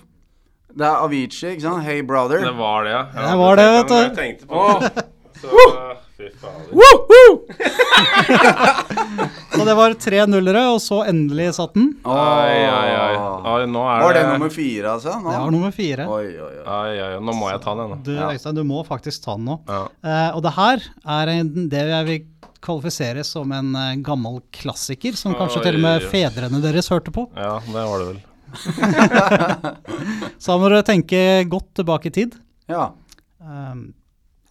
Det 0.71 0.85
er 0.87 1.03
Avicii, 1.03 1.51
ikke 1.57 1.65
sant? 1.65 1.83
Hey, 1.85 1.99
brother. 2.07 2.41
Det 2.47 2.53
var 2.57 2.85
det, 2.87 2.93
ja. 2.95 3.01
ja 3.13 3.25
Det 3.27 3.39
var 3.41 3.59
det, 3.59 3.65
vet 3.75 3.91
du. 3.91 3.97
Jeg 3.99 4.15
tenkte 4.17 4.47
på 4.47 4.67
det. 4.81 5.05
Så, 5.41 5.65
fy 6.21 6.29
fader. 6.41 6.71
Og 9.59 9.63
det 9.67 9.75
var 9.77 9.95
tre 10.01 10.21
nullere, 10.29 10.63
og 10.71 10.79
så 10.83 11.01
endelig 11.09 11.49
satt 11.57 11.73
den. 11.77 11.89
Ai, 12.05 12.61
ai, 12.65 12.91
ai. 12.95 13.15
ai. 13.17 13.65
Nå 13.69 13.81
er 13.83 14.05
Var 14.05 14.15
det 14.15 14.21
det 14.23 14.33
nummer 14.35 14.53
fire, 14.53 14.93
altså? 14.95 15.15
Nå? 15.19 15.29
Det 15.29 15.39
var 15.43 15.51
nummer 15.55 15.73
fire. 15.75 16.07
Oi, 16.07 16.27
oi, 16.31 16.51
oi. 16.61 16.65
Ai, 16.77 16.91
ai. 17.05 17.11
Nå 17.21 17.35
må 17.37 17.49
jeg 17.51 17.61
ta 17.65 17.75
den, 17.79 17.95
Du, 18.05 18.11
Du, 18.13 18.21
Øystein, 18.29 18.57
du 18.61 18.63
må 18.67 18.83
faktisk 18.87 19.25
ta 19.25 19.35
den 19.39 19.49
nå. 19.51 19.57
Ja. 19.69 19.83
Uh, 20.05 20.29
og 20.37 20.43
det 20.45 20.53
her 20.57 20.77
er 21.19 21.33
en, 21.35 21.53
det 21.71 21.85
jeg 21.91 22.09
vil 22.09 22.19
kvalifisere 22.61 23.23
som 23.25 23.51
en 23.57 23.71
uh, 23.75 23.93
gammel 24.05 24.41
klassiker, 24.53 25.17
som 25.17 25.33
kanskje 25.37 25.61
Oi, 25.61 25.65
til 25.67 25.79
og 25.79 25.85
med 25.87 26.03
oi. 26.05 26.09
fedrene 26.13 26.61
deres 26.63 26.91
hørte 26.93 27.13
på. 27.15 27.25
ja, 27.37 27.55
det 27.65 27.87
var 27.93 28.03
det 28.03 28.11
vel. 28.11 28.19
Så 30.41 30.51
da 30.51 30.57
må 30.59 30.67
dere 30.67 30.83
tenke 30.83 31.19
godt 31.49 31.69
tilbake 31.79 32.11
i 32.11 32.15
tid. 32.21 32.35
Ja. 32.71 32.89
Um, 33.39 33.91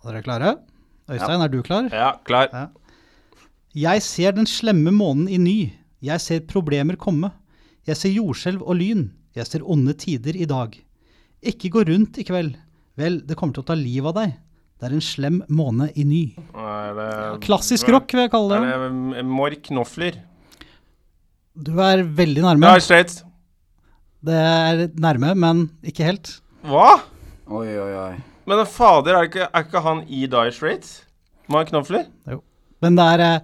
er 0.01 0.15
dere 0.17 0.25
klare? 0.25 0.55
Øystein, 1.11 1.43
er 1.43 1.51
du 1.51 1.61
klar? 1.67 1.89
Ja, 1.93 2.11
klar. 2.25 2.71
Jeg 3.75 4.03
ser 4.03 4.35
den 4.37 4.47
slemme 4.51 4.93
månen 4.95 5.29
i 5.31 5.39
ny. 5.39 5.59
Jeg 6.03 6.23
ser 6.23 6.45
problemer 6.49 6.97
komme. 7.01 7.33
Jeg 7.87 7.99
ser 7.99 8.15
jordskjelv 8.15 8.63
og 8.63 8.79
lyn. 8.79 9.09
Jeg 9.37 9.47
ser 9.47 9.65
onde 9.67 9.95
tider 9.99 10.37
i 10.37 10.47
dag. 10.49 10.75
Ikke 11.43 11.71
gå 11.73 11.83
rundt 11.89 12.19
i 12.21 12.27
kveld. 12.27 12.55
Vel, 13.01 13.21
det 13.27 13.37
kommer 13.39 13.57
til 13.57 13.65
å 13.65 13.69
ta 13.71 13.77
livet 13.79 14.11
av 14.13 14.17
deg. 14.21 14.33
Det 14.81 14.89
er 14.89 14.95
en 14.97 15.05
slem 15.05 15.39
måne 15.53 15.91
i 15.93 16.05
ny. 16.09 16.23
Er 16.57 16.95
det, 16.97 17.09
Klassisk 17.45 17.89
rock, 17.93 18.13
vil 18.17 18.25
jeg 18.25 18.33
kalle 18.33 18.57
Er 18.57 18.65
det. 18.65 18.77
det 18.81 18.91
mm, 19.25 19.33
Mork 19.37 19.67
Knofler? 19.69 20.17
Du 21.61 21.75
er 21.85 22.03
veldig 22.05 22.45
nærme. 22.47 22.71
Ja, 22.71 22.81
Straits. 22.81 23.21
Det 24.25 24.37
er 24.37 24.87
nærme, 25.01 25.35
men 25.37 25.67
ikke 25.85 26.07
helt. 26.07 26.33
Hva? 26.65 26.99
Oi, 27.51 27.67
oi, 27.81 27.93
oi. 28.07 28.13
Men 28.47 28.65
fader, 28.67 29.15
er 29.19 29.29
ikke, 29.29 29.47
er 29.53 29.65
ikke 29.67 29.83
han 29.85 30.05
i 30.09 30.27
Dire 30.27 30.53
Straits? 30.53 31.05
Mark 31.51 31.71
Jo. 31.71 32.43
Men 32.81 32.97
det 32.97 33.05
er, 33.05 33.21
eh, 33.21 33.41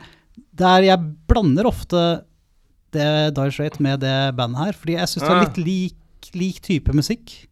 det 0.55 0.67
er 0.67 0.83
Jeg 0.83 0.99
blander 1.29 1.67
ofte 1.67 2.23
det 2.93 3.35
Dire 3.35 3.53
Straits 3.53 3.81
med 3.81 4.01
det 4.01 4.35
bandet 4.37 4.65
her, 4.65 4.73
fordi 4.73 4.93
jeg 4.97 5.09
syns 5.09 5.23
det 5.27 5.31
er 5.31 5.37
Ah. 5.37 5.45
litt 5.45 5.59
lik, 5.59 6.31
lik 6.35 6.61
type 6.63 6.93
musikk. 6.95 7.47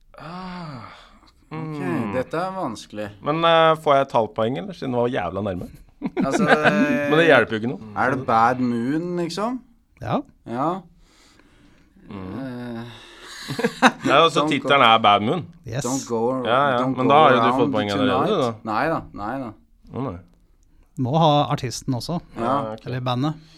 Ok, 1.54 1.78
Mm. 1.78 2.12
dette 2.14 2.34
er 2.34 2.50
vanskelig. 2.50 3.10
Men 3.22 3.44
uh, 3.44 3.76
får 3.76 3.94
jeg 3.94 4.02
et 4.02 4.12
halvt 4.12 4.34
poeng, 4.34 4.58
eller? 4.58 4.72
Siden 4.74 4.90
det 4.92 5.00
var 5.00 5.08
jævla 5.08 5.42
nærme. 5.42 5.68
Altså, 6.26 6.44
Men 7.10 7.18
det 7.18 7.26
hjelper 7.28 7.50
jo 7.52 7.60
ikke 7.60 7.70
noe. 7.70 7.92
Er 7.96 8.10
det 8.14 8.26
Bad 8.26 8.58
Moon, 8.60 9.16
liksom? 9.20 9.60
Ja. 10.02 10.18
Ja. 10.46 10.80
Mm. 12.10 12.34
Eh, 12.40 12.84
Ja, 14.08 14.20
altså 14.20 14.44
Tittelen 14.48 14.84
er 14.84 15.00
Bad 15.02 15.24
Moon. 15.24 15.46
Yes. 15.66 15.84
don't 15.86 16.04
go, 16.08 16.20
Ja, 16.44 16.60
ja, 16.74 16.78
don't 16.82 16.96
men 16.96 17.06
go 17.06 17.10
da 17.12 17.22
har 17.22 17.34
jo 17.34 17.40
du 17.40 17.58
fått 17.62 17.72
poeng 17.72 17.90
allerede, 17.94 18.38
da. 18.42 18.52
Nei 18.68 18.84
da. 18.92 19.00
Nei 19.20 19.32
da. 19.40 19.50
Oh, 19.94 20.04
nei. 20.04 20.16
Må 21.04 21.16
ha 21.18 21.32
artisten 21.50 21.96
også, 21.96 22.20
Ja. 22.38 22.54
okay. 22.74 22.86
eller 22.86 23.00
bandet. 23.04 23.50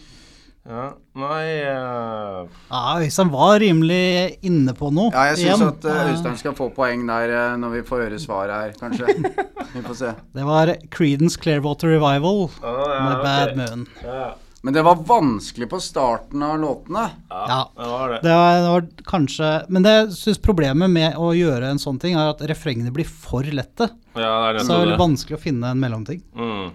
Ja. 0.67 0.87
Nei 1.15 1.43
uh... 1.63 2.47
Ja, 2.67 2.81
Øystein 2.99 3.29
var 3.31 3.59
rimelig 3.63 4.37
inne 4.43 4.73
på 4.75 4.89
noe. 4.91 5.13
Ja, 5.15 5.29
jeg 5.31 5.45
syns 5.45 5.63
at 5.63 5.85
uh, 5.87 6.09
Øystein 6.11 6.35
skal 6.41 6.57
få 6.57 6.67
poeng 6.75 7.05
der 7.07 7.31
uh, 7.31 7.53
når 7.61 7.77
vi 7.77 7.83
får 7.87 8.03
høre 8.03 8.19
svaret 8.19 8.51
her, 8.55 8.73
kanskje. 8.81 9.15
Vi 9.67 9.81
får 9.83 9.95
se. 9.99 10.11
Det 10.33 10.43
var 10.47 10.69
Creedence 10.89 11.37
Clearwater 11.37 11.91
Revival 11.91 12.47
ja, 12.63 12.71
ja, 12.71 13.01
med 13.03 13.17
Bad 13.21 13.49
Bad 13.51 13.57
Moon. 13.59 13.81
Ja. 14.01 14.29
Men 14.67 14.73
det 14.75 14.81
var 14.83 14.97
vanskelig 15.07 15.69
på 15.71 15.77
starten 15.79 16.41
av 16.43 16.57
låtene. 16.59 17.05
Ja. 17.31 17.59
Det 17.71 17.85
var 17.87 18.09
det. 18.11 18.17
Det 18.25 18.33
var, 18.35 18.55
det 18.59 18.71
var 18.73 18.87
kanskje 19.07 19.51
Men 19.71 19.85
det 19.85 19.93
syns 20.11 20.41
problemet 20.43 20.91
med 20.91 21.15
å 21.15 21.29
gjøre 21.31 21.69
en 21.71 21.79
sånn 21.79 21.95
ting, 22.01 22.17
er 22.19 22.33
at 22.33 22.43
refrengene 22.51 22.91
blir 22.91 23.07
for 23.07 23.47
lette. 23.47 23.87
Ja, 24.11 24.33
det 24.51 24.59
er 24.59 24.67
Så 24.67 24.73
det 24.81 24.89
er 24.89 24.91
det. 24.91 24.97
vanskelig 24.99 25.37
å 25.37 25.39
finne 25.39 25.71
en 25.71 25.79
mellomting. 25.79 26.19
Mm. 26.35 26.73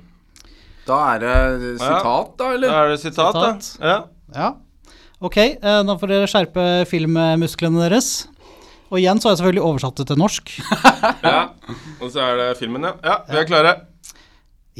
Da 0.88 1.02
er 1.10 1.20
det 1.20 1.34
sitat, 1.82 2.32
da, 2.38 2.46
Da 2.46 2.48
eller? 2.56 2.78
er 2.78 2.88
det 2.94 2.96
sitat, 3.02 3.36
da. 3.36 3.50
Ja. 3.84 3.98
Ja. 4.38 4.48
Ok, 5.20 5.36
eh, 5.36 5.82
da 5.84 5.98
får 6.00 6.14
dere 6.14 6.32
skjerpe 6.32 6.66
filmmusklene 6.88 7.84
deres. 7.90 8.08
Og 8.88 9.02
igjen 9.02 9.20
så 9.20 9.28
har 9.28 9.36
jeg 9.36 9.42
selvfølgelig 9.42 9.66
oversatt 9.68 10.00
det 10.00 10.08
til 10.14 10.22
norsk. 10.24 10.54
ja. 11.28 11.44
Og 12.00 12.08
så 12.08 12.24
er 12.24 12.40
det 12.40 12.48
filmen, 12.56 12.88
ja. 12.88 12.96
Ja, 13.04 13.20
vi 13.28 13.36
er 13.44 13.52
klare. 13.52 13.76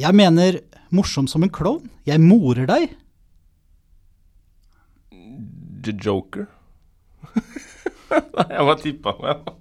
Jeg 0.00 0.16
mener 0.16 0.62
morsom 0.88 1.28
som 1.28 1.44
en 1.44 1.52
klovn. 1.52 1.92
Jeg 2.08 2.24
morer 2.24 2.64
deg. 2.72 2.96
The 5.82 5.94
Joker. 5.98 6.48
Nei, 8.12 8.48
jeg 8.50 8.66
bare 8.68 8.78
tippa 8.80 9.14
meg. 9.20 9.52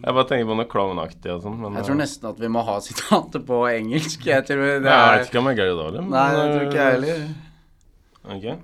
Jeg 0.00 0.16
bare 0.16 0.26
tenker 0.30 0.48
på 0.48 0.56
noe 0.56 0.68
klovnaktig 0.70 1.32
og 1.34 1.42
sånn. 1.44 1.60
Jeg 1.76 1.86
tror 1.86 1.98
nesten 1.98 2.30
at 2.30 2.40
vi 2.40 2.48
må 2.52 2.62
ha 2.64 2.78
sitatet 2.84 3.44
på 3.48 3.60
engelsk. 3.68 4.24
Jeg 4.26 4.46
tror 4.48 4.62
det 4.64 4.72
Jeg 4.72 4.84
vet 4.86 4.94
er 4.94 5.26
ikke 5.26 5.42
om 5.42 5.50
jeg 5.50 5.58
greier 5.60 5.76
det 5.76 5.86
heller. 5.90 6.06
Nei, 6.14 6.26
det 6.36 6.44
tror 6.48 6.66
ikke 6.66 6.80
jeg 6.80 6.94
heller. 6.96 7.24
Okay. 8.36 8.54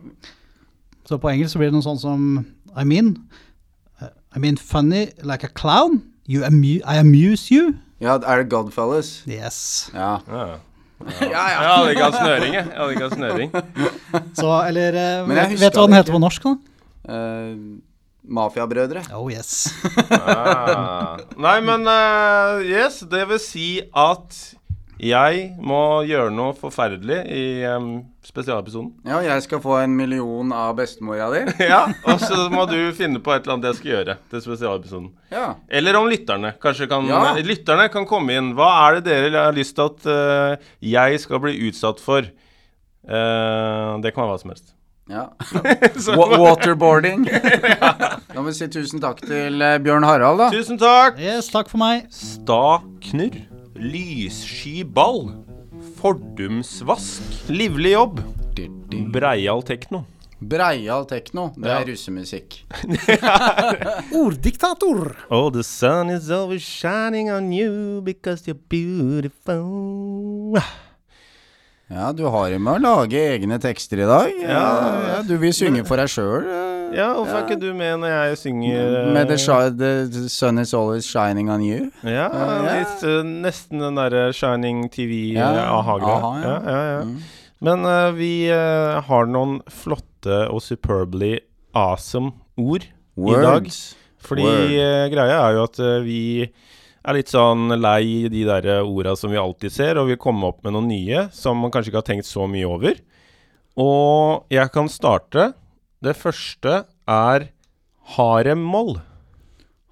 Så 1.07 1.19
på 1.23 1.31
engelsk 1.33 1.55
så 1.55 1.61
blir 1.61 1.71
det 1.71 1.77
noe 1.77 1.87
sånt 1.87 2.03
som 2.03 2.23
I 2.77 2.85
mean 2.89 3.15
I 4.01 4.41
mean 4.43 4.57
funny 4.61 5.07
like 5.23 5.45
a 5.45 5.53
clown. 5.53 6.03
You 6.27 6.45
amu 6.45 6.81
I 6.83 6.99
amuse 7.01 7.53
you. 7.55 7.77
Ja, 8.01 8.19
er 8.19 8.43
det 8.43 8.51
Godfellas? 8.53 9.23
Yes. 9.29 9.91
Ja. 9.95 10.19
Ja. 10.29 10.59
Ja, 11.21 11.29
ja. 11.31 11.59
Jeg 11.61 11.73
hadde 11.73 11.91
ikke 11.93 12.07
hatt 12.07 12.21
snøring, 12.21 12.55
jeg. 12.55 12.65
jeg 12.65 12.79
hadde 12.81 12.95
ikke 12.95 13.09
hatt 13.09 13.19
snøring. 13.19 13.51
Så, 14.41 14.53
eller 14.69 14.97
eh, 15.03 15.27
Men 15.27 15.41
jeg 15.43 15.51
vet, 15.53 15.61
vet 15.67 15.77
du 15.77 15.81
hva 15.81 15.89
den 15.91 15.99
heter 15.99 16.17
på 16.17 16.23
norsk, 16.23 16.47
da? 16.47 16.55
Uh, 17.07 17.53
Mafiabrødre. 18.27 19.05
Oh 19.15 19.29
yes. 19.31 19.69
Ah. 20.11 21.21
Nei, 21.39 21.59
men 21.63 21.87
uh, 21.87 22.65
yes, 22.67 23.05
det 23.07 23.23
vil 23.31 23.43
si 23.43 23.69
at 23.95 24.41
jeg 25.03 25.51
må 25.61 25.79
gjøre 26.09 26.31
noe 26.33 26.55
forferdelig 26.57 27.19
i 27.29 27.43
um, 27.69 27.89
spesialepisoden. 28.25 28.93
Ja, 29.05 29.19
jeg 29.25 29.43
skal 29.45 29.61
få 29.61 29.75
en 29.83 29.93
million 29.99 30.53
av 30.57 30.75
bestemora 30.79 31.27
di. 31.35 31.43
Ja, 31.73 31.83
og 32.09 32.23
så 32.23 32.47
må 32.53 32.65
du 32.71 32.79
finne 32.97 33.21
på 33.21 33.35
et 33.35 33.45
eller 33.45 33.59
annet 33.59 33.69
jeg 33.73 33.79
skal 33.81 33.93
gjøre 33.93 34.17
til 34.33 34.45
spesialepisoden. 34.47 35.11
Ja. 35.35 35.51
Eller 35.69 35.99
om 36.01 36.09
lytterne 36.09 36.55
kanskje 36.63 36.89
kan 36.91 37.05
Ja. 37.11 37.35
Lytterne 37.45 37.91
kan 37.93 38.09
komme 38.09 38.39
inn. 38.39 38.55
Hva 38.57 38.71
er 38.87 39.01
det 39.01 39.05
dere 39.11 39.45
har 39.51 39.57
lyst 39.57 39.77
til 39.77 39.91
at 39.91 40.09
uh, 40.09 40.71
jeg 40.81 41.21
skal 41.21 41.43
bli 41.45 41.59
utsatt 41.69 42.01
for? 42.01 42.25
Uh, 43.07 44.01
det 44.03 44.15
kan 44.17 44.25
være 44.25 44.33
hva 44.33 44.41
som 44.41 44.51
helst. 44.55 44.73
ja. 45.13 45.29
Waterboarding. 46.41 47.29
ja. 47.31 47.93
Da 48.37 48.43
må 48.43 48.51
vi 48.51 48.57
si 48.59 48.67
tusen 48.69 49.01
takk 49.01 49.23
til 49.25 49.63
eh, 49.65 49.79
Bjørn 49.81 50.05
Harald, 50.05 50.43
da. 50.43 50.51
Tusen 50.53 50.77
takk! 50.77 51.17
Yes, 51.23 51.47
takk 51.49 51.71
for 51.73 51.81
meg. 51.81 52.05
Sta 52.13 52.83
knurr. 53.07 53.39
Lyssky 53.79 54.85
ball. 54.85 55.33
Fordumsvask. 56.01 57.23
Livlig 57.49 57.93
jobb. 57.93 58.21
Breial 59.13 59.63
tekno. 59.63 60.05
Breial 60.41 61.05
tekno. 61.09 61.51
Det 61.57 61.69
Ja. 61.69 61.79
er 61.81 61.87
russemusikk. 61.91 62.65
Orddiktator. 64.13 65.17
Oh, 65.31 65.51
the 65.51 65.63
sun 65.65 66.11
is 66.11 66.31
always 66.31 66.63
shining 66.63 67.31
on 67.31 67.53
you 67.53 68.01
because 68.03 68.47
you're 68.47 68.59
beautiful. 68.69 70.59
Ja, 71.89 72.13
du 72.13 72.25
har 72.27 72.49
jo 72.51 72.59
med 72.59 72.75
å 72.75 72.83
lage 72.83 73.15
egne 73.37 73.59
tekster 73.63 74.01
i 74.03 74.07
dag. 74.09 74.33
Ja. 74.43 74.65
ja 75.17 75.23
du 75.23 75.37
vil 75.39 75.53
synge 75.55 75.85
for 75.87 75.97
deg 76.03 76.09
sjøl. 76.11 76.43
Ja, 76.95 77.09
hvorfor 77.17 77.41
er 77.41 77.47
ikke 77.47 77.59
du 77.61 77.73
med 77.77 77.99
når 78.03 78.13
jeg 78.13 78.39
synger 78.41 78.77
eh, 78.77 79.09
Med 79.15 79.31
the, 79.31 79.91
the 80.13 80.29
sun 80.29 80.59
is 80.59 80.75
always 80.75 81.05
shining 81.05 81.51
on 81.51 81.63
you. 81.65 81.91
Ja, 82.05 82.29
litt, 82.63 83.03
eh, 83.03 83.23
nesten 83.27 83.83
den 83.83 83.99
derre 83.99 84.29
Shining 84.33 84.87
TV 84.93 85.35
Ja, 85.35 85.51
eh, 85.51 85.91
ja. 86.05 86.17
ja, 86.45 86.79
ja. 86.93 87.03
Mm. 87.05 87.19
Men 87.67 87.87
uh, 87.89 88.13
vi 88.13 88.49
uh, 88.53 89.01
har 89.07 89.29
noen 89.33 89.59
flotte 89.73 90.45
og 90.53 90.61
superbly 90.63 91.39
awesome 91.77 92.35
ord 92.57 92.85
i 92.87 93.37
dag. 93.41 93.71
Fordi 94.27 94.47
eh, 94.77 95.07
greia 95.13 95.39
er 95.39 95.57
jo 95.57 95.67
at 95.69 95.79
vi 96.03 96.21
er 96.43 97.15
litt 97.15 97.31
sånn 97.31 97.71
lei 97.79 98.27
de 98.33 98.43
der 98.49 98.67
orda 98.83 99.15
som 99.17 99.31
vi 99.31 99.39
alltid 99.39 99.73
ser, 99.73 100.01
og 100.01 100.11
vil 100.11 100.19
komme 100.21 100.51
opp 100.51 100.65
med 100.67 100.75
noen 100.75 100.89
nye 100.91 101.29
som 101.37 101.61
man 101.63 101.71
kanskje 101.71 101.93
ikke 101.93 102.03
har 102.03 102.09
tenkt 102.09 102.29
så 102.29 102.49
mye 102.51 102.67
over. 102.67 102.99
Og 103.79 104.51
jeg 104.53 104.73
kan 104.75 104.91
starte. 104.91 105.53
Det 106.05 106.17
første 106.19 106.85
er 107.09 107.49
haremmoll. 108.17 108.99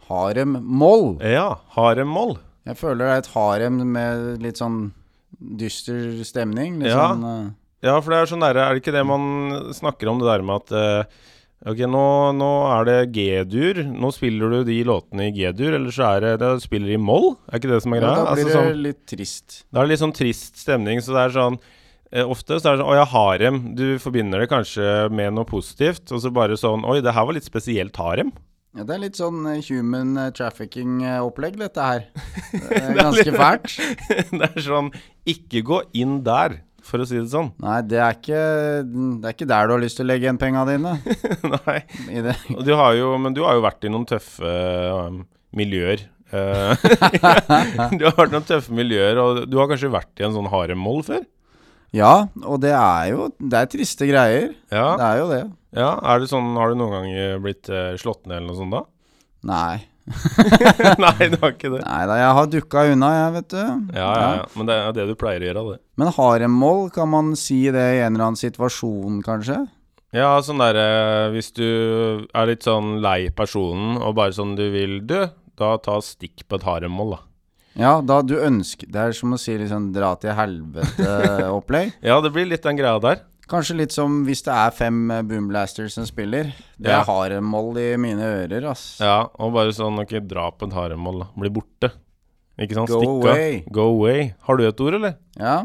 Harem-moll. 0.08 1.14
Ja, 1.24 1.54
haremmoll. 1.76 2.36
Jeg 2.68 2.76
føler 2.80 3.00
det 3.04 3.12
er 3.12 3.22
et 3.22 3.30
harem 3.34 3.78
med 3.94 4.42
litt 4.44 4.60
sånn 4.60 4.90
dyster 5.40 6.18
stemning. 6.24 6.78
Litt 6.82 6.92
Ja. 6.92 7.12
sånn 7.12 7.24
uh... 7.24 7.52
Ja, 7.84 7.98
for 8.00 8.14
det 8.14 8.18
er 8.22 8.28
sånn 8.30 8.40
derre 8.40 8.62
Er 8.64 8.72
det 8.72 8.80
ikke 8.80 8.94
det 8.96 9.02
man 9.04 9.24
snakker 9.76 10.08
om, 10.08 10.16
det 10.22 10.24
der 10.30 10.44
med 10.46 10.62
at 10.62 10.70
uh, 10.72 11.04
Ok, 11.68 11.82
nå, 11.88 12.04
nå 12.36 12.48
er 12.72 12.84
det 12.88 12.96
G-dur. 13.16 13.82
Nå 13.88 14.10
spiller 14.12 14.50
du 14.52 14.64
de 14.68 14.78
låtene 14.84 15.30
i 15.30 15.32
G-dur, 15.32 15.72
eller 15.78 15.92
så 15.96 16.10
er 16.14 16.20
det 16.24 16.32
det 16.42 16.50
spiller 16.64 16.92
i 16.92 16.98
moll. 17.00 17.30
Er 17.48 17.56
ikke 17.60 17.70
det 17.72 17.78
som 17.84 17.94
er 17.96 18.02
ja, 18.02 18.04
greia? 18.04 18.16
Da 18.16 18.34
blir 18.34 18.44
Altså, 18.44 18.48
det 18.50 18.56
sånn, 18.58 18.82
litt 18.84 19.00
trist. 19.08 19.56
da 19.72 19.80
er 19.80 19.86
det 19.86 19.92
litt 19.94 20.02
sånn 20.02 20.12
trist 20.16 20.60
stemning, 20.60 21.00
så 21.00 21.16
det 21.16 21.22
er 21.24 21.32
sånn 21.38 21.56
Ofte 22.12 22.60
så 22.60 22.68
er 22.68 22.76
det 22.76 22.82
sånn 22.84 22.90
Å 22.92 22.96
ja, 23.00 23.04
harem. 23.10 23.60
Du 23.78 23.84
forbinder 24.02 24.42
det 24.44 24.50
kanskje 24.52 24.88
med 25.10 25.32
noe 25.34 25.48
positivt, 25.48 26.04
og 26.14 26.20
så 26.22 26.30
bare 26.34 26.58
sånn 26.60 26.84
Oi, 26.86 27.00
det 27.02 27.14
her 27.16 27.24
var 27.26 27.34
litt 27.38 27.48
spesielt 27.48 27.96
harem. 27.98 28.30
Ja, 28.74 28.82
det 28.82 28.94
er 28.96 29.02
litt 29.04 29.18
sånn 29.18 29.44
eh, 29.46 29.60
human 29.68 30.16
eh, 30.18 30.30
trafficking-opplegg, 30.34 31.56
dette 31.60 31.82
her. 31.86 32.06
Det 32.52 32.62
er 32.70 32.70
Det 32.70 32.78
er 32.90 33.00
ganske 33.00 33.26
litt- 33.28 33.38
fælt. 33.38 33.74
det 34.40 34.48
er 34.48 34.64
sånn 34.66 34.88
Ikke 35.30 35.62
gå 35.66 35.78
inn 35.94 36.16
der, 36.26 36.56
for 36.84 37.00
å 37.00 37.06
si 37.08 37.16
det 37.20 37.30
sånn. 37.32 37.52
Nei, 37.62 37.76
det 37.88 38.00
er 38.02 38.16
ikke 38.18 38.40
Det 38.84 39.28
er 39.30 39.36
ikke 39.36 39.46
der 39.52 39.68
du 39.70 39.74
har 39.76 39.82
lyst 39.84 39.96
til 40.00 40.04
å 40.06 40.10
legge 40.10 40.26
igjen 40.26 40.40
penga 40.42 40.64
dine. 40.68 40.96
Nei. 41.54 41.78
Du 42.66 42.72
har 42.78 42.98
jo, 42.98 43.12
men 43.22 43.34
du 43.38 43.44
har 43.46 43.54
jo 43.58 43.62
vært 43.64 43.86
i 43.86 43.92
noen 43.94 44.04
tøffe 44.10 44.50
um, 45.06 45.22
miljøer. 45.56 46.02
Eh, 46.34 46.74
du 47.94 48.04
har 48.04 48.16
vært 48.18 48.32
i 48.32 48.34
noen 48.34 48.48
tøffe 48.48 48.74
miljøer, 48.74 49.22
og 49.22 49.44
du 49.50 49.54
har 49.62 49.70
kanskje 49.70 49.90
vært 49.94 50.18
i 50.20 50.26
en 50.26 50.34
sånn 50.34 50.50
haremmoll 50.52 51.02
før? 51.06 51.22
Ja, 51.94 52.26
og 52.42 52.58
det 52.64 52.72
er 52.74 53.10
jo 53.12 53.28
Det 53.38 53.54
er 53.60 53.68
triste 53.70 54.08
greier. 54.10 54.48
Ja. 54.74 54.86
Det 54.98 55.06
er 55.08 55.18
jo 55.20 55.26
det. 55.30 55.42
ja. 55.78 55.90
Er 56.02 56.20
det 56.22 56.30
sånn, 56.32 56.54
har 56.58 56.72
du 56.72 56.78
noen 56.80 56.94
gang 56.96 57.42
blitt 57.44 57.70
eh, 57.70 57.94
slått 58.00 58.24
ned 58.26 58.40
eller 58.40 58.50
noe 58.50 58.58
sånt 58.58 58.74
da? 58.74 58.84
Nei. 59.54 59.76
Nei, 61.00 61.28
det 61.32 61.38
var 61.40 61.54
ikke 61.54 61.70
det. 61.72 61.80
Nei 61.80 62.00
da, 62.10 62.16
jeg 62.20 62.32
har 62.38 62.48
dukka 62.52 62.82
unna, 62.92 63.08
jeg, 63.14 63.30
vet 63.38 63.48
du. 63.54 63.62
Ja, 63.96 64.08
ja, 64.10 64.26
ja. 64.40 64.42
Men 64.58 64.68
det 64.68 64.74
er 64.76 64.96
det 64.98 65.06
du 65.08 65.14
pleier 65.20 65.40
å 65.40 65.48
gjøre, 65.48 65.62
det. 65.70 65.78
Men 66.00 66.12
haremål, 66.18 66.82
kan 66.92 67.08
man 67.12 67.30
si 67.40 67.62
det 67.72 67.86
i 67.94 68.02
en 68.04 68.12
eller 68.18 68.26
annen 68.30 68.40
situasjon, 68.40 69.22
kanskje? 69.24 69.62
Ja, 70.14 70.28
sånn 70.46 70.60
derre 70.62 71.30
Hvis 71.34 71.48
du 71.56 71.64
er 71.66 72.46
litt 72.46 72.62
sånn 72.66 72.98
lei 73.02 73.30
personen, 73.34 73.96
og 73.98 74.14
bare 74.20 74.34
sånn 74.36 74.52
du 74.58 74.66
vil 74.74 75.00
dø, 75.08 75.24
da 75.58 75.72
ta 75.82 75.96
stikk 76.04 76.44
på 76.50 76.58
et 76.60 76.66
haremål 76.68 77.16
da. 77.16 77.20
Ja, 77.74 77.96
da 78.06 78.20
du 78.22 78.36
ønsker 78.38 78.86
Det 78.86 79.00
er 79.02 79.12
som 79.16 79.32
å 79.34 79.38
si 79.40 79.56
liksom 79.58 79.88
dra 79.94 80.12
til 80.22 80.30
helvete-opplegg. 80.38 81.94
Ja, 82.08 82.20
det 82.22 82.30
blir 82.34 82.46
litt 82.46 82.62
den 82.62 82.76
greia 82.78 83.00
der. 83.02 83.22
Kanskje 83.50 83.74
litt 83.76 83.92
som 83.92 84.22
hvis 84.24 84.40
det 84.46 84.54
er 84.56 84.70
fem 84.72 85.02
eh, 85.12 85.22
boomblasters 85.26 85.92
som 85.98 86.06
spiller. 86.08 86.52
Det 86.78 86.88
Ja. 86.92 87.00
er 87.02 87.08
haremmoll 87.10 87.76
i 87.82 87.90
mine 88.00 88.22
ører, 88.24 88.70
ass. 88.70 88.98
Ja, 89.02 89.26
og 89.38 89.52
bare 89.52 89.74
sånn 89.76 89.98
Ok, 90.00 90.14
dra 90.24 90.46
på 90.54 90.68
et 90.70 90.72
haremoll, 90.78 91.18
da. 91.24 91.26
Bli 91.36 91.50
borte. 91.52 91.90
Ikke 92.56 92.78
sant? 92.78 92.88
Go 92.88 93.00
Stikk 93.02 93.10
away. 93.26 93.64
Go 93.74 93.88
away. 93.98 94.34
Har 94.46 94.56
du 94.56 94.64
et 94.68 94.80
ord, 94.80 94.94
eller? 95.00 95.16
Ja. 95.36 95.56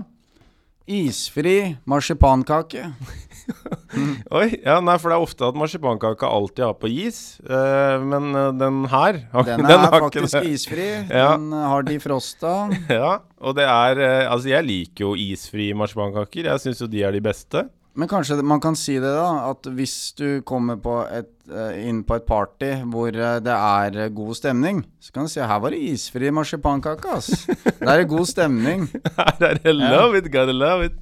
Isfri 0.90 1.78
marsipankake. 1.88 2.88
Oi, 4.40 4.46
ja, 4.64 4.78
nei, 4.86 4.96
for 5.02 5.10
det 5.12 5.18
er 5.18 5.26
ofte 5.26 5.48
at 5.50 5.58
marsipankaka 5.58 6.30
alltid 6.30 6.66
har 6.68 6.76
på 6.80 6.90
is. 7.08 7.40
eh, 7.46 7.98
men 8.06 8.30
eh, 8.36 8.52
den 8.60 8.84
her 8.92 9.22
har- 9.34 9.48
Den 9.50 9.66
er 9.70 9.74
den 9.74 9.90
faktisk 9.96 10.38
det. 10.40 10.46
isfri. 10.54 10.90
Ja. 11.10 11.32
Den 11.38 11.52
har 11.56 11.68
har 11.70 11.84
defrosta. 11.88 12.54
Ja, 12.90 13.18
og 13.42 13.56
det 13.58 13.66
er 13.66 14.00
eh, 14.00 14.32
Altså, 14.32 14.50
jeg 14.54 14.66
liker 14.66 15.06
jo 15.10 15.16
isfri 15.16 15.72
marsipankaker. 15.74 16.50
Jeg 16.54 16.60
syns 16.66 16.82
jo 16.82 16.88
de 16.88 17.04
er 17.04 17.12
de 17.16 17.22
beste. 17.22 17.66
Men 18.00 18.08
kanskje 18.08 18.38
man 18.46 18.62
kan 18.64 18.76
si 18.80 18.94
det, 19.02 19.10
da. 19.12 19.50
At 19.50 19.66
hvis 19.76 20.14
du 20.16 20.42
kommer 20.48 20.78
på 20.80 20.94
et, 21.12 21.32
eh, 21.52 21.82
inn 21.90 22.04
på 22.08 22.16
et 22.16 22.26
party 22.30 22.70
hvor 22.88 23.10
eh, 23.10 23.40
det 23.44 23.56
er 23.56 23.98
eh, 24.06 24.12
god 24.16 24.38
stemning, 24.38 24.84
så 25.02 25.12
kan 25.12 25.26
du 25.28 25.32
si 25.34 25.42
her 25.42 25.60
var 25.60 25.74
det 25.76 25.82
isfri 25.90 26.30
marsipankake, 26.32 27.10
ass. 27.18 27.48
Der 27.82 27.90
er 27.96 28.04
det 28.04 28.08
god 28.14 28.30
stemning. 28.30 28.86
Her 29.18 29.50
er 29.50 29.60
det 29.64 29.76
love 29.76 30.18
it, 30.22 30.30
gotta 30.32 30.54
love 30.56 30.86
it. 30.86 30.96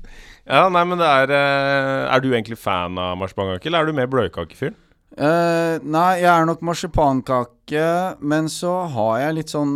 Ja, 0.48 0.70
nei, 0.72 0.84
men 0.88 0.98
det 1.02 1.08
er 1.08 1.32
eh, 1.36 2.16
Er 2.16 2.22
du 2.24 2.30
egentlig 2.32 2.58
fan 2.58 2.98
av 2.98 3.18
marsipankake, 3.20 3.68
eller 3.68 3.84
er 3.84 3.89
du 3.91 3.98
mer 3.98 4.08
bløtkakefyr? 4.12 4.74
Uh, 5.18 5.80
nei, 5.82 6.20
jeg 6.22 6.30
er 6.30 6.45
nok 6.45 6.62
marsipankake, 6.62 7.86
men 8.22 8.48
så 8.54 8.74
har 8.93 9.16
jeg 9.24 9.38
litt 9.39 9.50
sånn 9.54 9.72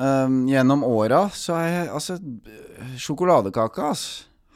um, 0.00 0.38
Gjennom 0.48 0.82
åra 0.86 1.26
så 1.36 1.58
er 1.60 1.68
jeg 1.68 1.90
Altså, 1.92 2.16
sjokoladekake, 2.96 3.84
ass. 3.92 4.06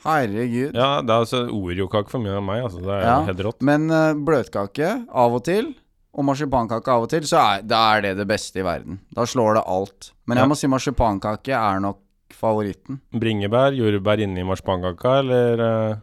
Herregud. 0.03 0.75
Ja, 0.75 0.97
det 1.05 1.13
er 1.15 1.21
altså 1.23 1.45
Oreo-kake 1.55 2.11
for 2.11 2.23
mye 2.25 2.35
av 2.41 2.43
meg. 2.47 2.63
Altså, 2.65 2.81
det 2.83 2.91
er 2.97 3.05
Ja, 3.07 3.17
helt 3.29 3.43
rått. 3.47 3.61
Men 3.63 3.87
uh, 3.93 4.11
bløtkake 4.19 4.89
av 5.13 5.37
og 5.39 5.45
til, 5.47 5.69
og 6.13 6.27
marsipankake 6.29 6.91
av 6.97 7.07
og 7.07 7.13
til, 7.13 7.23
så 7.29 7.39
er, 7.43 7.63
da 7.69 7.83
er 7.97 8.03
det 8.09 8.17
det 8.19 8.27
beste 8.29 8.61
i 8.61 8.67
verden. 8.67 8.99
Da 9.15 9.25
slår 9.29 9.61
det 9.61 9.67
alt. 9.71 10.11
Men 10.27 10.41
jeg 10.41 10.49
Ja. 10.49 10.51
må 10.51 10.59
si 10.59 10.67
marsipankake 10.73 11.55
er 11.55 11.79
nok 11.85 12.01
favoritten. 12.37 13.01
Bringebær, 13.13 13.73
jordbær 13.77 14.23
inni 14.25 14.45
marsipankaka, 14.49 15.19
eller 15.23 15.67
eh, 15.69 16.01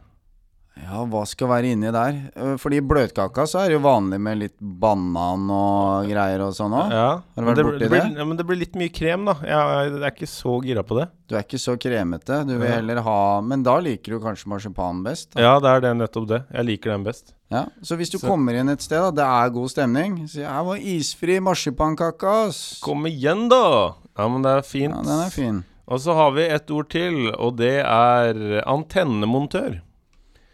Ja, 0.80 1.02
hva 1.12 1.26
skal 1.28 1.50
være 1.52 1.74
inni 1.74 1.90
der? 1.92 2.20
Eh, 2.40 2.54
Fordi 2.62 2.78
i 2.80 2.84
bløtkaka 2.88 3.44
så 3.52 3.60
er 3.60 3.68
det 3.68 3.74
jo 3.76 3.82
vanlig 3.84 4.20
med 4.24 4.38
litt 4.40 4.54
banan 4.62 5.50
og 5.52 6.06
greier 6.08 6.40
og 6.46 6.54
sånn 6.56 6.72
òg. 6.72 6.94
Ja. 6.96 7.08
Har 7.20 7.44
du 7.44 7.50
vært 7.50 7.58
det, 7.60 7.66
borti 7.68 7.80
det 7.82 7.90
blir, 7.92 8.06
det? 8.06 8.20
Ja, 8.22 8.28
men 8.30 8.38
det 8.40 8.46
blir 8.48 8.60
litt 8.62 8.78
mye 8.80 8.94
krem, 8.96 9.26
da. 9.28 9.34
Jeg, 9.44 9.74
jeg 9.90 10.00
er 10.08 10.14
ikke 10.14 10.30
så 10.32 10.54
gira 10.64 10.84
på 10.88 10.96
det. 11.02 11.10
Du 11.28 11.36
er 11.36 11.44
ikke 11.44 11.60
så 11.60 11.76
kremete. 11.78 12.38
Du 12.48 12.54
vil 12.58 12.72
heller 12.72 13.02
ha 13.06 13.18
Men 13.46 13.62
da 13.68 13.76
liker 13.84 14.16
du 14.16 14.22
kanskje 14.24 14.48
marsipan 14.54 15.04
best? 15.04 15.34
Da. 15.36 15.44
Ja, 15.44 15.58
det 15.60 15.68
er 15.76 15.84
det 15.90 15.92
nettopp 16.00 16.30
det. 16.32 16.40
Jeg 16.56 16.70
liker 16.72 16.96
den 16.96 17.04
best. 17.10 17.34
Ja, 17.52 17.66
Så 17.84 17.98
hvis 18.00 18.10
du 18.14 18.18
Så- 18.18 18.28
kommer 18.30 18.54
inn 18.56 18.70
et 18.70 18.80
sted, 18.82 19.02
da, 19.02 19.12
det 19.12 19.26
er 19.26 19.50
god 19.50 19.70
stemning 19.74 20.28
Si 20.30 20.40
her 20.46 20.64
var 20.64 20.78
isfri 20.78 21.40
marsipankake, 21.42 22.24
ass. 22.48 22.80
Kom 22.80 23.04
igjen, 23.10 23.50
da! 23.50 23.96
Ja, 24.18 24.28
men 24.30 24.44
det 24.44 24.52
er 24.52 24.62
fint. 24.62 24.94
Ja, 24.96 25.02
den 25.02 25.26
er 25.26 25.30
fin. 25.34 25.64
Og 25.90 26.02
så 26.04 26.14
har 26.14 26.34
vi 26.36 26.46
et 26.46 26.72
ord 26.74 26.90
til, 26.94 27.30
og 27.34 27.58
det 27.58 27.80
er 27.82 28.60
antennemontør. 28.70 29.80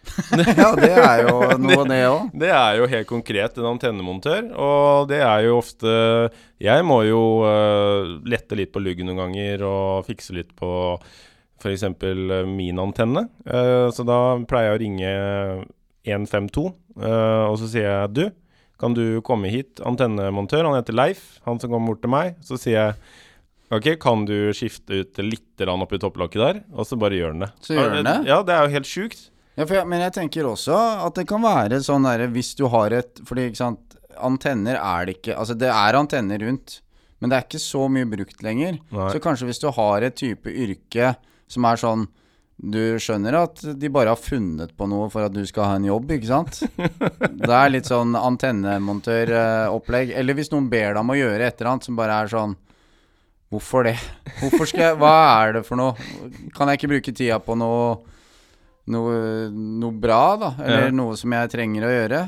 ja, 0.61 0.69
det 0.77 0.91
er 0.93 1.23
jo 1.25 1.35
noe, 1.59 1.83
det 1.91 1.99
òg. 2.07 2.31
Det 2.37 2.51
er 2.53 2.79
jo 2.79 2.89
helt 2.91 3.09
konkret 3.09 3.57
en 3.59 3.69
antennemontør, 3.73 4.49
og 4.53 5.09
det 5.09 5.21
er 5.25 5.47
jo 5.47 5.57
ofte 5.59 5.93
Jeg 6.61 6.85
må 6.87 7.01
jo 7.07 7.21
uh, 7.43 8.15
lette 8.27 8.57
litt 8.57 8.73
på 8.73 8.83
luggen 8.83 9.09
noen 9.09 9.23
ganger 9.25 9.65
og 9.67 10.05
fikse 10.07 10.35
litt 10.37 10.53
på 10.57 10.69
f.eks. 11.61 11.85
min 12.51 12.81
antenne. 12.81 13.27
Uh, 13.47 13.91
så 13.95 14.05
da 14.07 14.19
pleier 14.47 14.71
jeg 14.71 14.77
å 14.77 14.83
ringe 14.85 15.13
152, 16.05 16.65
uh, 17.01 17.45
og 17.49 17.59
så 17.61 17.71
sier 17.71 17.89
jeg 17.89 18.15
du, 18.15 18.25
kan 18.79 18.95
du 18.95 19.21
komme 19.25 19.49
hit, 19.51 19.79
antennemontør? 19.87 20.67
Han 20.67 20.77
heter 20.77 20.95
Leif, 20.95 21.39
han 21.47 21.59
som 21.61 21.71
kommer 21.71 21.93
bort 21.93 22.03
til 22.03 22.11
meg. 22.11 22.35
Så 22.45 22.59
sier 22.59 22.75
jeg 22.75 23.23
Ok, 23.73 23.95
kan 24.01 24.25
du 24.27 24.53
skifte 24.53 25.01
ut 25.01 25.21
litt 25.25 25.63
oppi 25.65 25.97
topplokket 26.01 26.41
der? 26.41 26.59
Og 26.75 26.85
så 26.85 26.97
bare 26.99 27.17
gjør 27.17 27.33
den 27.33 27.45
det. 27.47 27.51
Så 27.65 27.73
gjør 27.73 27.95
den 27.97 28.05
det? 28.05 28.17
Ja, 28.29 28.41
det 28.45 28.53
er 28.53 28.67
jo 28.67 28.75
helt 28.75 28.89
sjukt. 28.89 29.29
Ja, 29.55 29.65
jeg, 29.65 29.87
men 29.87 30.03
jeg 30.03 30.13
tenker 30.17 30.49
også 30.49 30.75
at 31.05 31.15
det 31.17 31.25
kan 31.29 31.43
være 31.43 31.79
sånn 31.83 32.05
derre 32.05 32.27
hvis 32.33 32.51
du 32.59 32.65
har 32.73 32.91
et 32.91 33.21
Fordi, 33.23 33.47
ikke 33.47 33.61
sant, 33.61 33.95
antenner 34.19 34.75
er 34.75 35.07
det 35.07 35.15
ikke 35.15 35.37
Altså, 35.39 35.55
det 35.55 35.69
er 35.71 35.95
antenner 35.95 36.43
rundt, 36.43 36.81
men 37.23 37.31
det 37.31 37.37
er 37.37 37.47
ikke 37.47 37.63
så 37.63 37.85
mye 37.87 38.09
brukt 38.11 38.43
lenger. 38.43 38.81
Nei. 38.91 39.07
Så 39.13 39.21
kanskje 39.23 39.47
hvis 39.47 39.63
du 39.63 39.69
har 39.77 40.03
et 40.03 40.17
type 40.19 40.51
yrke 40.51 41.13
som 41.47 41.67
er 41.69 41.79
sånn 41.79 42.03
Du 42.59 42.99
skjønner 42.99 43.39
at 43.39 43.63
de 43.79 43.91
bare 43.91 44.11
har 44.11 44.19
funnet 44.19 44.75
på 44.75 44.89
noe 44.91 45.07
for 45.13 45.25
at 45.25 45.33
du 45.33 45.41
skal 45.47 45.71
ha 45.71 45.79
en 45.79 45.87
jobb, 45.87 46.11
ikke 46.17 46.29
sant? 46.29 46.61
Det 47.45 47.55
er 47.55 47.71
litt 47.71 47.89
sånn 47.89 48.15
antennemontøropplegg. 48.15 50.13
Eller 50.19 50.37
hvis 50.37 50.51
noen 50.53 50.69
ber 50.71 50.93
deg 50.93 51.01
om 51.01 51.15
å 51.15 51.17
gjøre 51.19 51.47
et 51.47 51.59
eller 51.59 51.73
annet 51.73 51.89
som 51.89 51.99
bare 51.99 52.21
er 52.23 52.31
sånn 52.31 52.55
Hvorfor 53.53 53.85
det? 53.87 53.95
Hvorfor 54.41 54.67
skal 54.67 54.87
jeg 54.89 54.97
Hva 54.99 55.13
er 55.45 55.53
det 55.59 55.65
for 55.67 55.79
noe? 55.79 55.93
Kan 56.55 56.71
jeg 56.71 56.79
ikke 56.81 56.91
bruke 56.95 57.13
tida 57.15 57.37
på 57.43 57.55
noe 57.59 57.99
noe, 58.91 59.13
noe 59.51 59.93
bra, 59.97 60.23
da? 60.37 60.49
Eller 60.61 60.89
Ja. 60.89 60.93
noe 60.93 61.15
som 61.17 61.31
jeg 61.33 61.49
trenger 61.53 61.85
å 61.87 61.93
gjøre? 61.93 62.19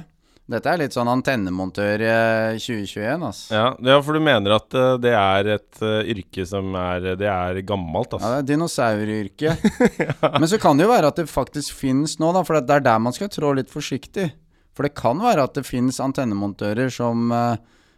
Dette 0.47 0.71
er 0.71 0.79
litt 0.79 0.95
sånn 0.95 1.09
antennemontør 1.11 2.01
eh, 2.07 2.55
2021, 2.55 3.23
altså. 3.27 3.49
Ja, 3.51 3.65
ja, 3.83 3.97
for 4.01 4.15
du 4.15 4.21
mener 4.23 4.53
at 4.55 4.71
uh, 4.79 4.93
det 4.95 5.11
er 5.11 5.49
et 5.57 5.81
uh, 5.83 5.99
yrke 6.07 6.45
som 6.47 6.71
er 6.79 7.09
Det 7.19 7.27
er 7.27 7.59
gammelt, 7.67 8.13
Ja, 8.15 8.15
altså. 8.15 8.29
det 8.31 8.37
er 8.39 8.47
dinosauryrket. 8.53 9.65
Men 10.39 10.47
så 10.47 10.57
kan 10.63 10.79
det 10.79 10.87
jo 10.87 10.93
være 10.93 11.11
at 11.11 11.19
det 11.19 11.27
faktisk 11.27 11.75
finnes 11.75 12.15
nå, 12.21 12.31
da, 12.31 12.45
for 12.47 12.61
det 12.61 12.77
er 12.77 12.85
der 12.87 13.03
man 13.03 13.13
skal 13.17 13.27
trå 13.33 13.51
litt 13.59 13.69
forsiktig. 13.73 14.29
For 14.71 14.87
det 14.87 14.95
kan 14.95 15.19
være 15.19 15.43
at 15.49 15.59
det 15.59 15.65
finnes 15.67 15.99
antennemontører 15.99 16.89
som 16.95 17.27
uh, 17.35 17.57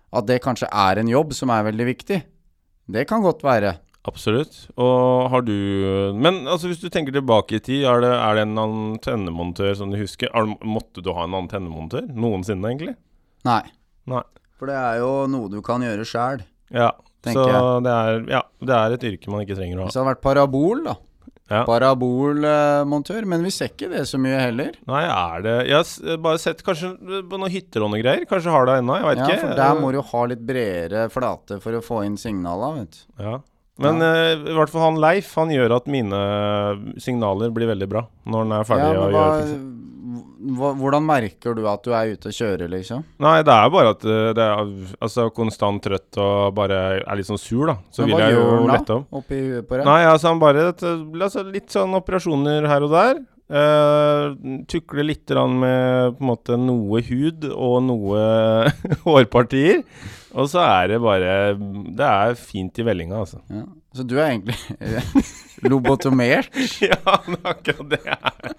At 0.10 0.26
det 0.26 0.42
kanskje 0.42 0.72
er 0.74 0.98
en 1.04 1.08
jobb 1.12 1.36
som 1.38 1.54
er 1.54 1.68
veldig 1.70 1.86
viktig. 1.86 2.24
Det 2.90 3.06
kan 3.10 3.22
godt 3.22 3.44
være. 3.46 3.76
Absolutt. 4.08 4.56
Og 4.80 5.28
har 5.30 5.44
du 5.46 6.16
Men 6.16 6.48
altså, 6.48 6.70
hvis 6.72 6.80
du 6.82 6.88
tenker 6.90 7.14
tilbake 7.14 7.60
i 7.60 7.64
tid, 7.64 7.84
er 7.86 8.02
det, 8.02 8.14
er 8.16 8.38
det 8.38 8.46
en 8.48 8.62
antennemontør 8.64 9.76
som 9.78 9.92
du 9.92 10.00
husker? 10.00 10.32
Er, 10.34 10.50
måtte 10.66 11.04
du 11.06 11.12
ha 11.14 11.28
en 11.28 11.38
antennemontør 11.44 12.08
noensinne, 12.10 12.72
egentlig? 12.72 12.96
Nei. 13.48 13.62
Nei. 14.10 14.24
For 14.60 14.72
det 14.72 14.80
er 14.80 15.04
jo 15.04 15.12
noe 15.32 15.52
du 15.52 15.60
kan 15.66 15.84
gjøre 15.86 16.08
sjæl. 16.08 16.42
Ja. 16.74 16.94
Så 17.28 17.44
det 17.84 17.92
er, 17.92 18.22
ja, 18.32 18.42
det 18.64 18.76
er 18.76 18.96
et 18.96 19.06
yrke 19.10 19.32
man 19.32 19.44
ikke 19.44 19.58
trenger 19.60 19.82
å 19.82 19.84
ha. 19.84 19.90
Hvis 19.90 19.98
det 19.98 20.02
hadde 20.02 20.14
vært 20.14 20.24
parabol, 20.24 20.84
da. 20.88 20.96
Ja. 21.50 21.64
Parabolmontør. 21.66 23.26
Men 23.30 23.44
vi 23.46 23.52
ser 23.54 23.72
ikke 23.74 23.90
det 23.92 24.04
så 24.10 24.20
mye 24.22 24.40
heller. 24.40 24.76
Nei, 24.90 25.04
er 25.10 25.46
det 25.46 25.56
Jeg 25.70 25.78
har 26.12 26.18
bare 26.24 26.42
sett 26.42 26.64
kanskje 26.66 26.94
på 27.30 27.40
noen 27.42 27.52
hytter 27.54 27.86
og 27.86 27.94
noe 27.94 28.02
greier. 28.04 28.26
Kanskje 28.30 28.54
har 28.54 28.68
det 28.70 28.80
ennå, 28.84 28.98
jeg 29.00 29.08
veit 29.10 29.22
Ja, 29.24 29.30
ikke. 29.30 29.40
for 29.48 29.56
der 29.64 29.80
må 29.82 29.92
du 29.96 30.02
ha 30.12 30.26
litt 30.30 30.44
bredere 30.46 31.08
flate 31.14 31.60
for 31.64 31.72
å 31.80 31.82
få 31.86 32.04
inn 32.06 32.18
signala, 32.22 32.74
vet 32.80 32.92
du. 33.00 33.24
Ja. 33.24 33.40
Men 33.80 34.02
eh, 34.04 34.34
i 34.36 34.56
hvert 34.58 34.68
fall 34.74 34.82
han 34.90 34.98
Leif, 35.00 35.30
han 35.40 35.50
gjør 35.54 35.78
at 35.78 35.86
mine 35.88 36.18
signaler 37.00 37.50
blir 37.56 37.70
veldig 37.72 37.88
bra 37.88 38.02
når 38.28 38.42
han 38.44 38.52
er 38.58 38.66
ferdig 38.68 38.90
Ja, 38.90 38.90
å 38.90 38.98
gjøre 39.06 39.14
hva, 39.14 39.28
fikse. 39.40 39.60
hva, 39.60 39.79
hvordan 40.58 41.06
merker 41.06 41.56
du 41.58 41.64
at 41.70 41.84
du 41.86 41.94
er 41.96 42.14
ute 42.14 42.32
og 42.32 42.36
kjører, 42.36 42.70
liksom? 42.72 43.04
Nei, 43.24 43.40
det 43.46 43.56
er 43.56 43.74
bare 43.74 43.94
at 43.96 44.06
eh, 44.06 44.30
det 44.38 44.46
er 44.46 44.62
altså, 45.00 45.30
konstant 45.36 45.84
trøtt 45.86 46.20
og 46.22 46.54
bare 46.58 46.80
er 47.00 47.20
litt 47.20 47.30
sånn 47.30 47.42
sur, 47.42 47.66
da. 47.72 47.80
Så 47.94 48.04
Men 48.04 48.12
vil 48.12 48.16
hva 48.16 48.22
jeg 48.26 48.38
jo 48.38 48.44
gjør 48.44 48.56
han 48.60 48.86
da? 48.90 49.00
På 49.10 49.24
deg? 49.80 49.84
Nei, 49.90 50.00
altså 50.06 50.32
han 50.32 50.42
bare 50.42 50.70
altså, 50.72 51.44
Litt 51.50 51.74
sånn 51.74 51.98
operasjoner 51.98 52.70
her 52.70 52.86
og 52.88 52.96
der. 52.96 53.22
Uh, 53.50 54.36
tukle 54.70 55.02
litt 55.08 55.32
med 55.34 56.20
på 56.20 56.22
en 56.22 56.28
måte 56.30 56.58
noe 56.62 57.02
hud 57.08 57.48
og 57.50 57.80
noe 57.88 58.24
hårpartier. 59.08 59.82
Og 60.38 60.50
så 60.52 60.62
er 60.62 60.92
det 60.92 61.00
bare 61.02 61.56
Det 61.58 62.06
er 62.06 62.36
fint 62.38 62.78
i 62.78 62.86
vellinga, 62.86 63.24
altså. 63.24 63.42
Ja. 63.50 63.66
Så 63.96 64.04
du 64.06 64.16
er 64.22 64.36
egentlig 64.36 64.58
lobotomert? 65.66 66.52
ja, 66.86 66.98
akkurat 67.42 67.90
det 67.90 68.00
er. 68.06 68.52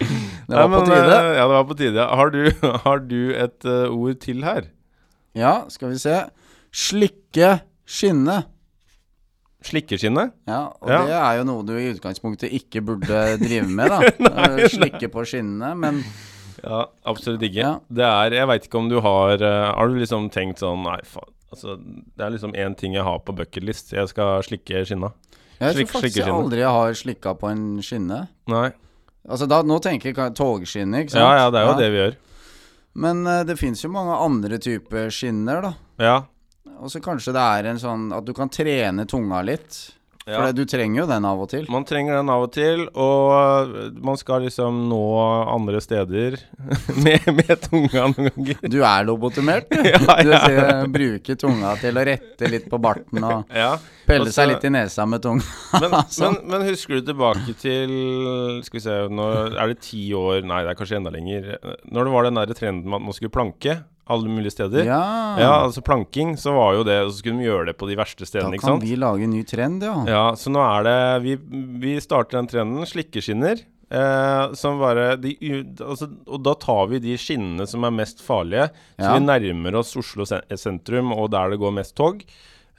Det 0.00 0.56
var 0.56 0.68
Nei, 0.68 0.78
på 0.78 0.80
tide. 0.88 1.02
eh, 1.18 1.34
Ja, 1.36 1.44
det 1.44 1.52
var 1.52 1.66
på 1.68 1.76
tide. 1.78 2.06
Har 2.20 2.32
du, 2.32 2.40
har 2.86 3.02
du 3.04 3.20
et 3.36 3.68
uh, 3.68 3.92
ord 3.92 4.18
til 4.24 4.40
her? 4.46 4.70
Ja, 5.36 5.52
skal 5.72 5.92
vi 5.92 6.00
se. 6.00 6.16
Slikke 6.74 7.58
skinne. 7.84 8.40
Slikkeskinne? 9.64 10.26
Ja, 10.48 10.62
og 10.80 10.90
Ja. 10.92 10.98
det 11.08 11.14
er 11.16 11.36
jo 11.38 11.44
noe 11.48 11.64
du 11.64 11.72
i 11.78 11.86
utgangspunktet 11.94 12.52
ikke 12.52 12.82
burde 12.84 13.20
drive 13.44 13.68
med, 13.68 13.92
da. 13.92 14.00
Nei, 14.26 14.68
Slikke 14.72 15.08
på 15.12 15.24
skinnene, 15.28 15.70
men 15.80 16.02
Ja, 16.64 16.86
absolutt 17.08 17.42
ikke. 17.44 17.60
Ja. 17.62 17.72
Det 17.92 18.04
er 18.08 18.36
Jeg 18.40 18.48
veit 18.48 18.66
ikke 18.68 18.80
om 18.80 18.88
du 18.88 18.98
har 19.04 19.36
eh, 19.42 19.70
Har 19.76 19.88
du 19.90 19.96
liksom 20.00 20.30
tenkt 20.32 20.62
sånn 20.62 20.80
Nei, 20.86 20.98
faen. 21.04 21.32
Altså, 21.54 21.78
det 21.78 22.26
er 22.26 22.34
liksom 22.34 22.54
én 22.58 22.74
ting 22.78 22.96
jeg 22.96 23.06
har 23.06 23.20
på 23.24 23.34
bucketlist. 23.38 23.94
Jeg 23.94 24.10
skal 24.10 24.42
slikke 24.46 24.84
skinna. 24.88 25.12
jeg 25.60 25.76
tror 25.78 25.92
faktisk 25.94 26.20
jeg 26.20 26.34
aldri 26.34 26.66
har 26.66 26.98
slikka 26.98 27.34
på 27.38 27.50
en 27.52 27.64
skinne. 27.84 28.24
Nei. 28.50 28.68
Altså 29.24 29.48
da, 29.48 29.62
Nå 29.64 29.78
tenker 29.80 30.12
jeg 30.12 30.36
togskinne, 30.36 31.04
ikke 31.04 31.14
sant? 31.14 31.24
Ja, 31.24 31.44
ja, 31.44 31.50
det 31.52 31.60
er 31.60 31.70
jo 31.70 31.76
det 31.78 31.90
vi 31.94 32.00
gjør. 32.02 32.16
Men 33.04 33.24
uh, 33.26 33.40
det 33.46 33.56
fins 33.58 33.82
jo 33.82 33.90
mange 33.94 34.18
andre 34.20 34.58
typer 34.62 35.08
skinner, 35.14 35.64
da. 35.64 35.72
Ja. 36.02 36.16
Og 36.78 36.90
så 36.92 37.00
kanskje 37.02 37.34
det 37.34 37.44
er 37.56 37.70
en 37.70 37.80
sånn 37.80 38.10
at 38.14 38.26
du 38.26 38.34
kan 38.36 38.50
trene 38.52 39.06
tunga 39.08 39.40
litt. 39.46 39.78
Ja. 40.26 40.38
For 40.40 40.52
du 40.56 40.62
trenger 40.64 41.02
jo 41.02 41.06
den 41.10 41.24
av 41.28 41.40
og 41.44 41.48
til. 41.52 41.66
Man 41.68 41.84
trenger 41.84 42.16
den 42.16 42.30
av 42.32 42.46
og 42.46 42.52
til, 42.54 42.86
og 42.96 43.74
man 44.06 44.16
skal 44.16 44.46
liksom 44.46 44.78
nå 44.88 45.00
andre 45.52 45.80
steder 45.84 46.38
med, 47.04 47.26
med 47.36 47.52
tunga 47.66 48.06
noen 48.14 48.30
ganger. 48.32 48.62
Du 48.72 48.78
er 48.80 49.04
lobotomert, 49.08 49.68
du. 49.68 49.82
Ja, 49.92 50.16
Du 50.24 50.30
ja. 50.32 50.40
ser, 50.46 50.88
bruker 50.94 51.36
tunga 51.40 51.74
til 51.82 52.00
å 52.00 52.06
rette 52.08 52.48
litt 52.50 52.70
på 52.72 52.80
barten 52.80 53.20
og 53.28 53.52
Ja. 53.64 53.74
pelle 54.08 54.26
Altså- 54.30 54.40
seg 54.40 54.52
litt 54.54 54.64
i 54.64 54.72
nesa 54.72 55.04
med 55.08 55.22
tunga. 55.24 55.44
Men, 55.80 55.98
Sånn. 56.08 56.38
men, 56.40 56.50
men 56.54 56.68
husker 56.72 57.00
du 57.00 57.08
tilbake 57.12 57.54
til 57.60 57.92
Skal 58.64 58.78
vi 58.78 58.82
se 58.84 58.94
nå 59.12 59.24
Er 59.58 59.72
det 59.72 59.78
ti 59.84 60.06
år 60.16 60.44
Nei, 60.46 60.62
det 60.64 60.72
er 60.72 60.78
kanskje 60.78 60.98
enda 61.00 61.12
lenger. 61.14 61.50
Når 61.92 62.08
det 62.08 62.12
var 62.16 62.28
den 62.30 62.40
der 62.40 62.54
trenden 62.56 62.88
med 62.88 63.00
at 63.02 63.06
man 63.10 63.16
skulle 63.16 63.32
planke 63.34 63.76
alle 64.06 64.28
mulige 64.28 64.52
steder. 64.52 64.84
Ja, 64.84 65.02
Ja, 65.40 65.52
altså 65.64 65.80
planking, 65.82 66.34
så 66.36 66.52
var 66.54 66.74
jo 66.74 66.82
det 66.84 66.98
Så 67.10 67.18
skulle 67.22 67.38
de 67.40 67.46
gjøre 67.48 67.66
det 67.70 67.76
på 67.78 67.88
de 67.88 67.96
verste 67.96 68.20
da 68.24 68.26
stedene, 68.28 68.54
ikke 68.58 68.66
kan 68.68 68.80
vi 68.82 68.96
lage 68.96 69.24
en 69.24 69.30
ny 69.30 69.42
trend, 69.48 69.82
ja. 69.82 69.94
Ja, 70.06 70.24
så 70.36 70.50
nå 70.52 70.60
er 70.60 70.82
det 70.84 71.22
Vi, 71.24 71.36
vi 71.80 71.94
starter 72.00 72.38
den 72.40 72.46
trenden, 72.50 72.84
slikkeskinner. 72.86 73.62
Eh, 73.94 74.52
som 74.58 74.78
bare 74.80 75.16
de, 75.20 75.34
altså, 75.80 76.08
Og 76.26 76.42
da 76.42 76.54
tar 76.54 76.88
vi 76.90 76.98
de 77.04 77.16
skinnene 77.20 77.66
som 77.68 77.84
er 77.84 77.90
mest 77.94 78.20
farlige. 78.24 78.70
Så 78.98 79.04
Ja. 79.04 79.14
vi 79.18 79.24
nærmer 79.24 79.76
oss 79.78 79.94
Oslo 79.96 80.24
sentrum 80.24 81.12
og 81.12 81.30
der 81.30 81.50
det 81.50 81.58
går 81.60 81.72
mest 81.72 81.94
tog. 81.94 82.24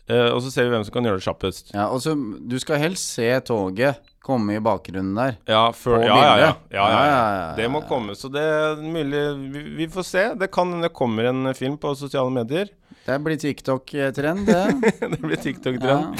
Eh, 0.09 0.29
og 0.33 0.41
så 0.41 0.51
ser 0.51 0.65
vi 0.69 0.75
hvem 0.75 0.83
som 0.85 0.93
kan 0.93 1.03
gjøre 1.03 1.17
det 1.21 1.25
kjappest. 1.25 1.71
ja 1.73 1.87
og 1.89 2.01
så 2.01 2.13
Du 2.47 2.59
skal 2.59 2.77
helst 2.77 3.15
se 3.15 3.29
toget 3.41 3.97
komme 4.25 4.57
i 4.57 4.61
bakgrunnen 4.63 5.13
der. 5.17 5.35
Ja, 5.49 5.67
før, 5.75 6.01
ja, 6.01 6.15
ja, 6.17 6.49
ja, 6.73 6.87
ja, 7.05 7.19
Det 7.57 7.67
må 7.71 7.83
komme. 7.85 8.15
Så 8.17 8.31
det 8.33 8.41
er 8.41 8.81
mulig 8.81 9.21
vi, 9.53 9.61
vi 9.83 9.87
får 9.91 10.07
se. 10.09 10.23
Det 10.39 10.49
kan 10.53 10.73
hende 10.73 10.89
det 10.89 10.95
kommer 10.97 11.29
en 11.29 11.53
film 11.57 11.77
på 11.81 11.93
sosiale 11.97 12.33
medier. 12.33 12.71
Det 13.05 13.19
blir 13.21 13.37
TikTok-trend, 13.37 14.49
det. 14.49 14.65
det 15.13 15.21
blir 15.21 15.37
TikTok-trend. 15.45 16.17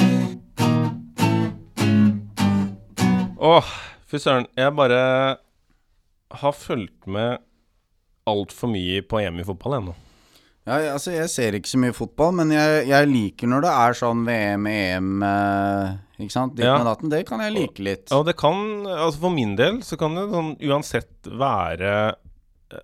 Åh, 3.41 3.75
Fy 4.05 4.19
søren, 4.21 4.45
jeg 4.53 4.73
bare 4.77 4.99
har 6.39 6.53
fulgt 6.53 7.07
med 7.09 7.41
altfor 8.29 8.69
mye 8.69 9.01
på 9.01 9.19
EM 9.23 9.41
i 9.41 9.45
fotball 9.47 9.79
ennå. 9.79 9.95
Ja, 10.65 10.79
altså 10.95 11.11
Jeg 11.13 11.29
ser 11.29 11.53
ikke 11.59 11.69
så 11.69 11.77
mye 11.81 11.93
fotball, 11.93 12.31
men 12.39 12.49
jeg, 12.55 12.87
jeg 12.89 13.09
liker 13.11 13.49
når 13.51 13.65
det 13.67 13.73
er 13.85 13.97
sånn 13.99 14.23
VM, 14.25 14.65
EM 14.71 15.11
eh, 15.27 15.91
Ikke 16.25 16.33
sant? 16.33 16.55
Ditt 16.57 16.65
Ja. 16.65 16.77
med 16.79 16.87
datten. 16.89 17.11
Det 17.11 17.21
kan 17.27 17.43
jeg 17.43 17.53
like 17.53 17.83
litt. 17.85 18.11
Og 18.15 18.25
det 18.25 18.33
kan, 18.39 18.57
altså 18.89 19.19
for 19.27 19.33
min 19.35 19.53
del, 19.59 19.81
så 19.85 19.97
kan 19.99 20.15
det 20.17 20.25
sånn 20.31 20.55
uansett 20.65 21.29
være 21.29 22.15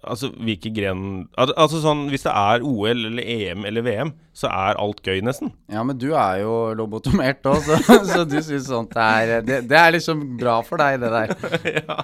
Altså 0.06 0.30
hvilke 0.38 0.70
gren 0.76 1.24
Altså 1.42 1.80
sånn 1.82 2.04
hvis 2.12 2.22
det 2.28 2.32
er 2.38 2.62
OL 2.68 3.08
eller 3.10 3.26
EM 3.26 3.66
eller 3.66 3.82
VM, 3.86 4.12
så 4.38 4.48
er 4.54 4.78
alt 4.80 5.02
gøy, 5.04 5.24
nesten. 5.26 5.50
Ja, 5.74 5.82
men 5.84 5.98
du 6.00 6.12
er 6.14 6.44
jo 6.44 6.54
lobotomert 6.78 7.42
òg, 7.50 7.64
så, 7.68 7.98
så 8.08 8.22
du 8.30 8.38
syns 8.46 8.70
sånt 8.70 8.94
er 9.02 9.42
det, 9.42 9.64
det 9.72 9.80
er 9.80 9.96
liksom 9.98 10.22
bra 10.40 10.60
for 10.68 10.80
deg, 10.82 11.02
det 11.02 11.10
der. 11.12 11.34
ja, 11.82 11.98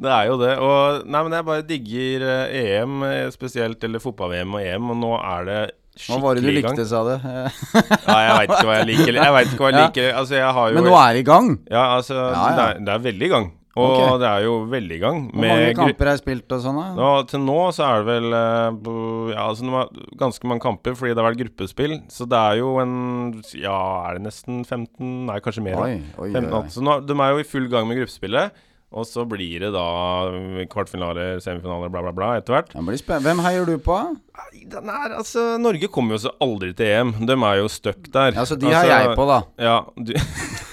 det 0.00 0.14
er 0.14 0.30
jo 0.30 0.38
det. 0.40 0.54
Og 0.64 1.04
nei, 1.04 1.22
men 1.26 1.36
jeg 1.36 1.48
bare 1.50 1.66
digger 1.68 2.24
eh, 2.32 2.56
EM 2.78 3.04
eh, 3.06 3.26
spesielt, 3.34 3.84
eller 3.84 4.02
fotball-VM 4.02 4.56
og 4.56 4.64
EM, 4.64 4.88
og 4.96 4.98
nå 5.04 5.12
er 5.20 5.46
det 5.50 5.60
Hva 6.08 6.18
var 6.24 6.38
det 6.38 6.46
du 6.46 6.48
skikkelig 6.48 6.64
likte, 6.72 6.88
sa 6.88 7.04
du? 7.04 7.14
Ja, 7.28 8.18
jeg 8.24 8.34
veit 8.40 8.56
ikke 8.56 8.66
hva 8.70 8.80
jeg 8.80 8.90
liker. 8.94 9.20
Jeg 9.20 9.36
vet 9.36 9.52
ikke 9.52 9.64
hva 9.66 9.70
jeg 9.74 9.80
liker. 9.84 10.10
Altså, 10.22 10.38
jeg 10.40 10.56
har 10.58 10.72
jo 10.72 10.80
Men 10.80 10.88
nå 10.88 10.96
er 11.04 11.12
det 11.12 11.22
i 11.26 11.28
gang. 11.28 11.54
Ja, 11.68 11.86
altså, 12.00 12.18
Ja, 12.18 12.32
ja. 12.32 12.50
Det, 12.56 12.66
er, 12.68 12.84
det 12.88 12.96
er 12.96 13.06
veldig 13.12 13.28
i 13.28 13.32
gang. 13.36 13.48
Og 13.78 13.94
okay. 13.94 14.18
det 14.22 14.28
er 14.28 14.44
jo 14.46 14.54
veldig 14.72 14.96
i 14.96 15.00
gang. 15.02 15.20
Hvor 15.30 15.44
mange 15.44 15.74
kamper 15.78 16.10
er 16.12 16.20
spilt 16.20 16.54
og 16.56 16.62
sånn, 16.64 16.80
da? 16.98 17.08
Til 17.30 17.42
nå 17.44 17.58
så 17.76 17.86
er 17.86 18.02
det 18.02 18.08
vel 18.08 18.38
eh, 18.38 18.92
Ja, 19.34 19.48
altså 19.48 19.84
ganske 20.18 20.50
mange 20.50 20.64
kamper 20.64 20.96
fordi 20.98 21.14
det 21.14 21.22
har 21.22 21.28
vært 21.30 21.42
gruppespill. 21.44 21.98
Så 22.12 22.26
det 22.30 22.38
er 22.38 22.60
jo 22.62 22.74
en 22.82 22.96
Ja, 23.56 23.78
er 24.08 24.18
det 24.18 24.26
nesten 24.26 24.64
15? 24.64 25.12
Nei, 25.28 25.38
kanskje 25.44 25.64
mer. 25.68 25.78
Oi, 25.84 25.92
oi, 26.18 26.30
15, 26.32 26.50
oi. 26.58 26.64
Så 26.74 26.84
nå, 26.84 26.98
de 27.06 27.18
er 27.18 27.36
jo 27.36 27.44
i 27.44 27.48
full 27.48 27.70
gang 27.72 27.88
med 27.88 28.02
gruppespillet. 28.02 28.66
Og 28.88 29.04
så 29.04 29.20
blir 29.28 29.60
det 29.60 29.68
da 29.74 29.84
kvartfinaler, 30.72 31.42
semifinaler, 31.44 31.90
bla, 31.92 32.00
bla, 32.06 32.12
bla 32.16 32.28
etter 32.38 32.54
hvert. 32.56 32.70
Hvem 32.72 33.42
heier 33.44 33.68
du 33.68 33.74
på? 33.84 33.98
Den 34.72 34.88
er, 34.88 35.12
altså, 35.18 35.42
Norge 35.60 35.90
kommer 35.92 36.16
jo 36.16 36.22
så 36.22 36.32
aldri 36.40 36.70
til 36.76 36.88
EM. 36.88 37.10
De 37.28 37.34
er 37.34 37.58
jo 37.60 37.66
stuck 37.68 38.06
der. 38.14 38.32
Ja, 38.38 38.46
så 38.48 38.56
de 38.56 38.70
har 38.72 38.88
jeg 38.88 39.10
på, 39.18 39.26
da. 39.28 39.42
Ja, 39.60 39.76
du, 39.92 40.14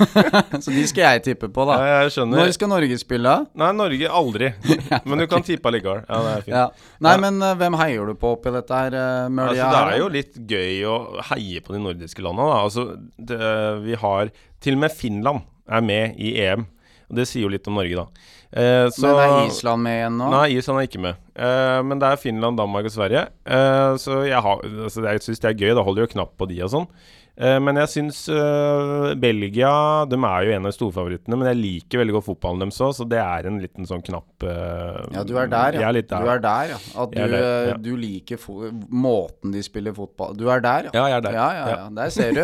Så 0.64 0.72
de 0.72 0.84
skal 0.88 1.04
jeg 1.04 1.24
tippe 1.26 1.50
på, 1.52 1.66
da. 1.68 1.76
ja. 1.84 2.26
Når 2.30 2.54
skal 2.56 2.72
Norge 2.72 3.00
spille? 3.02 3.34
Nei, 3.58 3.72
Norge 3.76 4.12
aldri. 4.22 4.52
Men 5.08 5.24
du 5.24 5.28
kan 5.32 5.44
tippe 5.44 5.72
allikevel. 5.72 6.06
Ja, 6.08 6.22
det 6.24 6.36
er 6.36 6.46
fint. 6.46 6.56
Ja. 6.56 6.94
Nei, 7.04 7.16
men 7.24 7.42
uh, 7.44 7.52
hvem 7.60 7.76
heier 7.80 8.08
du 8.08 8.16
på 8.20 8.36
oppi 8.36 8.54
dette 8.56 8.80
her, 8.80 8.96
uh, 8.96 9.32
Mølja? 9.32 9.66
Altså, 9.66 9.72
det 9.74 9.96
er 9.96 10.00
jo 10.00 10.08
litt 10.14 10.40
gøy 10.52 10.86
å 10.88 10.96
heie 11.32 11.64
på 11.66 11.76
de 11.76 11.82
nordiske 11.84 12.24
landene. 12.24 12.48
Da. 12.52 12.62
Altså, 12.64 12.88
det, 13.32 13.42
vi 13.84 14.00
har 14.00 14.32
Til 14.64 14.78
og 14.78 14.86
med 14.86 14.96
Finland 14.96 15.44
er 15.66 15.84
med 15.86 16.20
i 16.22 16.36
EM. 16.46 16.68
Og 17.10 17.20
det 17.20 17.28
sier 17.30 17.46
jo 17.46 17.52
litt 17.54 17.68
om 17.70 17.78
Norge, 17.78 18.06
da. 18.06 18.32
Eh, 18.56 18.88
så, 18.96 19.10
Men 19.10 19.20
er 19.22 19.50
Island 19.50 19.84
med 19.86 19.98
igjen 20.00 20.18
nå? 20.22 20.30
Nei, 20.32 20.46
Island 20.56 20.82
er 20.82 20.88
ikke 20.88 21.04
med. 21.04 21.20
Eh, 21.36 21.80
men 21.86 22.02
det 22.02 22.10
er 22.10 22.22
Finland, 22.22 22.58
Danmark 22.62 22.88
og 22.88 22.94
Sverige. 22.96 23.28
Eh, 23.46 23.92
så 24.02 24.22
jeg, 24.26 24.42
har, 24.46 24.64
altså, 24.88 25.04
jeg 25.06 25.26
syns 25.26 25.44
det 25.44 25.52
er 25.52 25.60
gøy. 25.60 25.74
Da 25.78 25.84
holder 25.86 26.06
jo 26.06 26.14
knapp 26.16 26.34
på 26.40 26.48
de 26.50 26.62
og 26.66 26.72
sånn. 26.74 26.90
Eh, 27.36 27.58
men 27.60 27.76
jeg 27.82 27.92
syns 27.92 28.22
eh, 28.32 29.10
Belgia 29.20 29.72
De 30.08 30.16
er 30.16 30.46
jo 30.48 30.54
en 30.56 30.68
av 30.70 30.72
storfavorittene, 30.72 31.36
men 31.36 31.50
jeg 31.50 31.60
liker 31.60 32.00
veldig 32.00 32.16
godt 32.16 32.28
fotballen 32.30 32.64
deres 32.64 32.80
òg, 32.80 32.94
så 32.96 33.08
det 33.12 33.20
er 33.20 33.50
en 33.50 33.58
liten 33.60 33.88
sånn 33.90 34.04
knapp 34.06 34.46
eh, 34.48 35.02
Ja, 35.18 35.26
du 35.28 35.34
er 35.36 35.52
der, 35.52 35.76
ja. 35.76 35.90
er 35.90 36.00
der. 36.00 36.16
Du 36.16 36.32
er 36.32 36.44
der, 36.46 36.72
ja. 36.72 36.80
At 37.04 37.12
du, 37.12 37.20
er 37.20 37.34
der, 37.34 37.48
ja. 37.74 37.78
du 37.84 37.92
liker 38.00 38.40
måten 38.88 39.52
de 39.52 39.64
spiller 39.66 39.96
fotball 39.98 40.38
Du 40.40 40.48
er 40.48 40.64
der, 40.64 40.88
ja. 40.88 40.96
Ja, 40.96 41.08
jeg 41.12 41.18
er 41.18 41.26
der. 41.28 41.40
Ja, 41.40 41.48
ja, 41.60 41.66
Ja. 41.76 41.82
Der 41.96 42.14
ser 42.14 42.32
du. 42.36 42.44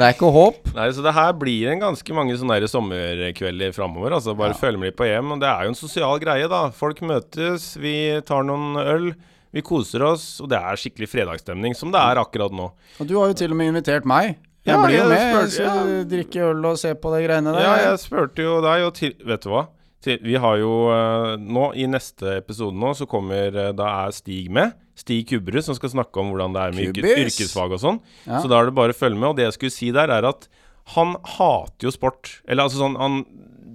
Det 0.00 0.04
er 0.06 0.14
ikke 0.14 0.30
håp. 0.32 0.70
Nei, 0.76 0.88
så 0.96 1.04
det 1.04 1.12
her 1.16 1.34
blir 1.36 1.72
en 1.74 1.82
ganske 1.82 2.16
mange 2.16 2.36
sånne 2.40 2.60
der 2.62 2.70
sommerkvelder 2.70 3.74
framover. 3.76 4.14
Altså 4.16 4.34
bare 4.38 4.56
følg 4.56 4.80
med 4.80 4.90
litt 4.90 4.98
på 4.98 5.08
EM. 5.08 5.34
Og 5.34 5.42
det 5.42 5.48
er 5.50 5.66
jo 5.66 5.72
en 5.72 5.78
sosial 5.78 6.20
greie, 6.22 6.48
da. 6.50 6.62
Folk 6.74 7.02
møtes, 7.06 7.72
vi 7.80 7.94
tar 8.26 8.46
noen 8.46 8.80
øl. 8.80 9.10
Vi 9.52 9.62
koser 9.66 10.02
oss, 10.06 10.24
og 10.40 10.48
det 10.52 10.58
er 10.60 10.78
skikkelig 10.78 11.08
fredagsstemning, 11.10 11.74
som 11.74 11.90
det 11.90 11.98
er 12.00 12.20
akkurat 12.22 12.52
nå. 12.54 12.68
Og 13.00 13.06
du 13.10 13.16
har 13.18 13.32
jo 13.32 13.34
til 13.40 13.50
og 13.50 13.56
med 13.58 13.72
invitert 13.72 14.04
meg. 14.06 14.36
Jeg 14.62 14.74
Ja, 14.76 14.82
blir 14.84 14.98
jo 14.98 15.08
med. 15.08 15.48
spør- 15.48 15.64
ja. 15.64 16.04
Drikke 16.04 16.40
øl 16.50 16.64
og 16.68 16.78
se 16.78 16.94
på 16.94 17.10
de 17.16 17.26
greiene 17.26 17.52
der. 17.56 17.60
Ja, 17.64 17.74
jeg 17.90 17.98
spurte 17.98 18.44
jo 18.44 18.60
deg, 18.62 18.84
og 18.86 18.94
til, 18.94 19.14
vet 19.26 19.40
du 19.42 19.48
hva? 19.50 19.66
Til, 20.00 20.18
vi 20.22 20.34
har 20.40 20.56
jo 20.56 20.70
eh, 20.92 21.36
nå, 21.36 21.64
i 21.76 21.84
neste 21.86 22.36
episode 22.38 22.72
nå, 22.76 22.94
så 22.96 23.06
kommer 23.08 23.48
eh, 23.52 23.72
Da 23.76 24.06
er 24.06 24.12
Stig 24.16 24.50
med. 24.50 24.72
Stig 24.96 25.26
Kubberud, 25.28 25.62
som 25.64 25.74
skal 25.76 25.90
snakke 25.90 26.16
om 26.20 26.30
hvordan 26.32 26.52
det 26.54 26.62
er 26.62 26.72
med 26.76 26.94
yrkes, 26.96 27.20
yrkesfag 27.26 27.72
og 27.72 27.80
sånn. 27.80 28.00
Ja. 28.26 28.40
Så 28.40 28.48
da 28.48 28.60
er 28.60 28.66
det 28.70 28.74
bare 28.76 28.92
å 28.94 28.96
følge 28.96 29.18
med. 29.18 29.28
Og 29.30 29.36
det 29.36 29.44
jeg 29.48 29.56
skulle 29.58 29.72
si 29.76 29.90
der, 29.90 30.08
er 30.12 30.24
at 30.28 30.46
han 30.94 31.16
hater 31.36 31.88
jo 31.88 31.90
sport. 31.92 32.40
Eller 32.48 32.64
altså 32.64 32.80
sånn 32.84 32.96
han, 33.00 33.24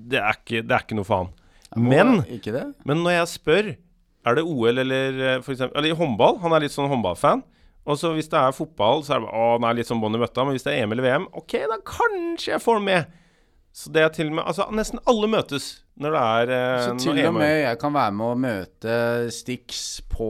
det, 0.09 0.21
er 0.21 0.33
ikke, 0.37 0.61
det 0.65 0.71
er 0.79 0.85
ikke 0.85 0.97
noe 0.97 1.05
for 1.05 1.25
han. 1.25 1.33
Men? 1.75 2.23
Men 2.85 3.03
når 3.03 3.17
jeg 3.19 3.27
spør 3.35 3.71
Er 4.25 4.39
det 4.39 4.45
OL 4.45 4.81
eller 4.81 5.19
eh, 5.21 5.41
for 5.45 5.53
eksempel 5.53 5.77
Eller 5.77 5.93
i 5.93 5.97
håndball, 5.99 6.39
han 6.41 6.55
er 6.55 6.65
litt 6.65 6.73
sånn 6.73 6.89
håndballfan. 6.89 7.43
Og 7.85 7.99
så 8.01 8.09
hvis 8.15 8.29
det 8.31 8.39
er 8.41 8.55
fotball, 8.57 9.03
så 9.05 9.13
er 9.15 9.21
det 9.21 9.27
bare 9.27 9.37
Å, 9.37 9.53
han 9.59 9.69
er 9.69 9.77
litt 9.77 9.89
sånn 9.91 10.01
bånd 10.01 10.17
i 10.17 10.21
bøtta. 10.23 10.45
Men 10.47 10.57
hvis 10.57 10.65
det 10.65 10.73
er 10.73 10.83
EM 10.83 10.95
eller 10.95 11.05
VM, 11.05 11.29
OK, 11.37 11.57
da 11.69 11.77
kanskje 11.85 12.55
jeg 12.55 12.63
får 12.63 12.79
den 12.81 12.87
med. 12.89 13.15
Så 13.75 13.91
det 13.91 14.05
er 14.05 14.13
til 14.15 14.29
og 14.31 14.37
med 14.37 14.47
Altså, 14.47 14.69
nesten 14.71 15.01
alle 15.11 15.27
møtes 15.27 15.65
når 15.99 16.13
det 16.15 16.21
er 16.21 16.53
eh, 16.55 16.83
Så 16.85 16.93
til 17.03 17.19
og 17.27 17.35
med 17.37 17.51
jeg 17.61 17.79
kan 17.79 17.95
være 17.95 18.15
med 18.15 18.27
å 18.27 18.37
møte 18.39 18.93
Stix 19.35 19.81
på 20.11 20.29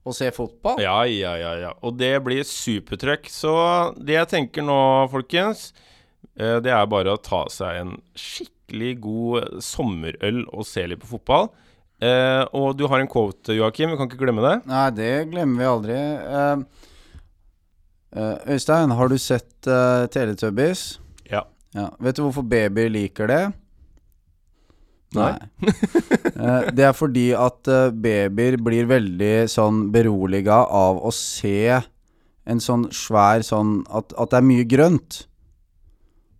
å 0.00 0.14
se 0.16 0.30
fotball? 0.34 0.80
Ja, 0.82 0.98
ja, 1.06 1.34
ja, 1.38 1.54
ja. 1.60 1.70
Og 1.86 1.96
det 2.00 2.12
blir 2.24 2.44
supertrøkk. 2.46 3.28
Så 3.30 3.52
det 4.00 4.16
jeg 4.16 4.30
tenker 4.32 4.64
nå, 4.66 4.78
folkens, 5.12 5.70
eh, 6.38 6.58
det 6.64 6.72
er 6.74 6.88
bare 6.90 7.14
å 7.14 7.20
ta 7.20 7.44
seg 7.52 7.82
en 7.82 7.96
skikkelig 8.18 8.94
god 9.04 9.58
sommerøl 9.64 10.44
og 10.48 10.66
se 10.68 10.86
litt 10.90 11.02
på 11.02 11.12
fotball. 11.16 11.50
Eh, 12.00 12.42
og 12.56 12.72
du 12.78 12.86
har 12.88 13.02
en 13.02 13.10
quote, 13.10 13.52
Joakim. 13.52 13.92
Vi 13.92 14.00
kan 14.00 14.08
ikke 14.08 14.22
glemme 14.22 14.44
det. 14.44 14.56
Nei, 14.70 14.86
det 14.96 15.12
glemmer 15.32 15.60
vi 15.60 15.68
aldri. 15.68 15.98
Eh, 16.40 16.86
eh, 18.16 18.36
Øystein, 18.54 18.94
har 18.96 19.12
du 19.12 19.18
sett 19.20 19.68
uh, 19.68 20.08
Teletubbies? 20.12 20.84
Ja. 21.28 21.44
ja. 21.76 21.90
Vet 22.00 22.16
du 22.16 22.24
hvorfor 22.24 22.46
babyer 22.48 22.88
liker 22.92 23.28
det? 23.30 23.42
Nei. 25.10 25.32
Det 26.70 26.84
er 26.86 26.92
fordi 26.94 27.32
at 27.34 27.66
babyer 27.98 28.54
blir 28.62 28.86
veldig 28.86 29.48
sånn 29.50 29.88
beroliga 29.90 30.60
av 30.70 31.00
å 31.02 31.10
se 31.10 31.80
en 32.46 32.62
sånn 32.62 32.86
svær 32.94 33.42
sånn 33.44 33.80
at, 33.90 34.14
at 34.14 34.30
det 34.30 34.38
er 34.38 34.46
mye 34.46 34.68
grønt. 34.70 35.24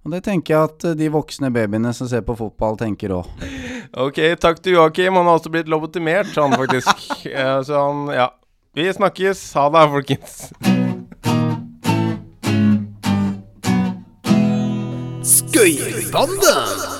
Og 0.04 0.14
det 0.14 0.22
tenker 0.24 0.54
jeg 0.54 0.68
at 0.70 0.84
eh, 0.88 0.96
de 0.96 1.10
voksne 1.12 1.50
babyene 1.52 1.92
som 1.96 2.08
ser 2.08 2.24
på 2.24 2.36
fotball, 2.38 2.78
tenker 2.80 3.12
òg. 3.18 3.28
Ok, 4.00 4.20
takk 4.40 4.62
til 4.62 4.78
Joakim. 4.78 5.18
Han 5.18 5.28
har 5.28 5.40
også 5.40 5.52
blitt 5.52 5.68
lobotimert, 5.68 6.30
han 6.38 6.54
faktisk. 6.56 7.04
Så 7.66 7.74
han, 7.74 8.06
ja. 8.14 8.30
Vi 8.76 8.86
snakkes. 8.86 9.42
Ha 9.58 9.66
det, 9.74 9.84
folkens. 9.96 10.38
Skøyerbanden! 15.26 16.99